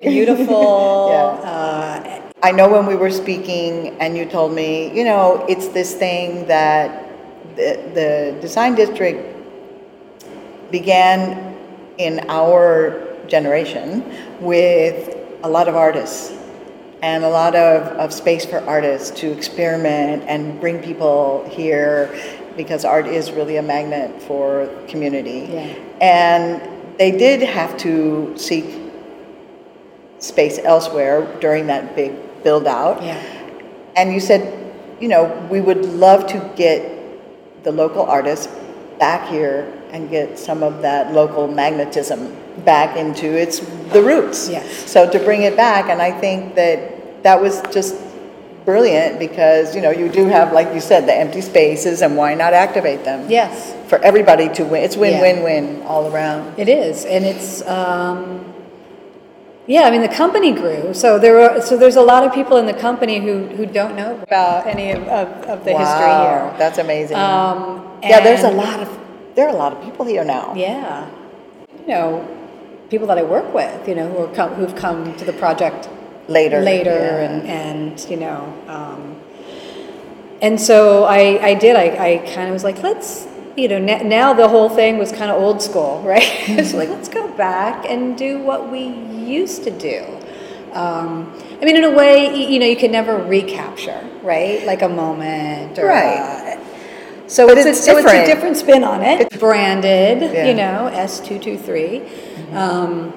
beautiful. 0.00 1.08
Yeah. 1.14 1.50
uh, 1.50 2.20
I 2.42 2.52
know 2.52 2.68
when 2.70 2.86
we 2.86 2.94
were 2.94 3.10
speaking 3.10 3.96
and 4.00 4.16
you 4.16 4.26
told 4.26 4.52
me, 4.52 4.96
you 4.96 5.04
know, 5.04 5.44
it's 5.48 5.68
this 5.68 5.94
thing 5.94 6.46
that 6.46 7.04
the, 7.56 7.80
the 7.94 8.38
design 8.40 8.74
district 8.74 9.34
began 10.70 11.56
in 11.98 12.20
our 12.28 13.16
generation 13.26 14.04
with 14.40 15.16
a 15.42 15.48
lot 15.48 15.68
of 15.68 15.74
artists 15.76 16.32
and 17.04 17.22
a 17.22 17.28
lot 17.28 17.54
of, 17.54 17.82
of 17.98 18.14
space 18.14 18.46
for 18.46 18.60
artists 18.60 19.10
to 19.20 19.30
experiment 19.30 20.24
and 20.26 20.58
bring 20.58 20.82
people 20.82 21.46
here 21.50 22.18
because 22.56 22.82
art 22.82 23.06
is 23.06 23.30
really 23.30 23.58
a 23.58 23.62
magnet 23.62 24.22
for 24.22 24.70
community. 24.88 25.46
Yeah. 25.52 25.74
And 26.00 26.98
they 26.98 27.10
did 27.10 27.42
have 27.42 27.76
to 27.78 28.32
seek 28.38 28.64
space 30.18 30.58
elsewhere 30.64 31.28
during 31.40 31.66
that 31.66 31.94
big 31.94 32.12
build 32.42 32.66
out. 32.66 33.02
Yeah. 33.02 33.22
And 33.96 34.14
you 34.14 34.20
said, 34.20 34.42
you 34.98 35.08
know, 35.08 35.24
we 35.50 35.60
would 35.60 35.84
love 35.84 36.26
to 36.28 36.52
get 36.56 36.90
the 37.64 37.70
local 37.70 38.04
artists 38.04 38.48
back 38.98 39.28
here 39.28 39.70
and 39.90 40.08
get 40.08 40.38
some 40.38 40.62
of 40.62 40.80
that 40.80 41.12
local 41.12 41.48
magnetism 41.48 42.34
back 42.64 42.96
into 42.96 43.26
its 43.26 43.58
the 43.92 44.02
roots. 44.02 44.48
Yes. 44.48 44.90
So 44.90 45.10
to 45.10 45.18
bring 45.18 45.42
it 45.42 45.54
back, 45.54 45.90
and 45.90 46.00
I 46.00 46.18
think 46.18 46.54
that 46.54 46.93
that 47.24 47.40
was 47.40 47.60
just 47.72 47.96
brilliant 48.64 49.18
because 49.18 49.74
you 49.74 49.82
know 49.82 49.90
you 49.90 50.08
do 50.08 50.26
have, 50.28 50.52
like 50.52 50.72
you 50.74 50.80
said, 50.80 51.06
the 51.06 51.14
empty 51.14 51.40
spaces, 51.40 52.00
and 52.02 52.16
why 52.16 52.34
not 52.34 52.54
activate 52.54 53.04
them? 53.04 53.28
Yes. 53.28 53.74
For 53.88 53.98
everybody 53.98 54.48
to 54.54 54.64
win, 54.64 54.82
it's 54.84 54.96
win 54.96 55.14
Yeah. 55.14 55.20
win 55.20 55.42
win 55.42 55.82
all 55.82 56.12
around. 56.12 56.58
It 56.58 56.68
is, 56.68 57.04
and 57.04 57.24
it's 57.24 57.66
um, 57.68 58.44
yeah. 59.66 59.82
I 59.82 59.90
mean, 59.90 60.02
the 60.02 60.08
company 60.24 60.52
grew, 60.52 60.94
so 60.94 61.18
there 61.18 61.34
were 61.34 61.60
so 61.60 61.76
there's 61.76 61.96
a 61.96 62.02
lot 62.02 62.24
of 62.24 62.32
people 62.32 62.56
in 62.58 62.66
the 62.66 62.74
company 62.74 63.18
who 63.20 63.46
who 63.56 63.66
don't 63.66 63.96
know 63.96 64.20
about 64.20 64.66
any 64.66 64.92
of, 64.92 65.02
of, 65.08 65.28
of 65.44 65.64
the 65.64 65.72
wow, 65.72 65.78
history 65.80 66.12
here. 66.24 66.58
that's 66.58 66.78
amazing. 66.78 67.16
Um, 67.16 67.88
yeah, 68.02 68.20
there's 68.20 68.44
a 68.44 68.50
lot 68.50 68.80
of 68.80 68.88
there 69.34 69.46
are 69.48 69.54
a 69.54 69.56
lot 69.56 69.72
of 69.72 69.82
people 69.82 70.04
here 70.06 70.24
now. 70.24 70.54
Yeah, 70.54 71.08
you 71.80 71.88
know, 71.88 72.26
people 72.90 73.06
that 73.08 73.18
I 73.18 73.22
work 73.22 73.52
with, 73.52 73.88
you 73.88 73.94
know, 73.94 74.08
who 74.10 74.18
are 74.24 74.34
come, 74.34 74.54
who've 74.54 74.76
come 74.76 75.16
to 75.16 75.24
the 75.24 75.32
project 75.32 75.88
Later, 76.28 76.60
later, 76.60 76.90
yeah. 76.90 77.28
and 77.30 77.48
and 77.48 78.06
you 78.10 78.16
know, 78.16 78.54
um, 78.66 79.16
and 80.40 80.58
so 80.60 81.04
I 81.04 81.38
I 81.50 81.54
did 81.54 81.76
I 81.76 81.88
I 82.12 82.18
kind 82.34 82.48
of 82.48 82.52
was 82.52 82.64
like 82.64 82.82
let's. 82.82 83.26
You 83.56 83.68
know, 83.68 83.76
n- 83.76 84.08
now 84.08 84.32
the 84.34 84.48
whole 84.48 84.68
thing 84.68 84.98
was 84.98 85.12
kind 85.12 85.30
of 85.30 85.40
old 85.40 85.62
school, 85.62 86.02
right? 86.04 86.24
it's 86.48 86.74
like 86.74 86.88
let's 86.88 87.08
go 87.08 87.28
back 87.36 87.84
and 87.88 88.18
do 88.18 88.40
what 88.42 88.68
we 88.68 88.88
used 88.88 89.62
to 89.62 89.70
do. 89.70 90.02
Um, 90.72 91.32
I 91.62 91.64
mean, 91.64 91.76
in 91.76 91.84
a 91.84 91.90
way, 91.92 92.26
y- 92.30 92.34
you 92.50 92.58
know, 92.58 92.66
you 92.66 92.74
can 92.74 92.90
never 92.90 93.16
recapture, 93.16 94.02
right? 94.24 94.66
Like 94.66 94.82
a 94.82 94.88
moment, 94.88 95.78
or, 95.78 95.86
Right. 95.86 96.56
uh, 96.58 97.28
so 97.28 97.48
it's, 97.48 97.64
it's 97.64 97.78
a, 97.78 97.82
so 97.84 97.96
it's 97.98 98.10
a 98.10 98.26
different. 98.26 98.56
spin 98.56 98.82
on 98.82 99.02
it. 99.04 99.20
It's 99.20 99.36
branded, 99.36 100.20
Yeah. 100.22 100.28
Mm-hmm. 100.34 100.48
you 100.48 100.54
know, 100.54 100.86
S 100.88 101.20
two 101.20 101.38
two 101.38 101.56
three, 101.56 102.02
um, 102.54 103.12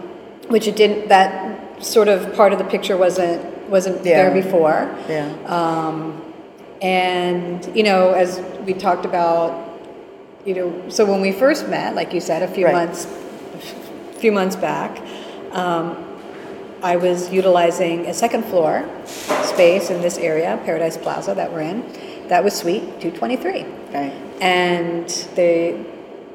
which 0.50 0.68
it 0.68 0.76
didn't. 0.76 1.08
That 1.10 1.32
sort 1.80 2.08
of 2.08 2.34
part 2.36 2.54
of 2.54 2.60
the 2.60 2.66
picture 2.66 2.98
wasn't 2.98 3.42
wasn't 3.70 4.04
Yeah. 4.06 4.18
there 4.30 4.32
before. 4.44 4.90
Yeah. 5.10 5.28
Um, 5.46 6.22
and 6.82 7.70
you 7.76 7.84
know, 7.84 8.12
as 8.14 8.40
we 8.66 8.74
talked 8.74 9.06
about, 9.06 9.54
you 10.46 10.54
know, 10.56 10.74
so 10.90 11.06
when 11.06 11.22
we 11.22 11.32
first 11.32 11.68
met, 11.68 11.96
like 11.96 12.14
you 12.14 12.22
said, 12.22 12.42
a 12.44 12.48
few 12.48 12.66
Right. 12.66 12.74
months, 12.76 13.08
a 14.16 14.20
few 14.20 14.32
months 14.32 14.56
back, 14.56 15.00
um, 15.52 15.98
I 16.84 16.96
was 16.96 17.30
utilizing 17.32 18.06
a 18.06 18.14
second 18.14 18.46
floor 18.46 18.84
space 19.44 19.90
in 19.90 20.02
this 20.02 20.18
area, 20.18 20.60
Paradise 20.64 20.96
Plaza, 20.98 21.34
that 21.34 21.52
we're 21.52 21.62
in. 21.62 21.84
That 22.28 22.44
was 22.44 22.54
Suite 22.54 23.00
223 23.02 23.66
Right. 23.94 24.12
and 24.42 25.08
they 25.36 25.76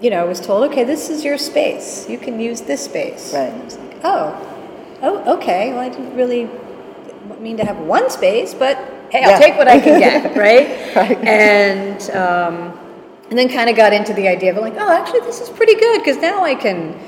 you 0.01 0.11
know 0.11 0.26
was 0.26 0.40
told 0.40 0.64
okay 0.70 0.82
this 0.84 1.11
is 1.11 1.22
your 1.24 1.38
space 1.38 2.09
you 2.09 2.18
can 2.18 2.40
use 2.40 2.62
this 2.62 2.80
space 2.84 3.32
Right. 3.34 3.53
And 3.53 3.62
I 3.62 3.64
was 3.64 3.76
like, 3.78 3.97
oh 4.03 4.34
oh 5.03 5.34
okay 5.36 5.70
well 5.72 5.80
i 5.80 5.88
didn't 5.88 6.14
really 6.14 6.48
mean 7.40 7.57
to 7.57 7.64
have 7.64 7.78
one 7.78 8.11
space 8.11 8.55
but 8.55 8.76
hey 9.11 9.22
i'll 9.24 9.30
Yeah. 9.30 9.38
take 9.38 9.57
what 9.57 9.68
i 9.68 9.78
can 9.80 9.98
get 10.00 10.36
right 10.46 10.68
Right. 10.96 11.18
and 11.26 12.00
um, 12.11 12.78
and 13.30 13.38
then 13.38 13.48
kind 13.48 13.68
of 13.70 13.76
got 13.76 13.92
into 13.92 14.12
the 14.14 14.28
idea 14.28 14.50
of 14.53 14.59
like 14.59 14.74
oh 14.76 14.90
actually 14.92 15.20
this 15.20 15.40
is 15.40 15.48
pretty 15.50 15.74
good 15.74 15.98
because 16.00 16.18
now 16.18 16.42
i 16.44 16.55
can 16.55 16.98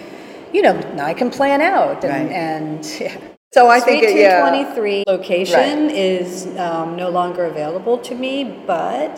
you 0.52 0.62
know 0.62 0.72
now 0.94 1.06
i 1.06 1.14
can 1.14 1.30
plan 1.30 1.60
out 1.60 2.04
and, 2.04 2.12
Right. 2.28 2.32
and 2.32 2.84
yeah. 3.00 3.16
So 3.54 3.68
I 3.68 3.78
think 3.78 4.02
Suite 4.02 4.16
it- 4.16 4.20
yeah. 4.20 4.40
223 4.50 5.04
location 5.06 5.88
is 5.88 6.46
um, 6.58 6.96
no 6.96 7.08
longer 7.08 7.44
available 7.44 7.98
to 7.98 8.12
me, 8.16 8.42
but 8.66 9.14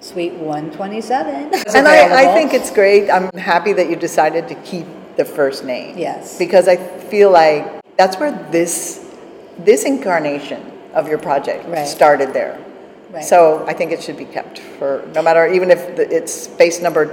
Suite 0.00 0.34
127 0.34 1.50
And 1.74 1.88
I, 1.88 2.22
I 2.22 2.34
think 2.34 2.52
it's 2.52 2.70
great. 2.70 3.08
I'm 3.08 3.30
happy 3.38 3.72
that 3.72 3.88
you 3.88 3.96
decided 3.96 4.46
to 4.48 4.54
keep 4.56 4.86
the 5.20 5.24
first 5.40 5.64
name. 5.64 5.96
Yes. 5.98 6.38
Because 6.38 6.66
I 6.74 6.76
feel 7.12 7.30
like 7.30 7.62
that's 7.98 8.16
where 8.20 8.32
this 8.50 8.74
this 9.70 9.84
incarnation 9.84 10.60
of 10.94 11.06
your 11.10 11.18
project 11.18 11.60
Right. 11.68 11.86
started 11.86 12.32
there. 12.32 12.54
Right. 13.12 13.24
So 13.32 13.38
I 13.70 13.74
think 13.78 13.92
it 13.92 14.00
should 14.04 14.16
be 14.16 14.28
kept 14.36 14.58
for 14.78 14.90
no 15.14 15.20
matter 15.26 15.42
even 15.56 15.68
if 15.70 15.80
the, 15.96 16.04
it's 16.16 16.32
space 16.32 16.80
number 16.80 17.04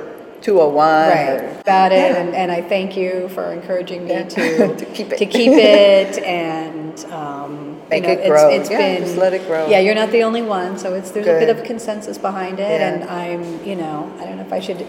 201 0.42 1.10
right 1.10 1.30
or 1.42 1.60
about 1.60 1.92
it, 1.92 1.96
Yeah. 1.98 2.22
and, 2.22 2.30
and 2.42 2.50
I 2.52 2.62
thank 2.74 2.96
you 2.96 3.28
for 3.36 3.46
encouraging 3.52 4.06
me 4.06 4.12
Yeah. 4.12 4.30
to 4.38 4.76
To 4.82 4.86
keep 4.98 5.08
it. 5.14 5.18
to 5.24 5.26
keep 5.26 5.52
it, 5.52 6.14
and 6.24 6.96
um, 7.12 7.52
Make 7.90 8.04
you 8.04 8.08
know, 8.08 8.14
it 8.14 8.20
it's- 8.20 8.30
grow. 8.32 8.50
It's 8.58 8.70
Yeah, 8.70 8.78
been 8.84 9.04
just 9.04 9.18
let 9.26 9.34
it 9.34 9.44
grow. 9.50 9.64
Yeah, 9.74 9.80
you're 9.86 10.00
not 10.04 10.12
the 10.18 10.24
only 10.30 10.44
one, 10.60 10.78
so 10.84 10.88
it's 10.98 11.10
there's 11.12 11.28
a 11.28 11.40
bit 11.44 11.50
of 11.56 11.60
consensus 11.72 12.18
behind 12.30 12.56
it, 12.68 12.72
Yeah. 12.80 12.88
and 12.90 12.98
I'm 13.22 13.44
you 13.70 13.76
know 13.82 13.98
I 14.20 14.22
don't 14.26 14.38
know 14.40 14.46
if 14.50 14.54
I 14.54 14.62
should. 14.66 14.86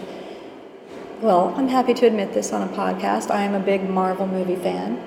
Well, 1.21 1.53
I'm 1.57 1.67
happy 1.67 1.93
to 1.95 2.05
admit 2.05 2.33
this 2.33 2.53
on 2.53 2.61
a 2.61 2.71
podcast. 2.71 3.29
I 3.29 3.41
am 3.41 3.53
a 3.53 3.59
big 3.59 3.89
Marvel 3.89 4.25
movie 4.25 4.55
fan, 4.55 4.97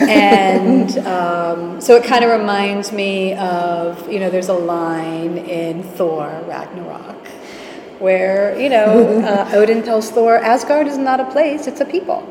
and 0.00 0.98
um, 1.06 1.80
so 1.80 1.94
it 1.94 2.02
kind 2.02 2.24
of 2.24 2.32
reminds 2.32 2.90
me 2.90 3.34
of 3.34 4.10
you 4.10 4.18
know 4.18 4.30
there's 4.30 4.48
a 4.48 4.54
line 4.54 5.38
in 5.38 5.84
Thor 5.84 6.26
Ragnarok 6.48 7.24
where 8.00 8.58
you 8.60 8.68
know 8.68 9.20
uh, 9.20 9.48
Odin 9.54 9.84
tells 9.84 10.10
Thor 10.10 10.38
Asgard 10.38 10.88
is 10.88 10.98
not 10.98 11.20
a 11.20 11.30
place; 11.30 11.68
it's 11.68 11.80
a 11.80 11.84
people. 11.84 12.26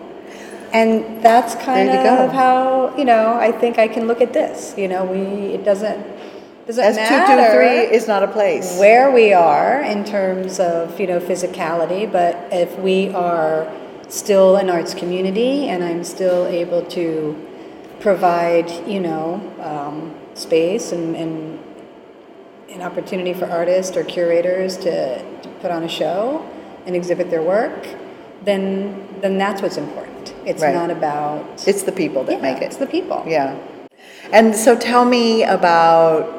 And 0.73 1.23
that's 1.23 1.55
kind 1.63 1.89
of 1.89 2.03
go. 2.03 2.35
how 2.35 2.97
you 2.97 3.05
know 3.05 3.35
I 3.35 3.53
think 3.53 3.79
I 3.79 3.87
can 3.87 4.05
look 4.05 4.19
at 4.19 4.33
this. 4.33 4.73
You 4.77 4.89
know, 4.89 5.05
we 5.05 5.53
it 5.53 5.63
doesn't 5.63 6.05
doesn't 6.69 6.83
S 6.85 6.95
matter 6.97 7.25
two 7.25 7.49
two 7.49 7.55
three 7.55 7.95
is 7.97 8.07
not 8.07 8.21
a 8.23 8.27
place. 8.27 8.77
where 8.79 9.09
we 9.11 9.33
are 9.33 9.81
in 9.81 10.03
terms 10.05 10.59
of 10.59 10.99
you 10.99 11.07
know 11.07 11.19
physicality, 11.19 12.09
but 12.11 12.37
if 12.51 12.77
we 12.79 13.09
are 13.09 13.67
still 14.07 14.55
an 14.57 14.69
arts 14.69 14.93
community 14.93 15.67
and 15.69 15.83
I'm 15.83 16.03
still 16.03 16.45
able 16.47 16.83
to 16.97 17.35
provide 17.99 18.69
you 18.87 18.99
know 18.99 19.41
um, 19.61 20.15
space 20.35 20.91
and, 20.91 21.15
and 21.15 21.59
an 22.69 22.81
opportunity 22.83 23.33
for 23.33 23.45
artists 23.45 23.97
or 23.97 24.03
curators 24.03 24.77
to, 24.77 25.21
to 25.41 25.49
put 25.61 25.71
on 25.71 25.83
a 25.83 25.89
show 25.89 26.45
and 26.85 26.95
exhibit 26.95 27.29
their 27.31 27.41
work, 27.41 27.87
then 28.43 29.07
then 29.21 29.37
that's 29.39 29.61
what's 29.63 29.77
important. 29.77 30.33
It's 30.45 30.61
Right. 30.61 30.73
not 30.75 30.91
about 30.91 31.63
It's 31.67 31.83
the 31.83 31.91
people 31.91 32.23
that 32.25 32.33
yeah, 32.35 32.41
make 32.41 32.57
it. 32.57 32.65
It's 32.65 32.77
the 32.77 32.87
people. 32.87 33.23
Yeah. 33.27 33.57
And 34.31 34.55
so 34.55 34.77
tell 34.77 35.03
me 35.05 35.43
about 35.43 36.38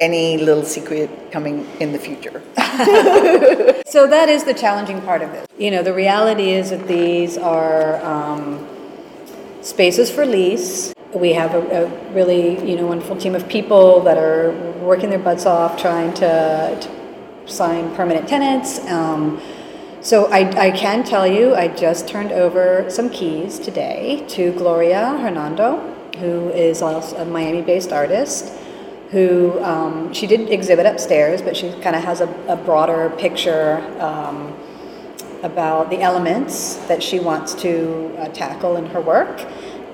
any 0.00 0.38
little 0.38 0.64
secret 0.64 1.10
coming 1.30 1.66
in 1.78 1.92
the 1.92 1.98
future. 1.98 2.42
So 3.90 4.06
that 4.06 4.28
is 4.28 4.44
the 4.44 4.54
challenging 4.54 5.02
part 5.02 5.20
of 5.20 5.32
this. 5.32 5.48
You 5.58 5.72
know, 5.72 5.82
the 5.82 5.92
reality 5.92 6.50
is 6.50 6.70
that 6.70 6.86
these 6.86 7.36
are 7.36 7.96
um, 8.04 8.64
spaces 9.62 10.08
for 10.08 10.24
lease. 10.24 10.94
We 11.12 11.32
have 11.32 11.56
a, 11.56 11.86
a 11.86 12.12
really, 12.12 12.64
you 12.64 12.76
know, 12.76 12.86
wonderful 12.86 13.16
team 13.16 13.34
of 13.34 13.48
people 13.48 13.98
that 14.02 14.16
are 14.16 14.52
working 14.80 15.10
their 15.10 15.18
butts 15.18 15.44
off 15.44 15.76
trying 15.76 16.14
to, 16.14 16.78
to 16.80 17.50
sign 17.50 17.92
permanent 17.96 18.28
tenants. 18.28 18.78
Um, 18.86 19.42
so 20.02 20.26
I, 20.26 20.48
I 20.66 20.70
can 20.70 21.02
tell 21.02 21.26
you, 21.26 21.56
I 21.56 21.66
just 21.66 22.06
turned 22.06 22.30
over 22.30 22.88
some 22.88 23.10
keys 23.10 23.58
today 23.58 24.24
to 24.28 24.52
Gloria 24.52 25.18
Hernando, 25.18 25.80
who 26.20 26.50
is 26.50 26.80
a 26.80 27.24
Miami-based 27.24 27.92
artist 27.92 28.52
who 29.10 29.60
um, 29.62 30.12
she 30.12 30.26
did 30.26 30.48
exhibit 30.50 30.86
upstairs, 30.86 31.42
but 31.42 31.56
she 31.56 31.72
kind 31.80 31.96
of 31.96 32.04
has 32.04 32.20
a, 32.20 32.28
a 32.48 32.56
broader 32.56 33.10
picture 33.18 33.78
um, 34.00 34.54
about 35.42 35.90
the 35.90 36.00
elements 36.00 36.76
that 36.86 37.02
she 37.02 37.18
wants 37.18 37.54
to 37.54 38.14
uh, 38.18 38.28
tackle 38.28 38.76
in 38.76 38.86
her 38.86 39.00
work. 39.00 39.40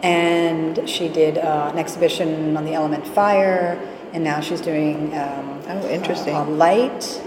And 0.02 0.88
she 0.88 1.08
did 1.08 1.38
uh, 1.38 1.70
an 1.72 1.78
exhibition 1.78 2.56
on 2.56 2.64
the 2.64 2.74
element 2.74 3.06
fire, 3.06 3.78
and 4.12 4.22
now 4.22 4.40
she's 4.40 4.60
doing 4.60 5.16
um, 5.16 5.52
Oh, 5.68 5.88
interesting. 5.88 6.34
uh, 6.34 6.44
light. 6.44 7.20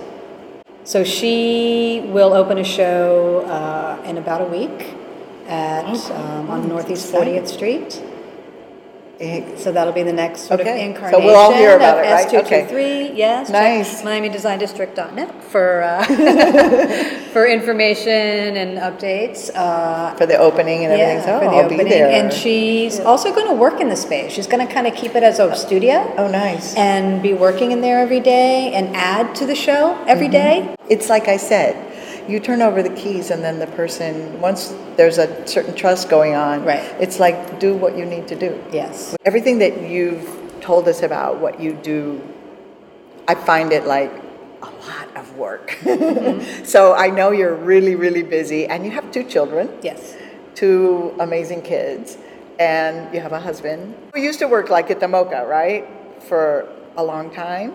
So 0.84 1.04
she 1.04 2.04
will 2.08 2.34
open 2.34 2.58
a 2.58 2.64
show 2.64 3.42
uh, 3.48 4.02
in 4.06 4.18
about 4.18 4.42
a 4.42 4.46
week 4.46 4.94
at 5.48 5.86
Oh, 5.86 5.94
cool. 6.08 6.16
um, 6.18 6.50
on 6.50 6.70
Northeast 6.70 7.10
exciting. 7.10 7.42
40th 7.44 7.48
Street. 7.48 8.04
Eh, 9.20 9.44
So 9.58 9.72
that'll 9.74 9.92
be 9.92 10.04
the 10.04 10.14
next 10.14 10.44
sort 10.48 10.62
Okay. 10.62 10.72
of 10.72 10.78
So 10.80 10.86
incarnation 10.86 11.26
we'll 11.26 11.36
all 11.36 11.52
hear 11.54 11.76
about 11.76 11.98
of 12.00 12.06
it, 12.06 12.10
right? 12.10 12.34
Okay. 12.46 12.62
S223. 12.64 13.18
Yes. 13.18 13.48
check 13.48 13.54
Nice. 13.54 14.02
MiamiDesignDistrict.net 14.02 15.44
for 15.44 15.84
uh, 15.84 16.04
for 17.34 17.46
information 17.46 18.56
and 18.56 18.78
updates. 18.78 19.52
Uh, 19.54 20.16
For 20.16 20.26
the 20.26 20.38
opening 20.38 20.86
and 20.86 20.94
everything, 20.94 21.20
so 21.22 21.40
for 21.40 21.46
the 21.46 21.52
I'll 21.52 21.66
opening. 21.66 21.86
be 21.86 21.90
there. 21.90 22.08
And 22.08 22.32
she's 22.32 23.00
also 23.02 23.34
going 23.34 23.48
to 23.48 23.54
work 23.56 23.82
in 23.82 23.90
the 23.90 23.96
space. 23.98 24.32
She's 24.32 24.48
going 24.48 24.66
to 24.66 24.74
kind 24.74 24.88
of 24.88 24.96
keep 24.96 25.16
it 25.16 25.24
as 25.24 25.40
a 25.40 25.54
studio 25.56 26.14
oh, 26.18 26.30
nice. 26.32 26.76
and 26.76 27.22
be 27.22 27.34
working 27.34 27.72
in 27.72 27.82
there 27.82 28.00
every 28.00 28.22
day 28.22 28.72
and 28.74 28.96
add 28.96 29.36
to 29.36 29.46
the 29.46 29.56
show 29.56 30.02
every 30.08 30.28
Mm-hmm. 30.30 30.32
day. 30.70 30.76
It's 30.88 31.10
like 31.10 31.28
I 31.28 31.38
said, 31.38 31.76
you 32.30 32.40
turn 32.40 32.62
over 32.62 32.84
the 32.84 32.90
keys, 32.92 33.32
and 33.32 33.44
then 33.44 33.60
the 33.60 33.68
person, 33.68 34.40
once 34.40 34.74
there's 34.98 35.18
a 35.18 35.28
certain 35.48 35.74
trust 35.76 36.10
going 36.10 36.36
on, 36.36 36.64
Right. 36.64 36.84
it's 37.00 37.20
like 37.20 37.60
do 37.60 37.74
what 37.76 37.98
you 37.98 38.06
need 38.06 38.28
to 38.28 38.36
do. 38.36 38.52
Yes. 38.72 39.16
Everything 39.26 39.60
that 39.60 39.82
you've 39.82 40.28
told 40.62 40.88
us 40.88 41.02
about 41.02 41.40
what 41.40 41.60
you 41.60 41.74
do, 41.74 42.22
I 43.28 43.36
find 43.36 43.72
it 43.72 43.86
like 43.86 44.12
a 44.62 44.66
lot 44.88 45.08
of 45.16 45.36
work. 45.38 45.78
Mm-hmm. 45.84 46.64
so 46.66 46.94
I 46.94 47.10
know 47.10 47.32
you're 47.32 47.56
really, 47.56 47.96
really 47.96 48.24
busy, 48.24 48.68
and 48.68 48.86
you 48.86 48.92
have 48.92 49.12
two 49.12 49.24
children, 49.24 49.70
Yes. 49.82 50.16
two 50.56 51.16
amazing 51.20 51.62
kids, 51.64 52.18
and 52.60 53.14
you 53.14 53.20
have 53.22 53.32
a 53.32 53.40
husband 53.40 53.96
who 54.14 54.20
used 54.22 54.40
to 54.40 54.48
work 54.48 54.70
like 54.70 54.92
at 54.92 55.00
the 55.00 55.08
MOCA, 55.08 55.48
right, 55.48 55.88
for 56.30 56.68
a 56.98 57.04
long 57.04 57.32
time, 57.32 57.74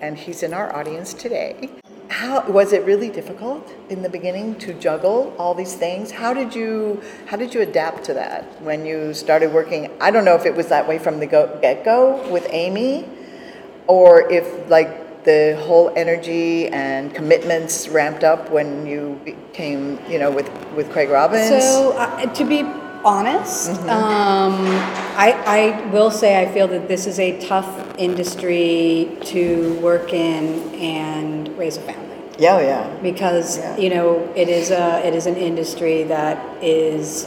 and 0.00 0.16
he's 0.18 0.42
in 0.42 0.52
our 0.54 0.74
audience 0.76 1.14
today. 1.14 1.70
How 2.08 2.48
was 2.48 2.72
it 2.72 2.84
really 2.84 3.10
difficult 3.10 3.70
in 3.90 4.02
the 4.02 4.08
beginning 4.08 4.54
to 4.60 4.72
juggle 4.72 5.34
all 5.38 5.54
these 5.54 5.74
things? 5.74 6.10
How 6.10 6.32
did 6.32 6.54
you 6.54 7.02
how 7.26 7.36
did 7.36 7.52
you 7.54 7.60
adapt 7.60 8.04
to 8.04 8.14
that 8.14 8.44
when 8.62 8.86
you 8.86 9.12
started 9.12 9.52
working? 9.52 9.90
I 10.00 10.10
don't 10.10 10.24
know 10.24 10.34
if 10.34 10.46
it 10.46 10.54
was 10.54 10.68
that 10.68 10.88
way 10.88 10.98
from 10.98 11.20
the 11.20 11.26
go, 11.26 11.58
get 11.60 11.84
go 11.84 12.26
with 12.30 12.46
Amy, 12.50 13.06
or 13.86 14.30
if 14.30 14.70
like 14.70 15.24
the 15.24 15.62
whole 15.66 15.92
energy 15.96 16.68
and 16.68 17.14
commitments 17.14 17.88
ramped 17.88 18.24
up 18.24 18.50
when 18.50 18.86
you 18.86 19.20
came 19.52 19.98
you 20.08 20.18
know 20.18 20.30
with 20.30 20.48
with 20.74 20.90
Craig 20.90 21.10
Robins. 21.10 21.48
So, 21.48 21.92
uh, 21.92 22.32
to 22.32 22.44
be 22.44 22.62
honest, 23.04 23.70
Mm-hmm. 23.70 23.88
um, 23.90 24.54
I, 25.16 25.32
I 25.46 25.86
will 25.90 26.10
say 26.10 26.40
I 26.40 26.52
feel 26.52 26.68
that 26.68 26.86
this 26.88 27.06
is 27.06 27.18
a 27.18 27.38
tough 27.46 27.68
industry 27.98 29.08
to 29.32 29.74
work 29.80 30.12
in 30.12 30.74
and 30.74 31.48
raise 31.58 31.76
a 31.76 31.80
family 31.80 32.04
yeah, 32.38 32.56
oh, 32.56 32.60
yeah. 32.60 32.86
because 33.02 33.58
Yeah. 33.58 33.76
you 33.78 33.90
know 33.90 34.32
it 34.36 34.48
is 34.48 34.70
a 34.70 35.04
it 35.06 35.12
is 35.14 35.26
an 35.26 35.36
industry 35.36 36.04
that 36.04 36.38
is 36.62 37.26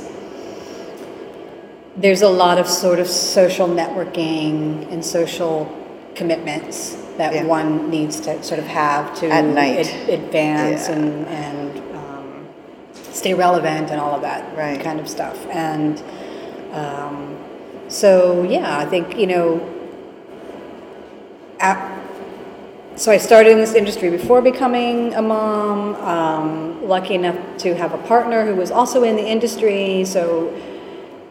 there's 1.98 2.22
a 2.22 2.30
lot 2.30 2.58
of 2.58 2.68
sort 2.68 3.00
of 3.00 3.08
social 3.08 3.68
networking 3.68 4.90
and 4.92 5.04
social 5.04 5.68
commitments 6.16 6.96
that 7.18 7.34
Yeah. 7.34 7.44
one 7.46 7.90
needs 7.90 8.22
to 8.22 8.42
sort 8.42 8.60
of 8.60 8.68
have 8.68 9.14
to 9.20 9.28
At 9.30 9.44
night. 9.46 9.88
ad- 9.88 10.10
advance 10.10 10.88
Yeah. 10.88 10.96
and 10.96 11.28
and 11.28 11.61
stay 13.12 13.34
relevant 13.34 13.92
and 13.92 14.00
all 14.00 14.16
of 14.16 14.22
that 14.22 14.56
Right. 14.58 14.80
kind 14.82 15.00
of 15.00 15.08
stuff 15.10 15.46
and 15.50 16.02
um, 16.74 17.38
so 17.88 18.44
yeah 18.44 18.78
I 18.80 18.86
think 18.86 19.18
you 19.18 19.28
know 19.28 19.68
at, 21.60 21.78
so 22.96 23.12
I 23.12 23.18
started 23.18 23.52
in 23.52 23.58
this 23.60 23.74
industry 23.76 24.10
before 24.10 24.42
becoming 24.42 25.14
a 25.14 25.22
mom. 25.22 25.96
Um, 25.96 26.88
lucky 26.88 27.14
enough 27.14 27.38
to 27.60 27.76
have 27.76 27.94
a 27.94 27.98
partner 28.00 28.46
who 28.46 28.56
was 28.56 28.72
also 28.72 29.04
in 29.04 29.16
the 29.16 29.26
industry. 29.26 30.04
So, 30.06 30.52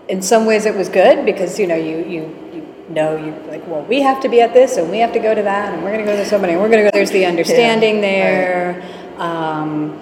in 0.09 0.22
some 0.22 0.47
ways, 0.47 0.66
it 0.66 0.74
was 0.74 0.89
good 0.89 1.26
because 1.26 1.59
you 1.59 1.66
know 1.66 1.74
you 1.74 1.99
you 1.99 2.22
you 2.55 2.66
know 2.91 3.16
you 3.16 3.33
like 3.49 3.66
well 3.66 3.83
we 3.83 4.01
have 4.03 4.20
to 4.22 4.28
be 4.28 4.41
at 4.41 4.53
this 4.55 4.76
and 4.76 4.91
we 4.91 4.99
have 4.99 5.12
to 5.12 5.18
go 5.18 5.35
to 5.35 5.43
that 5.43 5.74
and 5.74 5.83
we're 5.83 5.93
going 5.93 6.05
to 6.07 6.12
go 6.12 6.16
to 6.24 6.35
opening 6.37 6.55
and 6.55 6.62
we're 6.62 6.68
going 6.70 6.85
to 6.85 6.91
go. 6.91 6.97
There's 6.97 7.11
the 7.11 7.26
understanding 7.35 8.01
there. 8.01 8.83
Um, 9.18 10.01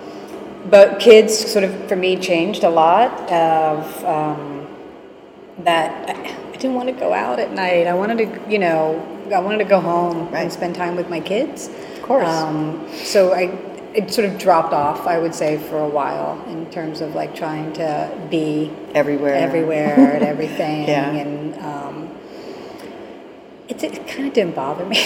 but 0.70 0.98
kids 1.00 1.36
sort 1.36 1.64
of 1.64 1.88
for 1.88 1.96
me 1.96 2.16
changed 2.16 2.64
a 2.64 2.70
lot 2.70 3.10
of 3.30 4.04
um, 4.04 4.66
that 5.60 6.08
I, 6.08 6.12
I 6.48 6.52
didn't 6.52 6.74
want 6.74 6.88
to 6.88 6.94
go 6.94 7.12
out 7.12 7.38
at 7.38 7.52
night. 7.52 7.86
I 7.86 7.94
wanted 7.94 8.18
to, 8.18 8.50
you 8.50 8.58
know, 8.58 9.00
I 9.34 9.38
wanted 9.40 9.58
to 9.58 9.64
go 9.64 9.80
home 9.80 10.30
Right. 10.30 10.42
and 10.42 10.52
spend 10.52 10.74
time 10.74 10.96
with 10.96 11.08
my 11.08 11.20
kids. 11.20 11.68
Of 11.68 12.02
course. 12.02 12.28
Um, 12.28 12.88
so 12.92 13.32
I, 13.32 13.42
it 13.94 14.12
sort 14.12 14.26
of 14.28 14.38
dropped 14.38 14.72
off, 14.72 15.06
I 15.06 15.18
would 15.18 15.34
say, 15.34 15.58
for 15.58 15.78
a 15.78 15.88
while 15.88 16.42
in 16.48 16.70
terms 16.70 17.00
of 17.00 17.14
like 17.14 17.34
trying 17.34 17.72
to 17.74 18.10
be 18.30 18.70
Everywhere. 18.94 19.34
everywhere 19.34 19.94
and 20.16 20.24
everything. 20.24 20.88
Yeah. 20.88 21.10
And 21.10 21.58
um, 21.58 22.10
it, 23.68 23.82
it 23.82 24.06
kind 24.08 24.26
of 24.28 24.32
didn't 24.34 24.54
bother 24.54 24.84
me, 24.84 24.98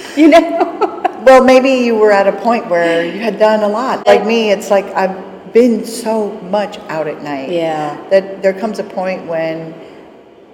you 0.16 0.28
know? 0.28 0.96
Well, 1.24 1.44
maybe 1.44 1.70
you 1.70 1.94
were 1.96 2.12
at 2.12 2.26
a 2.26 2.32
point 2.32 2.68
where 2.68 3.04
you 3.04 3.20
had 3.20 3.38
done 3.38 3.60
a 3.62 3.68
lot. 3.68 4.06
Like 4.06 4.26
me, 4.26 4.50
it's 4.50 4.70
like 4.70 4.86
I've 4.94 5.52
been 5.52 5.84
so 5.84 6.30
much 6.42 6.78
out 6.88 7.06
at 7.06 7.22
night. 7.22 7.50
Yeah. 7.50 8.02
That 8.10 8.42
there 8.42 8.52
comes 8.52 8.78
a 8.78 8.84
point 8.84 9.26
when 9.26 9.74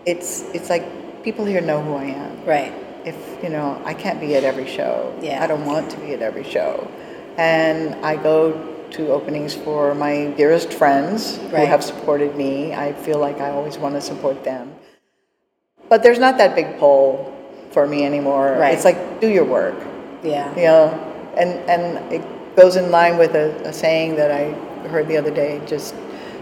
it's 0.05 0.43
it's 0.55 0.71
like 0.71 0.85
people 1.23 1.45
here 1.45 1.61
know 1.61 1.83
who 1.83 1.95
I 1.95 2.05
am. 2.05 2.45
right. 2.45 2.73
If 3.05 3.17
you 3.41 3.51
know, 3.51 3.81
I 3.85 3.95
can't 3.95 4.21
be 4.21 4.35
at 4.35 4.43
every 4.43 4.67
show. 4.67 5.17
Yeah. 5.23 5.43
I 5.43 5.47
don't 5.47 5.65
want 5.65 5.91
to 5.93 5.97
be 5.99 6.13
at 6.13 6.23
every 6.23 6.43
show, 6.43 6.91
and 7.37 7.95
I 8.05 8.17
go 8.17 8.75
to 8.91 9.09
openings 9.09 9.55
for 9.55 9.95
my 9.95 10.27
dearest 10.37 10.73
friends 10.73 11.37
who 11.37 11.57
have 11.57 11.85
supported 11.85 12.37
me. 12.37 12.75
I 12.75 12.93
feel 12.93 13.19
like 13.19 13.41
I 13.41 13.51
always 13.51 13.79
want 13.79 13.95
to 13.95 14.01
support 14.01 14.43
them. 14.43 14.75
But 15.89 16.03
there's 16.03 16.19
not 16.19 16.37
that 16.39 16.57
big 16.57 16.79
pull 16.79 17.33
for 17.71 17.87
me 17.87 18.05
anymore. 18.05 18.57
Right. 18.59 18.75
It's 18.75 18.85
like 18.85 19.21
do 19.21 19.29
your 19.29 19.45
work. 19.45 19.77
Yeah. 20.23 20.55
You 20.57 20.63
know, 20.65 21.33
and 21.37 21.51
and 21.69 22.13
it 22.13 22.23
goes 22.57 22.77
in 22.77 22.91
line 22.91 23.19
with 23.19 23.35
a, 23.35 23.55
a 23.69 23.73
saying 23.73 24.17
that 24.17 24.31
I 24.31 24.51
heard 24.89 25.09
the 25.09 25.17
other 25.17 25.31
day. 25.31 25.61
Just 25.67 25.95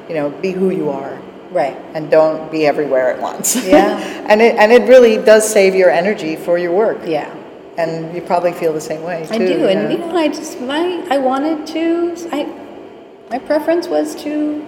you 0.09 0.15
know, 0.15 0.31
be 0.31 0.51
who 0.53 0.71
you 0.71 0.91
are 0.91 1.19
Right. 1.51 1.77
and 1.95 2.11
don't 2.11 2.51
be 2.51 2.67
everywhere 2.67 3.09
at 3.15 3.21
once. 3.21 3.55
Yeah. 3.65 3.99
and 4.29 4.43
it 4.43 4.57
and 4.57 4.73
it 4.73 4.89
really 4.89 5.17
does 5.19 5.49
save 5.49 5.75
your 5.75 5.91
energy 5.91 6.37
for 6.37 6.59
your 6.59 6.73
work. 6.73 6.99
Yeah. 7.07 7.33
And 7.79 8.15
you 8.15 8.23
probably 8.23 8.53
feel 8.53 8.73
the 8.73 8.81
same 8.81 9.03
way 9.03 9.27
too. 9.27 9.35
I 9.35 9.39
do, 9.39 9.69
and 9.69 9.93
you 9.93 9.99
know, 9.99 10.17
I 10.17 10.29
just 10.29 10.61
my 10.61 11.05
I 11.11 11.19
wanted 11.19 11.67
to. 11.69 12.29
I 12.33 12.45
my 13.31 13.39
preference 13.39 13.89
was 13.89 14.15
to 14.23 14.65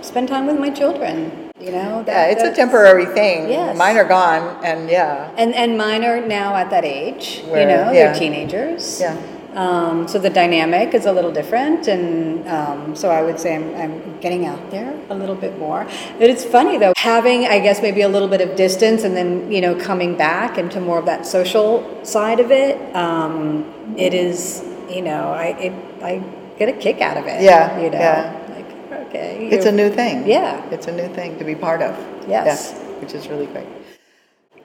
spend 0.00 0.28
time 0.28 0.46
with 0.46 0.58
my 0.58 0.70
children. 0.70 1.49
You 1.60 1.72
know. 1.72 2.04
yeah, 2.06 2.26
it's 2.26 2.42
a 2.42 2.54
temporary 2.54 3.06
thing. 3.06 3.50
Yes. 3.50 3.76
Mine 3.76 3.96
are 3.98 4.08
gone, 4.08 4.64
and 4.64 4.88
yeah, 4.88 5.30
And 5.36 5.54
and 5.54 5.76
mine 5.76 6.04
are 6.04 6.20
now 6.26 6.56
at 6.56 6.70
that 6.70 6.84
age. 6.84 7.42
Where- 7.46 7.60
you 7.60 7.66
know, 7.66 7.92
yeah. 7.92 7.92
they're 7.92 8.14
teenagers. 8.18 9.00
Yeah. 9.00 9.16
Um, 9.54 10.06
so 10.06 10.18
the 10.18 10.30
dynamic 10.30 10.94
is 10.94 11.06
a 11.06 11.12
little 11.12 11.32
different, 11.32 11.88
and 11.88 12.46
um, 12.48 12.94
so 12.94 13.10
I 13.10 13.22
would 13.22 13.40
say 13.40 13.56
I'm, 13.56 13.74
I'm 13.74 14.20
getting 14.20 14.46
out 14.46 14.70
there 14.70 14.94
a 15.10 15.14
little 15.14 15.34
bit 15.34 15.58
more. 15.58 15.84
But 16.18 16.30
it's 16.30 16.44
funny 16.44 16.78
though, 16.78 16.92
having 16.96 17.46
I 17.46 17.58
guess 17.58 17.82
maybe 17.82 18.02
a 18.02 18.08
little 18.08 18.28
bit 18.28 18.40
of 18.40 18.56
distance, 18.56 19.02
and 19.02 19.16
then 19.16 19.50
you 19.50 19.60
know 19.60 19.74
coming 19.74 20.16
back 20.16 20.56
into 20.56 20.80
more 20.80 20.98
of 20.98 21.06
that 21.06 21.26
social 21.26 21.82
side 22.04 22.38
of 22.38 22.50
it. 22.52 22.78
Um, 22.94 23.94
it 23.98 24.14
is, 24.14 24.62
you 24.88 25.02
know, 25.02 25.32
I 25.32 25.46
it, 25.58 25.72
I 26.02 26.22
get 26.56 26.68
a 26.68 26.72
kick 26.72 27.00
out 27.00 27.16
of 27.16 27.26
it. 27.26 27.42
Yeah, 27.42 27.76
you 27.80 27.90
know, 27.90 27.98
yeah. 27.98 28.39
Like 29.10 29.20
okay, 29.20 29.48
it's 29.48 29.66
a 29.66 29.72
new 29.72 29.90
thing. 29.90 30.26
Yeah. 30.26 30.64
it's 30.70 30.86
a 30.86 30.92
new 30.92 31.12
thing 31.14 31.38
to 31.38 31.44
be 31.44 31.54
part 31.54 31.82
of. 31.82 31.96
Yes. 32.28 32.72
Yeah, 32.72 32.78
which 33.00 33.14
is 33.14 33.28
really 33.28 33.46
great. 33.46 33.66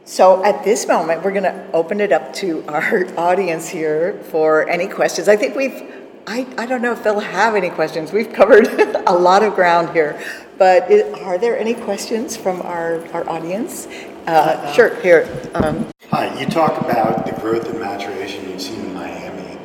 So 0.06 0.44
at 0.44 0.64
this 0.64 0.88
moment, 0.88 1.24
we're 1.24 1.32
going 1.32 1.44
to 1.44 1.72
open 1.74 2.00
it 2.00 2.12
up 2.12 2.34
to 2.36 2.64
our 2.68 3.08
audience 3.18 3.68
here 3.68 4.20
for 4.26 4.70
any 4.70 4.88
questions. 4.88 5.28
I 5.28 5.36
think 5.36 5.56
we've, 5.56 5.82
I, 6.28 6.48
I 6.58 6.66
don't 6.66 6.82
know 6.82 6.92
if 6.92 7.04
they'll 7.04 7.20
have 7.20 7.56
any 7.56 7.70
questions. 7.70 8.12
We've 8.12 8.32
covered 8.32 8.68
a 9.08 9.14
lot 9.14 9.44
of 9.44 9.56
ground 9.56 9.90
here. 9.94 10.22
But 10.58 10.84
i 10.84 11.02
are 11.22 11.38
there 11.38 11.58
any 11.58 11.74
questions 11.74 12.38
from 12.38 12.62
our, 12.62 13.06
our 13.12 13.28
audience? 13.30 13.88
Uh, 14.26 14.72
sure, 14.72 14.96
here. 15.02 15.28
Um, 15.54 15.88
Hi, 16.12 16.40
you 16.40 16.46
talk 16.46 16.80
about 16.82 17.26
the 17.26 17.34
growth 17.42 17.68
and 17.68 17.80
maturation 17.80 18.50
you've 18.50 18.62
seen 18.62 18.80
in 18.80 18.94
Miami. 18.94 19.56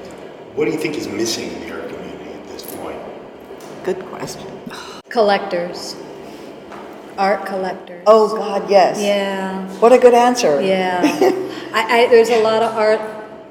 What 0.57 0.65
do 0.65 0.73
you 0.73 0.79
think 0.79 0.97
is 0.97 1.07
missing 1.07 1.53
in 1.53 1.69
your 1.69 1.81
community 1.83 2.33
at 2.33 2.49
this 2.49 2.65
point? 2.77 2.99
good 3.85 4.05
question. 4.07 4.60
Collectors, 5.11 5.97
art 7.19 7.45
collectors. 7.47 8.03
Oh, 8.07 8.35
God, 8.37 8.71
yes. 8.71 9.01
yeah. 9.01 9.69
What 9.81 9.93
a 9.93 9.99
good 9.99 10.15
answer. 10.15 10.61
Yeah, 10.63 11.01
I, 11.75 12.05
I, 12.05 12.07
there's 12.09 12.31
a 12.31 12.43
lot 12.43 12.63
of 12.63 12.75
art 12.75 13.01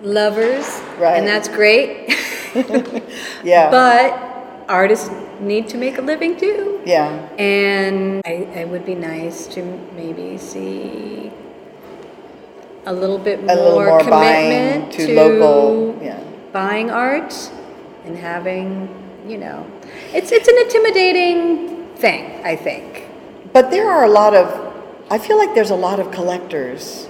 lovers, 0.01 0.66
Right. 0.97 1.18
and 1.18 1.28
that's 1.28 1.47
great. 1.47 2.16
Yeah. 3.43 3.70
but 3.70 4.66
artists 4.68 5.10
need 5.39 5.68
to 5.70 5.78
make 5.78 5.99
a 5.99 6.01
living 6.01 6.36
too, 6.36 6.82
yeah. 6.84 7.30
and 7.38 8.22
I, 8.26 8.32
it 8.62 8.68
would 8.68 8.86
be 8.88 8.95
nice 8.95 9.45
to 9.53 9.62
maybe 9.95 10.36
see 10.39 11.32
a 12.88 12.93
little 12.93 13.20
bit 13.20 13.43
more, 13.43 13.55
little 13.55 13.80
more 13.80 13.99
commitment 13.99 14.89
buying 14.89 15.07
to 15.07 15.16
local, 15.16 15.99
yeah. 16.03 16.24
buying 16.51 16.89
art 16.89 17.34
and 18.05 18.18
having, 18.18 18.89
you 19.30 19.38
know, 19.38 19.65
it's 20.13 20.32
it's 20.32 20.47
an 20.47 20.57
intimidating 20.57 21.95
thing. 21.95 22.43
I 22.43 22.55
think. 22.55 23.07
But 23.53 23.71
there 23.71 23.89
are 23.89 24.03
a 24.03 24.09
lot 24.09 24.36
of, 24.36 24.47
I 25.09 25.17
feel 25.17 25.38
like 25.38 25.55
there's 25.55 25.71
a 25.71 25.75
lot 25.75 25.99
of 25.99 26.11
collectors 26.11 27.07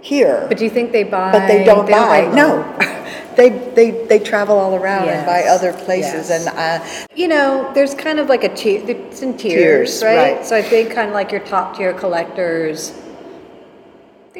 here. 0.00 0.46
But 0.48 0.58
do 0.58 0.64
you 0.64 0.70
think 0.70 0.92
they 0.92 1.04
buy? 1.04 1.32
But 1.32 1.46
they 1.46 1.64
don't 1.64 1.88
buy. 1.88 2.22
local? 2.22 2.34
No, 2.34 2.78
they 3.36 3.50
they 3.74 4.06
they 4.06 4.18
travel 4.18 4.58
all 4.58 4.74
around 4.74 5.08
and 5.08 5.26
buy 5.26 5.42
other 5.42 5.72
places, 5.72 6.30
yes. 6.30 6.46
and 6.46 6.58
uh, 6.58 7.06
You 7.14 7.28
know, 7.28 7.70
there's 7.74 7.94
kind 7.94 8.18
of 8.18 8.28
like 8.28 8.44
a 8.44 8.54
tier. 8.54 8.82
It's 8.88 9.22
in 9.22 9.36
tiers, 9.36 10.00
Tiers, 10.00 10.02
right? 10.04 10.36
right. 10.36 10.46
So 10.46 10.56
I 10.56 10.62
think 10.62 10.92
kind 10.92 11.08
of 11.08 11.14
like 11.14 11.30
your 11.30 11.40
top 11.40 11.76
tier 11.76 11.92
collectors. 11.92 12.92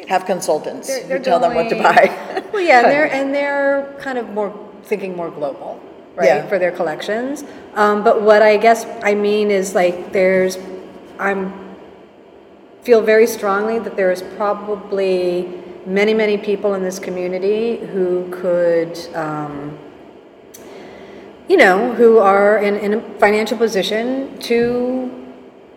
have 0.07 0.25
consultants 0.25 0.87
They're, 0.87 1.17
who 1.17 1.23
tell 1.23 1.39
them 1.39 1.53
what 1.53 1.69
to 1.69 1.75
buy. 1.75 2.09
well, 2.53 2.61
yeah, 2.63 2.79
and 2.79 2.91
they're 2.91 3.11
and 3.19 3.33
they're 3.33 3.95
kind 3.99 4.17
of 4.17 4.29
more 4.29 4.51
thinking 4.83 5.15
more 5.15 5.29
global, 5.29 5.78
right, 6.19 6.27
Yeah. 6.27 6.47
for 6.47 6.59
their 6.59 6.71
collections. 6.71 7.43
Um, 7.75 8.03
but 8.03 8.21
what 8.21 8.41
I 8.41 8.57
guess 8.57 8.85
I 9.03 9.13
mean 9.15 9.49
is 9.51 9.73
like 9.75 10.11
there's, 10.11 10.57
I'm 11.17 11.53
feel 12.83 13.01
very 13.01 13.27
strongly 13.27 13.77
that 13.79 13.95
there 13.95 14.11
is 14.11 14.21
probably 14.37 15.47
many 15.85 16.13
many 16.13 16.37
people 16.37 16.73
in 16.75 16.81
this 16.83 16.99
community 16.99 17.77
who 17.91 18.29
could. 18.31 18.93
Um, 19.15 19.77
you 21.49 21.57
know, 21.57 21.91
who 21.95 22.19
are 22.19 22.59
in, 22.59 22.75
in 22.77 22.93
a 22.93 23.01
financial 23.17 23.57
position 23.57 24.37
to 24.39 25.09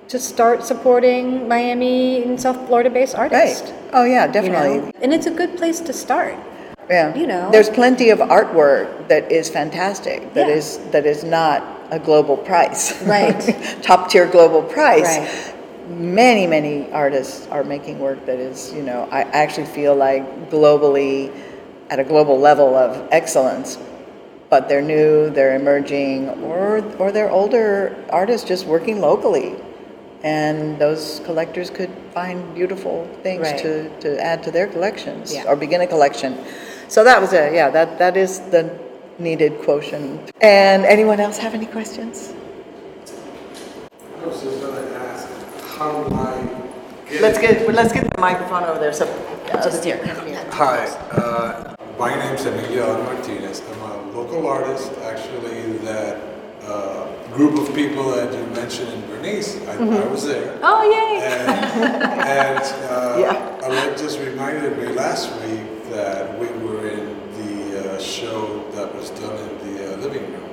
to 0.09 0.19
start 0.19 0.63
supporting 0.63 1.49
Miami 1.49 2.23
and 2.25 2.39
South 2.39 2.67
Florida 2.67 2.91
based 2.91 3.15
artists. 3.15 3.71
right. 3.71 3.75
Oh 3.95 4.05
yeah, 4.05 4.27
You 4.27 4.33
definitely. 4.33 4.79
know? 4.81 4.93
And 5.01 5.15
it's 5.15 5.25
a 5.27 5.31
good 5.31 5.57
place 5.57 5.81
to 5.81 5.93
start. 5.95 6.37
Yeah. 6.91 7.15
you 7.15 7.27
know. 7.27 7.51
there's 7.51 7.71
plenty 7.71 8.11
of 8.11 8.19
artwork 8.19 9.09
that 9.09 9.31
is 9.33 9.49
fantastic. 9.49 10.35
That 10.35 10.49
Yeah. 10.49 10.55
is 10.55 10.79
that 10.91 11.07
is 11.07 11.25
not 11.25 11.63
a 11.91 11.99
global 11.99 12.37
price. 12.37 12.93
Right. 13.07 13.39
Top 13.83 14.09
tier 14.11 14.27
global 14.27 14.63
price. 14.63 15.19
Right. 15.19 15.55
Many 15.89 16.47
many 16.47 16.91
artists 16.93 17.47
are 17.51 17.65
making 17.65 17.99
work 17.99 18.25
that 18.27 18.39
is, 18.39 18.73
you 18.73 18.83
know, 18.83 19.09
I 19.11 19.23
actually 19.23 19.67
feel 19.67 19.95
like 19.95 20.51
globally 20.51 21.31
at 21.91 21.99
a 21.99 22.05
global 22.05 22.39
level 22.39 22.75
of 22.75 23.09
excellence. 23.11 23.79
But 24.49 24.69
they're 24.69 24.83
new, 24.83 25.31
they're 25.31 25.57
emerging, 25.57 26.29
or 26.45 26.85
or 26.99 27.11
they're 27.13 27.31
older 27.31 27.97
artists 28.11 28.47
just 28.47 28.67
working 28.67 29.01
locally. 29.01 29.55
And 30.25 30.79
those 30.79 31.21
collectors 31.25 31.69
could 31.71 31.91
find 32.15 32.55
beautiful 32.55 33.09
things 33.25 33.43
Right. 33.43 33.59
to, 33.59 33.89
to 34.01 34.23
add 34.23 34.43
to 34.45 34.51
their 34.53 34.69
collections 34.69 35.35
Yeah. 35.35 35.49
or 35.49 35.57
begin 35.57 35.81
a 35.81 35.87
collection. 35.87 36.39
So 36.89 37.05
that 37.05 37.21
was 37.21 37.33
it. 37.33 37.55
Yeah, 37.55 37.71
that, 37.71 37.99
that 37.99 38.17
is 38.17 38.41
the 38.51 38.79
needed 39.19 39.61
quotient. 39.63 40.31
And 40.41 40.85
anyone 40.85 41.21
else 41.21 41.39
have 41.39 41.55
any 41.55 41.67
questions? 41.67 42.35
I 44.21 44.27
was 44.27 44.43
just 44.43 44.61
gonna 44.61 44.81
ask, 44.81 45.29
how 45.77 46.05
do 46.05 46.15
I 46.15 47.11
get? 47.11 47.23
Let's 47.23 47.39
get 47.39 47.73
let's 47.75 47.93
get 47.93 48.05
the 48.15 48.21
microphone 48.21 48.65
over 48.65 48.79
there. 48.79 48.93
So 48.93 49.07
just 49.63 49.85
here. 49.85 50.01
Hi, 50.53 50.87
uh, 51.13 51.75
my 51.99 52.15
name's 52.15 52.45
Emilio 52.45 53.03
Martinez. 53.05 53.63
I'm 53.69 53.81
a 53.83 54.11
local 54.13 54.47
artist, 54.47 54.93
actually, 55.03 55.79
that, 55.79 56.21
uh, 56.63 57.07
group 57.33 57.59
of 57.59 57.75
people 57.75 58.11
that 58.13 58.33
you 58.33 58.45
mentioned 58.55 58.89
in 58.93 59.01
Bernice, 59.09 59.57
I, 59.69 59.73
I 59.77 60.07
was 60.07 60.27
there. 60.27 60.59
Oh, 60.63 60.83
yay! 60.83 61.25
And, 61.27 61.83
and 62.23 62.59
uh, 62.91 63.17
Yeah. 63.19 63.61
Alex 63.63 64.01
just 64.01 64.19
reminded 64.21 64.77
me 64.79 64.89
last 64.93 65.33
week 65.43 65.61
that 65.93 66.39
we 66.39 66.47
were 66.65 66.89
in 66.89 67.07
the 67.37 67.95
uh, 67.95 68.01
show 68.01 68.69
that 68.73 68.95
was 68.95 69.11
done 69.11 69.37
in 69.49 69.75
the 69.75 69.93
uh, 69.93 69.97
living 69.99 70.23
room. 70.33 70.49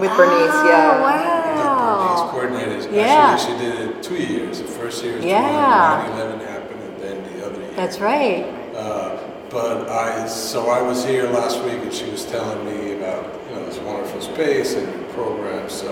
With 0.00 0.10
Bernice, 0.16 0.54
yeah. 0.66 0.98
That 0.98 1.98
Bernice 1.98 2.30
coordinated. 2.30 2.92
Yeah. 2.92 3.36
Actually, 3.36 3.58
she 3.58 3.64
did 3.64 3.74
it 3.90 4.02
two 4.02 4.16
years. 4.16 4.58
The 4.60 4.64
first 4.66 5.04
year 5.04 5.16
was 5.16 5.24
Yeah. 5.24 6.08
9 6.08 6.20
11 6.20 6.40
happened, 6.40 6.82
and 6.82 7.00
then 7.02 7.38
the 7.38 7.46
other 7.46 7.60
year. 7.60 7.72
That's 7.76 8.00
right. 8.00 8.44
Uh, 8.74 9.18
but 9.50 9.88
I, 9.88 10.26
so 10.26 10.70
I 10.70 10.80
was 10.82 11.04
here 11.04 11.28
last 11.28 11.62
week, 11.62 11.74
and 11.82 11.92
she 11.92 12.10
was 12.10 12.24
telling 12.24 12.64
me 12.64 12.94
about 12.94 13.24
you 13.48 13.54
know 13.54 13.66
this 13.66 13.78
wonderful 13.78 14.20
space 14.22 14.74
and 14.74 14.88
your 14.92 15.08
program. 15.12 15.68
So 15.68 15.90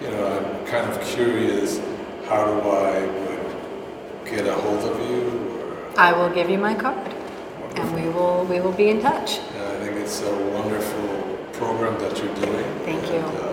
you 0.00 0.08
know, 0.10 0.26
I'm 0.26 0.66
kind 0.66 0.90
of 0.90 1.00
curious. 1.06 1.80
How 2.28 2.46
do 2.46 2.68
I 2.70 3.06
would 3.06 4.24
get 4.24 4.46
a 4.46 4.54
hold 4.54 4.80
of 4.90 5.10
you? 5.10 5.60
Or, 5.60 5.98
I 6.00 6.12
will 6.12 6.30
give 6.30 6.48
you 6.48 6.56
my 6.58 6.74
card, 6.74 7.13
and 7.76 7.94
we 7.94 8.08
will 8.08 8.44
we 8.46 8.60
will 8.60 8.72
be 8.72 8.88
in 8.90 9.00
touch. 9.00 9.38
uh, 9.38 9.72
I 9.74 9.84
think 9.84 9.96
it's 9.96 10.22
a 10.22 10.34
wonderful 10.58 11.08
program 11.52 11.98
that 12.00 12.16
you're 12.18 12.34
doing. 12.34 12.64
Thank 12.84 13.04
you. 13.10 13.18
And, 13.18 13.38
uh, 13.38 13.50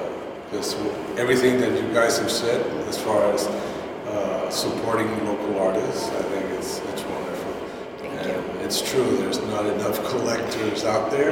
this, 0.52 0.76
everything 1.18 1.60
that 1.62 1.72
you 1.82 1.94
guys 1.94 2.18
have 2.20 2.30
said 2.30 2.66
as 2.88 2.98
far 2.98 3.32
as 3.32 3.48
uh, 3.48 4.50
supporting 4.50 5.08
local 5.26 5.60
artists, 5.60 6.10
I 6.10 6.22
think 6.24 6.46
it's, 6.60 6.80
it's 6.92 7.04
wonderful. 7.04 7.54
Thank 8.00 8.14
and 8.20 8.28
you. 8.60 8.60
It's 8.66 8.82
true, 8.82 9.16
there's 9.18 9.40
not 9.48 9.66
enough 9.66 10.04
collectors 10.12 10.84
out 10.84 11.10
there. 11.10 11.32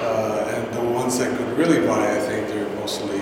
Uh, 0.00 0.50
and 0.54 0.74
the 0.74 0.80
ones 0.92 1.18
that 1.18 1.36
could 1.36 1.58
really 1.58 1.86
buy, 1.86 2.10
I 2.16 2.20
think 2.20 2.48
they're 2.48 2.68
mostly 2.76 3.20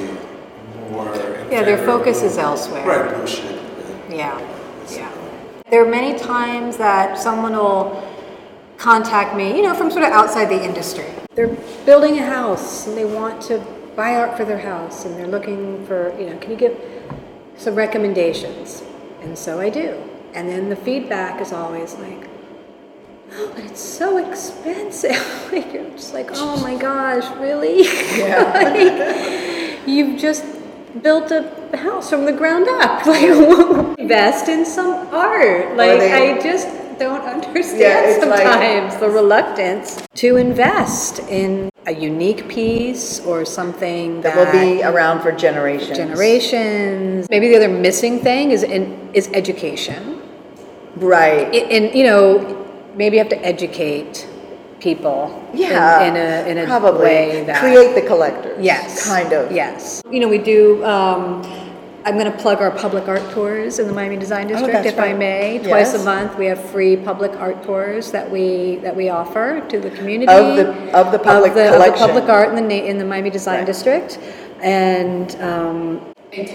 more. 0.90 1.06
Yeah, 1.50 1.64
their 1.64 1.78
of 1.78 1.84
focus 1.86 2.22
is 2.22 2.38
elsewhere. 2.38 2.86
Right, 2.86 3.12
and- 3.12 4.12
Yeah, 4.12 4.38
yeah. 4.90 5.10
There 5.70 5.84
are 5.84 5.90
many 5.90 6.16
times 6.18 6.76
that 6.76 7.18
someone 7.18 7.54
will 7.56 8.00
contact 8.82 9.36
me, 9.36 9.56
you 9.56 9.62
know, 9.62 9.72
from 9.74 9.92
sort 9.92 10.02
of 10.02 10.10
outside 10.10 10.46
the 10.46 10.60
industry. 10.60 11.06
They're 11.36 11.56
building 11.86 12.18
a 12.18 12.26
house 12.26 12.88
and 12.88 12.96
they 12.96 13.04
want 13.04 13.40
to 13.42 13.60
buy 13.94 14.16
art 14.16 14.36
for 14.36 14.44
their 14.44 14.58
house 14.58 15.04
and 15.04 15.16
they're 15.16 15.28
looking 15.28 15.86
for, 15.86 16.12
you 16.18 16.28
know, 16.28 16.36
can 16.38 16.50
you 16.50 16.56
give 16.56 16.76
some 17.56 17.76
recommendations? 17.76 18.82
And 19.20 19.38
so 19.38 19.60
I 19.60 19.70
do. 19.70 20.02
And 20.34 20.48
then 20.48 20.68
the 20.68 20.74
feedback 20.74 21.40
is 21.40 21.52
always 21.52 21.94
like, 21.94 22.26
oh, 23.34 23.52
but 23.54 23.64
it's 23.66 23.80
so 23.80 24.16
expensive. 24.16 25.22
like, 25.52 25.72
you're 25.72 25.88
just 25.90 26.12
like, 26.12 26.30
oh 26.32 26.60
my 26.60 26.74
gosh, 26.74 27.30
really? 27.38 27.82
Yeah. 28.18 28.50
like, 28.52 29.86
you've 29.86 30.18
just 30.18 30.44
built 31.02 31.30
a 31.30 31.76
house 31.76 32.10
from 32.10 32.24
the 32.24 32.32
ground 32.32 32.66
up. 32.68 33.06
Like, 33.12 33.98
invest 34.00 34.48
in 34.48 34.66
some 34.66 35.06
art. 35.14 35.76
Like, 35.76 36.00
they- 36.00 36.34
I 36.36 36.40
just 36.42 36.81
don't 37.02 37.22
understand 37.36 37.80
Yeah, 37.80 38.08
it's 38.10 38.24
like- 38.26 38.42
sometimes 38.46 38.96
the 39.04 39.10
reluctance 39.20 39.88
to 40.22 40.28
invest 40.36 41.14
in 41.40 41.50
a 41.86 41.94
unique 42.10 42.42
piece 42.48 43.06
or 43.30 43.44
something 43.44 44.20
That 44.20 44.34
that, 44.34 44.38
will 44.38 44.52
be 44.60 44.82
around 44.90 45.20
for 45.24 45.32
generations. 45.32 45.96
generations. 46.02 47.26
Maybe 47.34 47.46
the 47.50 47.56
other 47.56 47.68
missing 47.86 48.14
thing 48.20 48.44
is 48.56 48.62
in, 48.62 48.82
is 49.14 49.28
education. 49.34 50.00
Right. 50.96 51.46
And 51.76 51.84
you 51.98 52.04
know, 52.04 52.22
maybe 52.94 53.16
you 53.16 53.22
have 53.24 53.30
to 53.36 53.40
educate 53.44 54.28
people. 54.80 55.20
in- 55.52 55.58
Yeah. 55.58 56.06
In, 56.08 56.14
a 56.16 56.30
in 56.50 56.56
a 56.58 56.66
probably 56.66 57.00
way 57.10 57.44
that 57.48 57.58
create 57.64 57.92
the 57.98 58.02
collectors. 58.12 58.58
Yes. 58.72 59.06
Kind 59.14 59.32
of. 59.32 59.50
Yes. 59.50 60.02
You 60.10 60.20
know, 60.20 60.28
we 60.28 60.38
do. 60.38 60.84
Um, 60.84 61.42
I'm 62.04 62.18
going 62.18 62.30
to 62.30 62.36
plug 62.36 62.58
our 62.60 62.70
public 62.72 63.06
art 63.06 63.22
tours 63.32 63.78
in 63.78 63.86
the 63.86 63.92
Miami 63.92 64.16
Design 64.16 64.48
District, 64.48 64.70
Oh, 64.74 64.82
that's 64.82 64.88
if 64.94 64.98
I 64.98 65.12
may. 65.12 65.58
Twice 65.58 65.92
Yes. 65.92 66.02
a 66.02 66.04
month, 66.04 66.36
we 66.36 66.46
have 66.46 66.60
free 66.70 66.96
public 66.96 67.32
art 67.36 67.62
tours 67.62 68.10
that 68.10 68.28
we 68.28 68.76
that 68.82 68.96
we 68.96 69.08
offer 69.08 69.60
to 69.68 69.78
the 69.78 69.90
community 69.90 70.32
Of 70.32 70.56
the- 70.56 70.98
of 70.98 71.12
the 71.12 71.18
public 71.18 71.50
of 71.50 71.56
the, 71.56 71.74
of 71.76 71.84
the 71.84 71.92
public 71.92 72.28
art 72.28 72.48
in 72.56 72.66
the 72.68 72.86
in 72.86 72.98
the 72.98 73.04
Miami 73.04 73.30
Design 73.30 73.58
Right. 73.58 73.66
District, 73.66 74.18
and 74.62 75.36
um, 75.40 76.00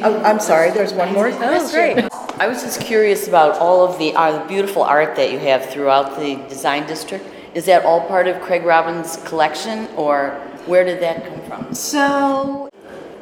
Oh, 0.04 0.22
I'm 0.24 0.40
sorry. 0.40 0.72
There's 0.72 0.92
one 0.94 1.14
more. 1.14 1.28
oh, 1.32 1.70
great. 1.72 2.04
I 2.40 2.48
was 2.48 2.64
just 2.64 2.82
curious 2.82 3.28
about 3.28 3.60
all 3.60 3.86
of 3.88 3.98
the, 4.00 4.12
uh, 4.16 4.40
the 4.40 4.46
beautiful 4.48 4.82
art 4.82 5.16
that 5.18 5.32
you 5.32 5.38
have 5.40 5.68
throughout 5.68 6.20
the 6.20 6.36
design 6.50 6.88
district. 6.88 7.24
Is 7.54 7.66
that 7.66 7.86
all 7.86 8.02
part 8.02 8.28
of 8.28 8.42
Craig 8.42 8.64
Robins' 8.66 9.18
collection, 9.26 9.88
or 9.96 10.32
where 10.66 10.84
did 10.84 11.00
that 11.02 11.24
come 11.28 11.42
from? 11.48 11.74
So, 11.76 12.70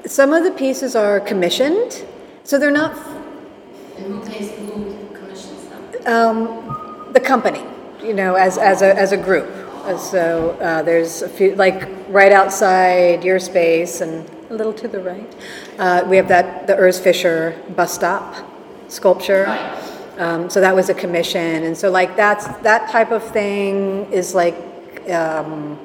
some 0.05 0.31
of 0.31 0.45
the 0.45 0.51
pieces 0.51 0.95
are 0.95 1.19
commissioned, 1.19 2.05
so 2.45 2.57
they're 2.59 2.71
not 2.71 2.95
And 3.97 4.05
who 4.05 4.19
pays, 4.29 4.51
who 4.51 4.95
commissions 5.13 5.61
them? 5.67 6.07
um, 6.07 7.11
the 7.11 7.19
company, 7.19 7.63
you 8.01 8.13
know, 8.13 8.35
as, 8.35 8.57
as, 8.57 8.81
a, 8.81 8.95
as 8.97 9.11
a 9.11 9.17
group. 9.17 9.49
Uh, 9.85 9.97
So 9.97 10.51
uh, 10.61 10.81
there's 10.83 11.21
a 11.21 11.29
few, 11.29 11.55
like 11.55 11.79
right 12.09 12.31
outside 12.31 13.23
your 13.23 13.39
space 13.39 14.01
and 14.01 14.25
a 14.49 14.53
little 14.53 14.73
to 14.73 14.87
the 14.87 14.99
right, 14.99 15.31
uh, 15.79 16.03
we 16.09 16.17
have 16.17 16.27
that, 16.29 16.67
the 16.67 16.73
Urs 16.73 16.99
Fischer 17.01 17.53
bus 17.75 17.93
stop 17.93 18.35
sculpture. 18.87 19.45
Um, 20.17 20.49
so 20.49 20.61
that 20.61 20.73
was 20.75 20.89
a 20.89 20.93
commission. 20.93 21.63
And 21.67 21.75
so, 21.77 21.89
like, 21.91 22.15
that's 22.15 22.47
that 22.63 22.89
type 22.89 23.11
of 23.11 23.21
thing 23.33 24.05
is 24.13 24.33
like, 24.33 24.55
um, 25.09 25.77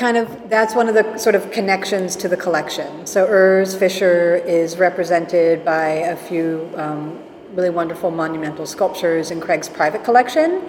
kind 0.00 0.16
of 0.16 0.48
that's 0.48 0.74
one 0.74 0.88
of 0.88 0.94
the 0.94 1.18
sort 1.18 1.34
of 1.34 1.50
connections 1.52 2.16
to 2.16 2.26
the 2.26 2.36
collection. 2.36 3.06
So 3.06 3.26
Urs 3.26 3.78
Fischer 3.78 4.36
is 4.36 4.78
represented 4.78 5.62
by 5.62 5.88
a 6.14 6.16
few 6.16 6.70
um, 6.74 7.22
really 7.52 7.68
wonderful 7.68 8.10
monumental 8.10 8.64
sculptures 8.64 9.30
in 9.30 9.42
Craig's 9.42 9.68
private 9.68 10.02
collection, 10.02 10.62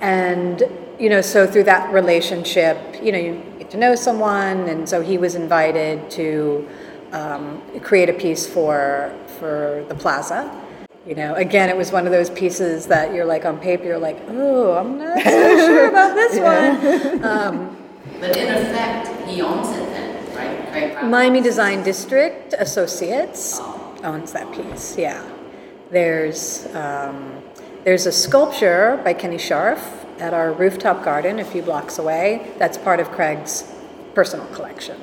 and 0.00 0.64
you 0.98 1.08
know, 1.08 1.20
so 1.20 1.46
through 1.46 1.62
that 1.64 1.92
relationship, 1.92 2.76
you 3.00 3.12
know, 3.12 3.18
you 3.18 3.42
get 3.60 3.70
to 3.70 3.76
know 3.76 3.94
someone, 3.94 4.68
and 4.68 4.88
so 4.88 5.00
he 5.00 5.16
was 5.16 5.36
invited 5.36 6.10
to 6.10 6.68
um, 7.12 7.62
create 7.82 8.08
a 8.08 8.14
piece 8.14 8.48
for 8.48 9.14
for 9.38 9.84
the 9.88 9.94
plaza. 9.94 10.40
You 11.06 11.14
know, 11.14 11.34
again, 11.34 11.68
it 11.68 11.76
was 11.76 11.92
one 11.92 12.06
of 12.06 12.12
those 12.12 12.30
pieces 12.30 12.86
that 12.86 13.14
you're 13.14 13.24
like 13.24 13.44
on 13.44 13.58
paper, 13.58 13.84
you're 13.84 13.98
like, 14.10 14.18
oh, 14.28 14.74
I'm 14.74 14.98
not 14.98 15.22
so 15.22 15.56
sure 15.66 15.88
about 15.88 16.14
this 16.16 16.34
one. 17.22 17.81
But 18.22 18.36
in 18.36 18.54
effect, 18.54 19.08
he 19.28 19.42
owns 19.42 19.68
it 19.70 19.84
then, 19.90 20.36
right? 20.36 20.70
Craig? 20.70 21.10
Miami 21.10 21.40
Design 21.40 21.82
District 21.82 22.54
Associates 22.56 23.58
owns 24.04 24.30
that 24.30 24.52
piece. 24.52 24.96
Yeah, 24.96 25.28
there's 25.90 26.72
um, 26.72 27.42
there's 27.82 28.06
a 28.06 28.12
sculpture 28.12 29.00
by 29.02 29.12
Kenny 29.12 29.38
Scharf 29.38 29.80
at 30.20 30.32
our 30.32 30.52
rooftop 30.52 31.04
garden 31.04 31.40
a 31.40 31.44
few 31.44 31.62
blocks 31.62 31.98
away. 31.98 32.52
That's 32.58 32.78
part 32.78 33.00
of 33.00 33.10
Craig's 33.10 33.68
personal 34.14 34.46
collection, 34.54 35.00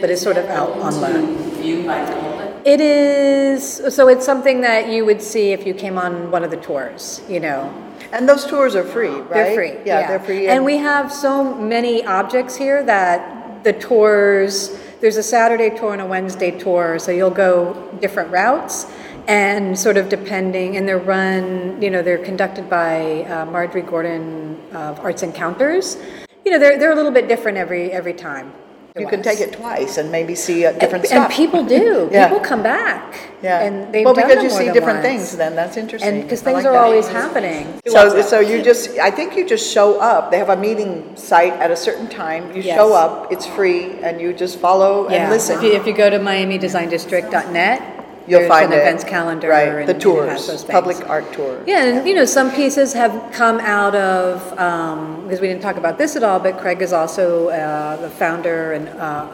but 0.00 0.08
it's 0.08 0.22
sort 0.22 0.36
of 0.36 0.44
out 0.44 0.70
on 0.78 1.00
loan. 1.00 1.50
Viewed 1.60 1.84
by 1.88 2.04
public? 2.04 2.54
It 2.64 2.80
is 2.80 3.82
so 3.92 4.06
it's 4.06 4.24
something 4.24 4.60
that 4.60 4.88
you 4.88 5.04
would 5.04 5.22
see 5.22 5.50
if 5.50 5.66
you 5.66 5.74
came 5.74 5.98
on 5.98 6.30
one 6.30 6.44
of 6.44 6.52
the 6.52 6.56
tours. 6.56 7.20
You 7.28 7.40
know, 7.40 7.89
And 8.12 8.28
those 8.28 8.44
tours 8.46 8.74
are 8.74 8.84
free, 8.84 9.08
right? 9.08 9.28
they're 9.30 9.54
free. 9.54 9.72
Yeah, 9.84 10.08
they're 10.08 10.20
free. 10.20 10.48
And 10.48 10.64
we 10.64 10.76
have 10.78 11.12
so 11.12 11.54
many 11.54 12.04
objects 12.04 12.56
here 12.56 12.82
that 12.84 13.62
the 13.64 13.72
tours, 13.72 14.78
there's 15.00 15.16
a 15.16 15.22
Saturday 15.22 15.70
tour 15.70 15.92
and 15.92 16.02
a 16.02 16.06
Wednesday 16.06 16.50
tour, 16.50 16.98
so 16.98 17.12
you'll 17.12 17.30
go 17.30 17.90
different 18.00 18.30
routes. 18.30 18.86
And 19.28 19.78
sort 19.78 19.96
of 19.96 20.08
depending, 20.08 20.76
and 20.76 20.88
they're 20.88 20.98
run, 20.98 21.80
you 21.80 21.90
know, 21.90 22.02
they're 22.02 22.24
conducted 22.24 22.68
by 22.68 23.22
uh, 23.24 23.44
Marjorie 23.46 23.82
Gordon 23.82 24.58
of 24.72 24.98
Arts 25.00 25.22
Encounters. 25.22 25.98
You 26.44 26.50
know, 26.50 26.58
they're, 26.58 26.78
they're 26.78 26.90
a 26.90 26.96
little 26.96 27.12
bit 27.12 27.28
different 27.28 27.56
every 27.56 27.92
every 27.92 28.14
time. 28.14 28.52
You 28.98 29.06
can 29.06 29.22
take 29.22 29.40
it 29.40 29.52
twice 29.52 29.98
and 29.98 30.10
maybe 30.10 30.34
see 30.34 30.64
a 30.64 30.72
different 30.72 31.04
and, 31.04 31.06
stuff. 31.06 31.26
And 31.26 31.34
people 31.34 31.64
do. 31.64 32.08
Yeah. 32.12 32.26
People 32.28 32.40
come 32.40 32.62
back. 32.62 33.30
yeah. 33.42 33.60
And 33.60 33.94
they've 33.94 34.04
well, 34.04 34.14
done 34.14 34.26
because 34.28 34.42
you 34.42 34.50
see 34.50 34.72
different 34.72 34.98
once. 35.04 35.06
things, 35.06 35.36
then 35.36 35.54
that's 35.54 35.76
interesting. 35.76 36.12
And 36.12 36.22
because 36.22 36.42
things 36.42 36.56
like 36.56 36.66
are 36.66 36.72
that. 36.72 36.82
always 36.84 37.08
happening. 37.08 37.80
So, 37.86 38.20
so 38.22 38.40
you 38.40 38.62
just, 38.62 38.98
I 38.98 39.10
think 39.10 39.36
you 39.36 39.46
just 39.46 39.70
show 39.72 40.00
up. 40.00 40.30
They 40.30 40.38
have 40.38 40.48
a 40.48 40.56
meeting 40.56 41.14
site 41.16 41.52
at 41.54 41.70
a 41.70 41.76
certain 41.76 42.08
time. 42.08 42.54
You 42.54 42.62
Yes. 42.62 42.76
show 42.76 42.92
up, 42.94 43.30
it's 43.32 43.46
free, 43.46 43.92
and 44.02 44.20
you 44.20 44.32
just 44.32 44.58
follow 44.58 45.06
and 45.08 45.30
listen. 45.30 45.56
If 45.58 45.62
you, 45.62 45.72
if 45.72 45.86
you 45.86 45.92
go 45.94 46.10
to 46.10 46.18
MiamiDesignDistrict.net, 46.18 47.99
You'll 48.30 48.40
there's 48.40 48.48
find 48.48 48.72
an 48.72 48.78
it. 48.78 48.82
events 48.82 49.02
calendar. 49.02 49.48
Right, 49.48 49.66
and- 49.68 49.88
the 49.88 49.94
and 49.94 50.02
it 50.02 50.28
has 50.30 50.46
tours, 50.46 50.64
public 50.64 51.08
art 51.08 51.32
tour. 51.32 51.60
Yeah, 51.66 51.84
and 51.84 52.08
you 52.08 52.14
know, 52.14 52.24
some 52.24 52.52
pieces 52.52 52.92
have 52.92 53.32
come 53.32 53.58
out 53.58 53.94
of, 53.96 54.56
um, 54.58 55.24
because 55.24 55.40
we 55.40 55.48
didn't 55.48 55.62
talk 55.62 55.76
about 55.76 55.98
this 55.98 56.14
at 56.14 56.22
all, 56.22 56.38
but 56.38 56.58
Craig 56.58 56.80
is 56.80 56.92
also 56.92 57.48
uh, 57.48 57.96
the 57.96 58.08
founder 58.08 58.72
and 58.72 58.88
uh, 58.88 59.26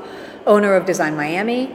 owner 0.46 0.74
of 0.74 0.86
Design 0.86 1.14
Miami. 1.14 1.70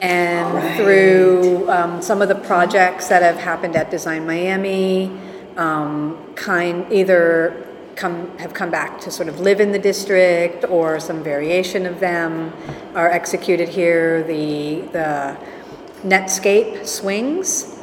And 0.00 0.76
through 0.76 1.70
um, 1.70 2.02
some 2.02 2.22
of 2.22 2.28
the 2.28 2.34
projects 2.34 3.08
that 3.08 3.22
have 3.22 3.36
happened 3.36 3.74
at 3.76 3.90
Design 3.90 4.26
Miami, 4.26 5.10
um, 5.56 6.16
kind 6.34 6.90
either 6.92 7.66
come 7.94 8.36
have 8.38 8.54
come 8.54 8.70
back 8.70 9.00
to 9.02 9.10
sort 9.10 9.28
of 9.28 9.38
live 9.40 9.60
in 9.60 9.70
the 9.70 9.78
district 9.78 10.64
or 10.68 10.98
some 10.98 11.22
variation 11.22 11.86
of 11.86 12.00
them 12.00 12.52
are 12.94 13.10
executed 13.10 13.68
here. 13.68 14.22
The 14.22 14.80
the 14.92 15.36
Netscape 16.02 16.84
swings 16.86 17.78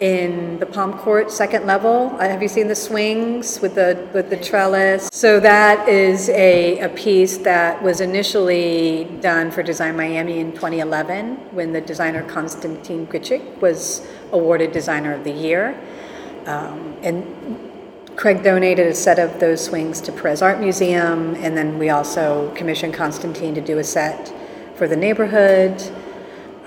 in 0.00 0.58
the 0.58 0.66
Palm 0.66 0.96
Court 0.98 1.30
second 1.30 1.66
level. 1.66 2.14
Uh, 2.18 2.28
have 2.28 2.42
you 2.42 2.48
seen 2.48 2.68
the 2.68 2.74
swings 2.74 3.60
with 3.60 3.74
the 3.74 4.08
with 4.12 4.30
the 4.30 4.36
trellis? 4.36 5.08
So 5.12 5.40
that 5.40 5.88
is 5.88 6.28
a, 6.28 6.78
a 6.80 6.88
piece 6.90 7.38
that 7.38 7.82
was 7.82 8.00
initially 8.00 9.04
done 9.20 9.50
for 9.50 9.62
Design 9.62 9.96
Miami 9.96 10.38
in 10.38 10.52
2011 10.52 11.36
when 11.52 11.72
the 11.72 11.80
designer 11.80 12.22
Konstantin 12.28 13.06
Grcic 13.06 13.60
was 13.60 14.06
awarded 14.32 14.72
Designer 14.72 15.12
of 15.12 15.24
the 15.24 15.32
Year. 15.32 15.80
Um, 16.46 16.96
and 17.02 17.60
Craig 18.16 18.44
donated 18.44 18.86
a 18.86 18.94
set 18.94 19.18
of 19.18 19.40
those 19.40 19.64
swings 19.64 20.00
to 20.02 20.12
Perez 20.12 20.42
Art 20.42 20.60
Museum, 20.60 21.34
and 21.36 21.56
then 21.56 21.78
we 21.78 21.90
also 21.90 22.52
commissioned 22.54 22.94
Constantine 22.94 23.54
to 23.54 23.60
do 23.60 23.78
a 23.78 23.84
set 23.84 24.32
for 24.76 24.86
the 24.86 24.96
neighborhood. 24.96 25.82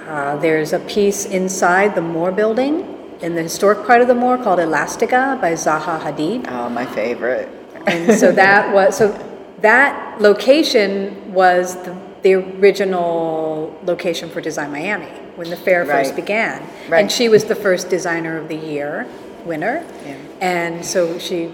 Uh, 0.08 0.38
there's 0.38 0.72
a 0.72 0.80
piece 0.80 1.26
inside 1.26 1.94
the 1.94 2.02
Moore 2.02 2.32
building 2.32 2.98
in 3.22 3.36
the 3.36 3.44
historic 3.44 3.86
part 3.86 4.02
of 4.02 4.08
the 4.08 4.16
Moore 4.16 4.38
called 4.38 4.60
Elastika 4.60 5.40
by 5.42 5.52
Zaha 5.52 6.00
Hadid. 6.00 6.46
Oh, 6.50 6.70
my 6.70 6.86
favorite. 6.86 7.50
And 7.86 8.18
so 8.18 8.32
that 8.32 8.74
was 8.74 8.98
so 8.98 9.12
that 9.60 10.22
location 10.22 11.34
was 11.34 11.76
the, 11.84 11.98
the 12.22 12.34
original 12.36 13.78
location 13.84 14.30
for 14.30 14.40
Design 14.40 14.72
Miami 14.72 15.08
when 15.36 15.50
the 15.50 15.58
fair 15.58 15.86
first 15.86 16.16
began. 16.16 16.62
Right. 16.88 17.02
And 17.02 17.12
she 17.12 17.28
was 17.28 17.46
the 17.46 17.56
first 17.56 17.90
designer 17.90 18.38
of 18.38 18.48
the 18.48 18.56
year 18.56 19.08
winner. 19.46 19.86
Yeah. 20.06 20.18
And 20.42 20.86
so 20.86 21.20
she 21.20 21.52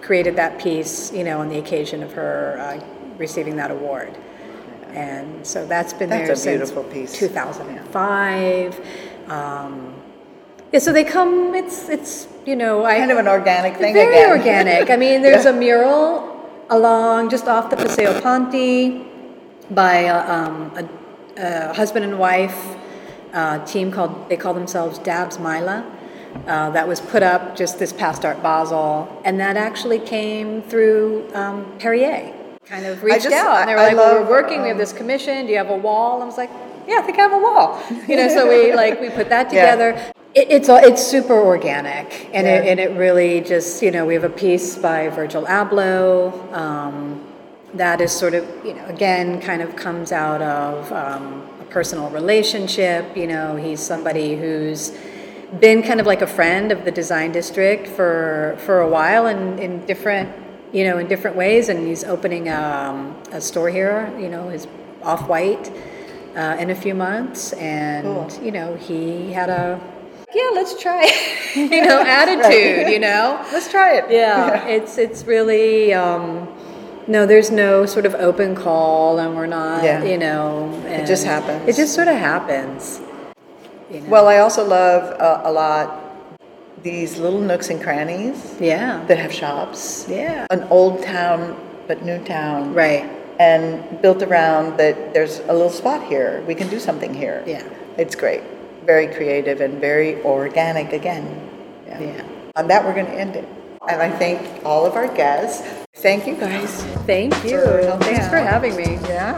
created 0.00 0.36
that 0.36 0.58
piece, 0.58 1.12
you 1.12 1.24
know, 1.24 1.40
on 1.40 1.48
the 1.48 1.58
occasion 1.58 2.02
of 2.02 2.12
her 2.12 2.58
uh, 2.58 2.84
receiving 3.16 3.56
that 3.56 3.70
award. 3.70 4.16
And 4.94 5.46
so 5.46 5.66
that's 5.66 5.92
been 5.92 6.10
That's 6.10 6.24
there 6.26 6.32
a 6.32 6.36
since 6.36 6.70
beautiful 6.70 6.84
piece. 6.84 7.18
2005. 7.18 8.80
Um, 9.28 9.94
yeah, 10.72 10.78
so 10.80 10.92
they 10.92 11.04
come. 11.04 11.54
It's 11.54 11.88
it's 11.88 12.28
you 12.46 12.56
know 12.56 12.84
I 12.84 12.98
Kind 12.98 13.10
of 13.10 13.18
an 13.18 13.28
organic 13.28 13.76
thing 13.76 13.94
very 13.94 14.14
again. 14.16 14.30
organic. 14.30 14.90
I 14.90 14.96
mean, 14.96 15.22
there's 15.26 15.44
Yeah. 15.44 15.50
a 15.50 15.54
mural 15.54 16.30
along 16.70 17.30
just 17.30 17.46
off 17.48 17.70
the 17.70 17.76
Paseo 17.76 18.18
Ponte 18.20 19.06
by 19.70 20.06
uh, 20.06 20.32
um, 20.34 20.72
a, 20.76 20.88
a 21.70 21.72
husband 21.74 22.04
and 22.04 22.18
wife 22.18 22.76
uh, 23.32 23.64
team 23.64 23.90
called 23.90 24.28
they 24.28 24.36
call 24.36 24.54
themselves 24.54 24.98
Dabs 24.98 25.38
Myla. 25.38 25.84
uh, 26.46 26.70
that 26.70 26.88
was 26.88 27.00
put 27.00 27.22
up 27.22 27.54
just 27.56 27.78
this 27.78 27.92
past 27.92 28.24
Art 28.24 28.42
Basel, 28.42 29.08
and 29.24 29.38
that 29.40 29.56
actually 29.56 29.98
came 29.98 30.62
through 30.62 31.28
um, 31.34 31.66
Perrier. 31.78 32.32
Kind 32.72 32.86
of 32.86 33.02
reached 33.04 33.24
just- 33.24 33.36
out, 33.36 33.58
and 33.60 33.68
they 33.68 33.74
were 33.74 33.80
I- 33.80 33.84
I 33.84 33.88
like, 33.88 33.96
well, 33.98 34.14
"We're 34.14 34.20
love, 34.20 34.28
working. 34.30 34.62
we 34.62 34.68
have 34.68 34.78
this 34.78 34.94
commission. 34.94 35.44
Do 35.44 35.52
you 35.52 35.58
have 35.58 35.68
a 35.68 35.76
wall?" 35.76 36.22
I 36.22 36.24
was 36.24 36.38
like, 36.38 36.48
"Yeah, 36.88 37.00
I 37.00 37.02
think 37.02 37.18
I 37.18 37.22
have 37.28 37.32
a 37.34 37.38
wall." 37.38 37.78
You 38.08 38.16
know, 38.16 38.28
so 38.28 38.48
we 38.48 38.72
like 38.72 38.98
we 38.98 39.10
put 39.10 39.28
that 39.28 39.52
Yeah. 39.52 39.60
together. 39.60 39.88
It, 40.34 40.46
it's 40.56 40.68
all- 40.70 40.78
it's 40.90 41.02
super 41.02 41.34
organic, 41.38 42.06
and 42.32 42.46
it 42.46 42.64
and 42.66 42.80
it 42.80 42.92
really 42.96 43.42
just 43.42 43.82
you 43.82 43.90
know 43.90 44.06
we 44.06 44.14
have 44.14 44.24
a 44.24 44.30
piece 44.44 44.76
by 44.78 45.08
Virgil 45.10 45.44
Abloh. 45.44 46.32
Um, 46.56 47.20
that 47.74 48.00
is 48.00 48.10
sort 48.10 48.32
of 48.32 48.44
you 48.64 48.72
know 48.72 48.84
again 48.86 49.38
kind 49.42 49.60
of 49.60 49.76
comes 49.76 50.10
out 50.10 50.40
of 50.40 50.90
um, 50.92 51.42
a 51.60 51.64
personal 51.64 52.08
relationship. 52.08 53.04
You 53.14 53.26
know, 53.26 53.56
he's 53.56 53.80
somebody 53.80 54.36
who's 54.36 54.92
been 55.60 55.82
kind 55.82 56.00
of 56.00 56.06
like 56.06 56.22
a 56.22 56.26
friend 56.38 56.72
of 56.72 56.86
the 56.86 56.90
design 56.90 57.32
district 57.32 57.86
for 57.86 58.56
for 58.64 58.80
a 58.80 58.88
while 58.88 59.26
and 59.26 59.60
in 59.60 59.84
different 59.84 60.30
you 60.72 60.84
know 60.84 60.98
in 60.98 61.06
different 61.08 61.36
ways 61.36 61.68
and 61.68 61.86
he's 61.86 62.04
opening 62.04 62.48
um, 62.48 63.16
a 63.32 63.40
store 63.40 63.68
here 63.70 64.12
you 64.18 64.28
know 64.28 64.48
his 64.48 64.66
off 65.02 65.28
white 65.28 65.70
uh, 66.36 66.56
in 66.58 66.70
a 66.70 66.74
few 66.74 66.94
months 66.94 67.52
and 67.54 68.06
Cool. 68.06 68.44
you 68.44 68.52
know 68.52 68.76
he 68.76 69.32
had 69.32 69.50
a 69.50 69.78
yeah 70.34 70.50
let's 70.54 70.80
try 70.80 71.00
it, 71.04 71.56
you 71.72 71.82
know 71.84 72.00
attitude 72.02 72.90
you 72.92 72.98
know 72.98 73.44
Let's 73.52 73.70
try 73.70 73.96
it. 73.98 74.04
yeah, 74.10 74.64
it's 74.76 74.96
it's 74.98 75.24
really 75.24 75.92
um, 75.92 76.48
no. 77.06 77.26
There's 77.26 77.50
no 77.50 77.84
sort 77.84 78.06
of 78.06 78.14
open 78.14 78.54
call, 78.54 79.18
and 79.18 79.36
we're 79.36 79.46
not. 79.46 79.84
Yeah. 79.84 80.02
You 80.04 80.16
know, 80.16 80.72
It 80.86 81.04
just 81.06 81.24
happens. 81.26 81.68
It 81.68 81.76
just 81.76 81.94
sort 81.94 82.08
of 82.08 82.16
happens. 82.16 83.00
You 83.90 84.00
know? 84.00 84.08
Well, 84.08 84.26
I 84.28 84.38
also 84.38 84.64
love 84.66 85.02
uh, 85.20 85.42
a 85.44 85.52
lot 85.52 86.01
these 86.82 87.18
little 87.18 87.40
nooks 87.40 87.70
and 87.70 87.80
crannies 87.82 88.56
yeah, 88.60 89.04
that 89.06 89.18
have 89.18 89.32
shops. 89.32 90.06
yeah, 90.08 90.46
An 90.50 90.64
old 90.70 91.02
town, 91.02 91.56
but 91.86 92.02
new 92.04 92.22
town. 92.24 92.74
right. 92.74 93.04
And 93.38 94.00
built 94.02 94.22
around 94.22 94.76
that 94.78 95.14
there's 95.14 95.40
a 95.40 95.52
little 95.52 95.70
spot 95.70 96.06
here. 96.06 96.42
We 96.46 96.54
can 96.54 96.68
do 96.68 96.78
something 96.78 97.12
here. 97.14 97.42
Yeah. 97.46 97.64
It's 97.96 98.14
great. 98.14 98.42
Very 98.84 99.06
creative 99.08 99.60
and 99.60 99.80
very 99.80 100.22
organic 100.22 100.92
again. 100.92 101.24
Yeah. 101.86 102.24
On 102.56 102.68
that, 102.68 102.84
we're 102.84 102.94
going 102.94 103.06
to 103.06 103.12
end 103.14 103.34
it. 103.36 103.48
And 103.88 104.00
I 104.00 104.10
thank 104.10 104.64
all 104.64 104.86
of 104.86 104.94
our 104.94 105.08
guests. 105.12 105.66
Thank 105.96 106.26
you 106.26 106.36
guys. 106.36 106.84
Thank 107.06 107.34
you. 107.42 107.60
For 107.62 107.98
Thanks 108.00 108.28
for 108.28 108.38
having 108.38 108.76
me. 108.76 108.94
Yeah. 109.08 109.34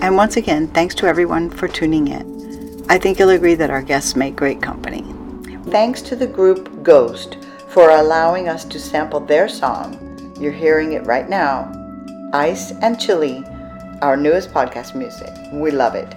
And 0.00 0.16
once 0.16 0.36
again, 0.36 0.68
thanks 0.68 0.94
to 0.96 1.06
everyone 1.06 1.50
for 1.50 1.66
tuning 1.66 2.06
in. 2.08 2.37
I 2.90 2.96
think 2.96 3.18
you'll 3.18 3.30
agree 3.30 3.54
that 3.54 3.68
our 3.68 3.82
guests 3.82 4.16
make 4.16 4.34
great 4.34 4.62
company. 4.62 5.04
Thanks 5.66 6.00
to 6.02 6.16
the 6.16 6.26
group 6.26 6.82
Ghost 6.82 7.36
for 7.68 7.90
allowing 7.90 8.48
us 8.48 8.64
to 8.64 8.80
sample 8.80 9.20
their 9.20 9.46
song. 9.46 10.34
You're 10.40 10.52
hearing 10.52 10.92
it 10.94 11.04
right 11.04 11.28
now 11.28 11.70
Ice 12.32 12.72
and 12.80 12.98
Chili, 12.98 13.44
our 14.00 14.16
newest 14.16 14.52
podcast 14.52 14.94
music. 14.94 15.32
We 15.52 15.70
love 15.70 15.94
it. 15.94 16.14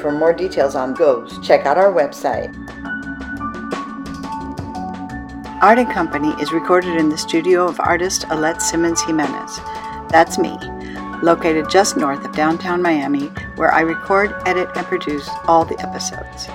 For 0.00 0.10
more 0.10 0.32
details 0.32 0.74
on 0.74 0.94
Ghost, 0.94 1.42
check 1.42 1.66
out 1.66 1.76
our 1.76 1.92
website. 1.92 2.52
Art 5.62 5.78
and 5.78 5.90
Company 5.90 6.34
is 6.40 6.52
recorded 6.52 6.96
in 6.96 7.10
the 7.10 7.18
studio 7.18 7.66
of 7.66 7.80
artist 7.80 8.24
Alette 8.30 8.62
Simmons 8.62 9.02
Jimenez. 9.02 9.58
That's 10.10 10.38
me, 10.38 10.56
located 11.24 11.70
just 11.70 11.96
north 11.96 12.24
of 12.24 12.32
downtown 12.32 12.82
Miami, 12.82 13.28
where 13.56 13.72
I 13.72 13.80
record, 13.80 14.34
edit, 14.46 14.68
and 14.76 14.86
produce 14.86 15.28
all 15.46 15.64
the 15.64 15.80
episodes. 15.80 16.48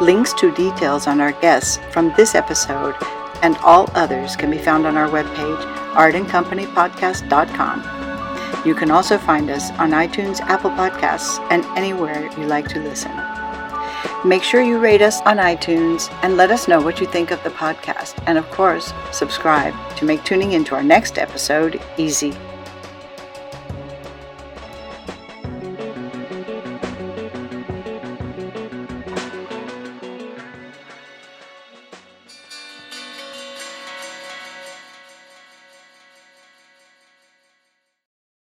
Links 0.00 0.32
to 0.34 0.54
details 0.54 1.08
on 1.08 1.20
our 1.20 1.32
guests 1.32 1.80
from 1.90 2.14
this 2.16 2.36
episode 2.36 2.94
and 3.42 3.56
all 3.58 3.90
others 3.94 4.34
can 4.36 4.50
be 4.50 4.58
found 4.58 4.86
on 4.86 4.96
our 4.96 5.08
webpage, 5.08 5.62
artandcompanypodcast.com. 5.94 8.66
You 8.66 8.74
can 8.74 8.90
also 8.90 9.18
find 9.18 9.50
us 9.50 9.70
on 9.72 9.90
iTunes, 9.90 10.40
Apple 10.40 10.70
Podcasts, 10.70 11.38
and 11.50 11.66
anywhere 11.76 12.30
you 12.38 12.46
like 12.46 12.68
to 12.68 12.80
listen. 12.80 13.12
Make 14.24 14.42
sure 14.42 14.62
you 14.62 14.78
rate 14.78 15.02
us 15.02 15.20
on 15.22 15.36
iTunes 15.36 16.12
and 16.22 16.36
let 16.36 16.50
us 16.50 16.66
know 16.66 16.80
what 16.80 17.00
you 17.00 17.06
think 17.06 17.30
of 17.30 17.40
the 17.44 17.50
podcast. 17.50 18.20
And 18.26 18.36
of 18.36 18.50
course, 18.50 18.92
subscribe 19.12 19.74
to 19.96 20.04
make 20.04 20.24
tuning 20.24 20.50
into 20.52 20.74
our 20.74 20.82
next 20.82 21.18
episode 21.18 21.80
easy 21.96 22.36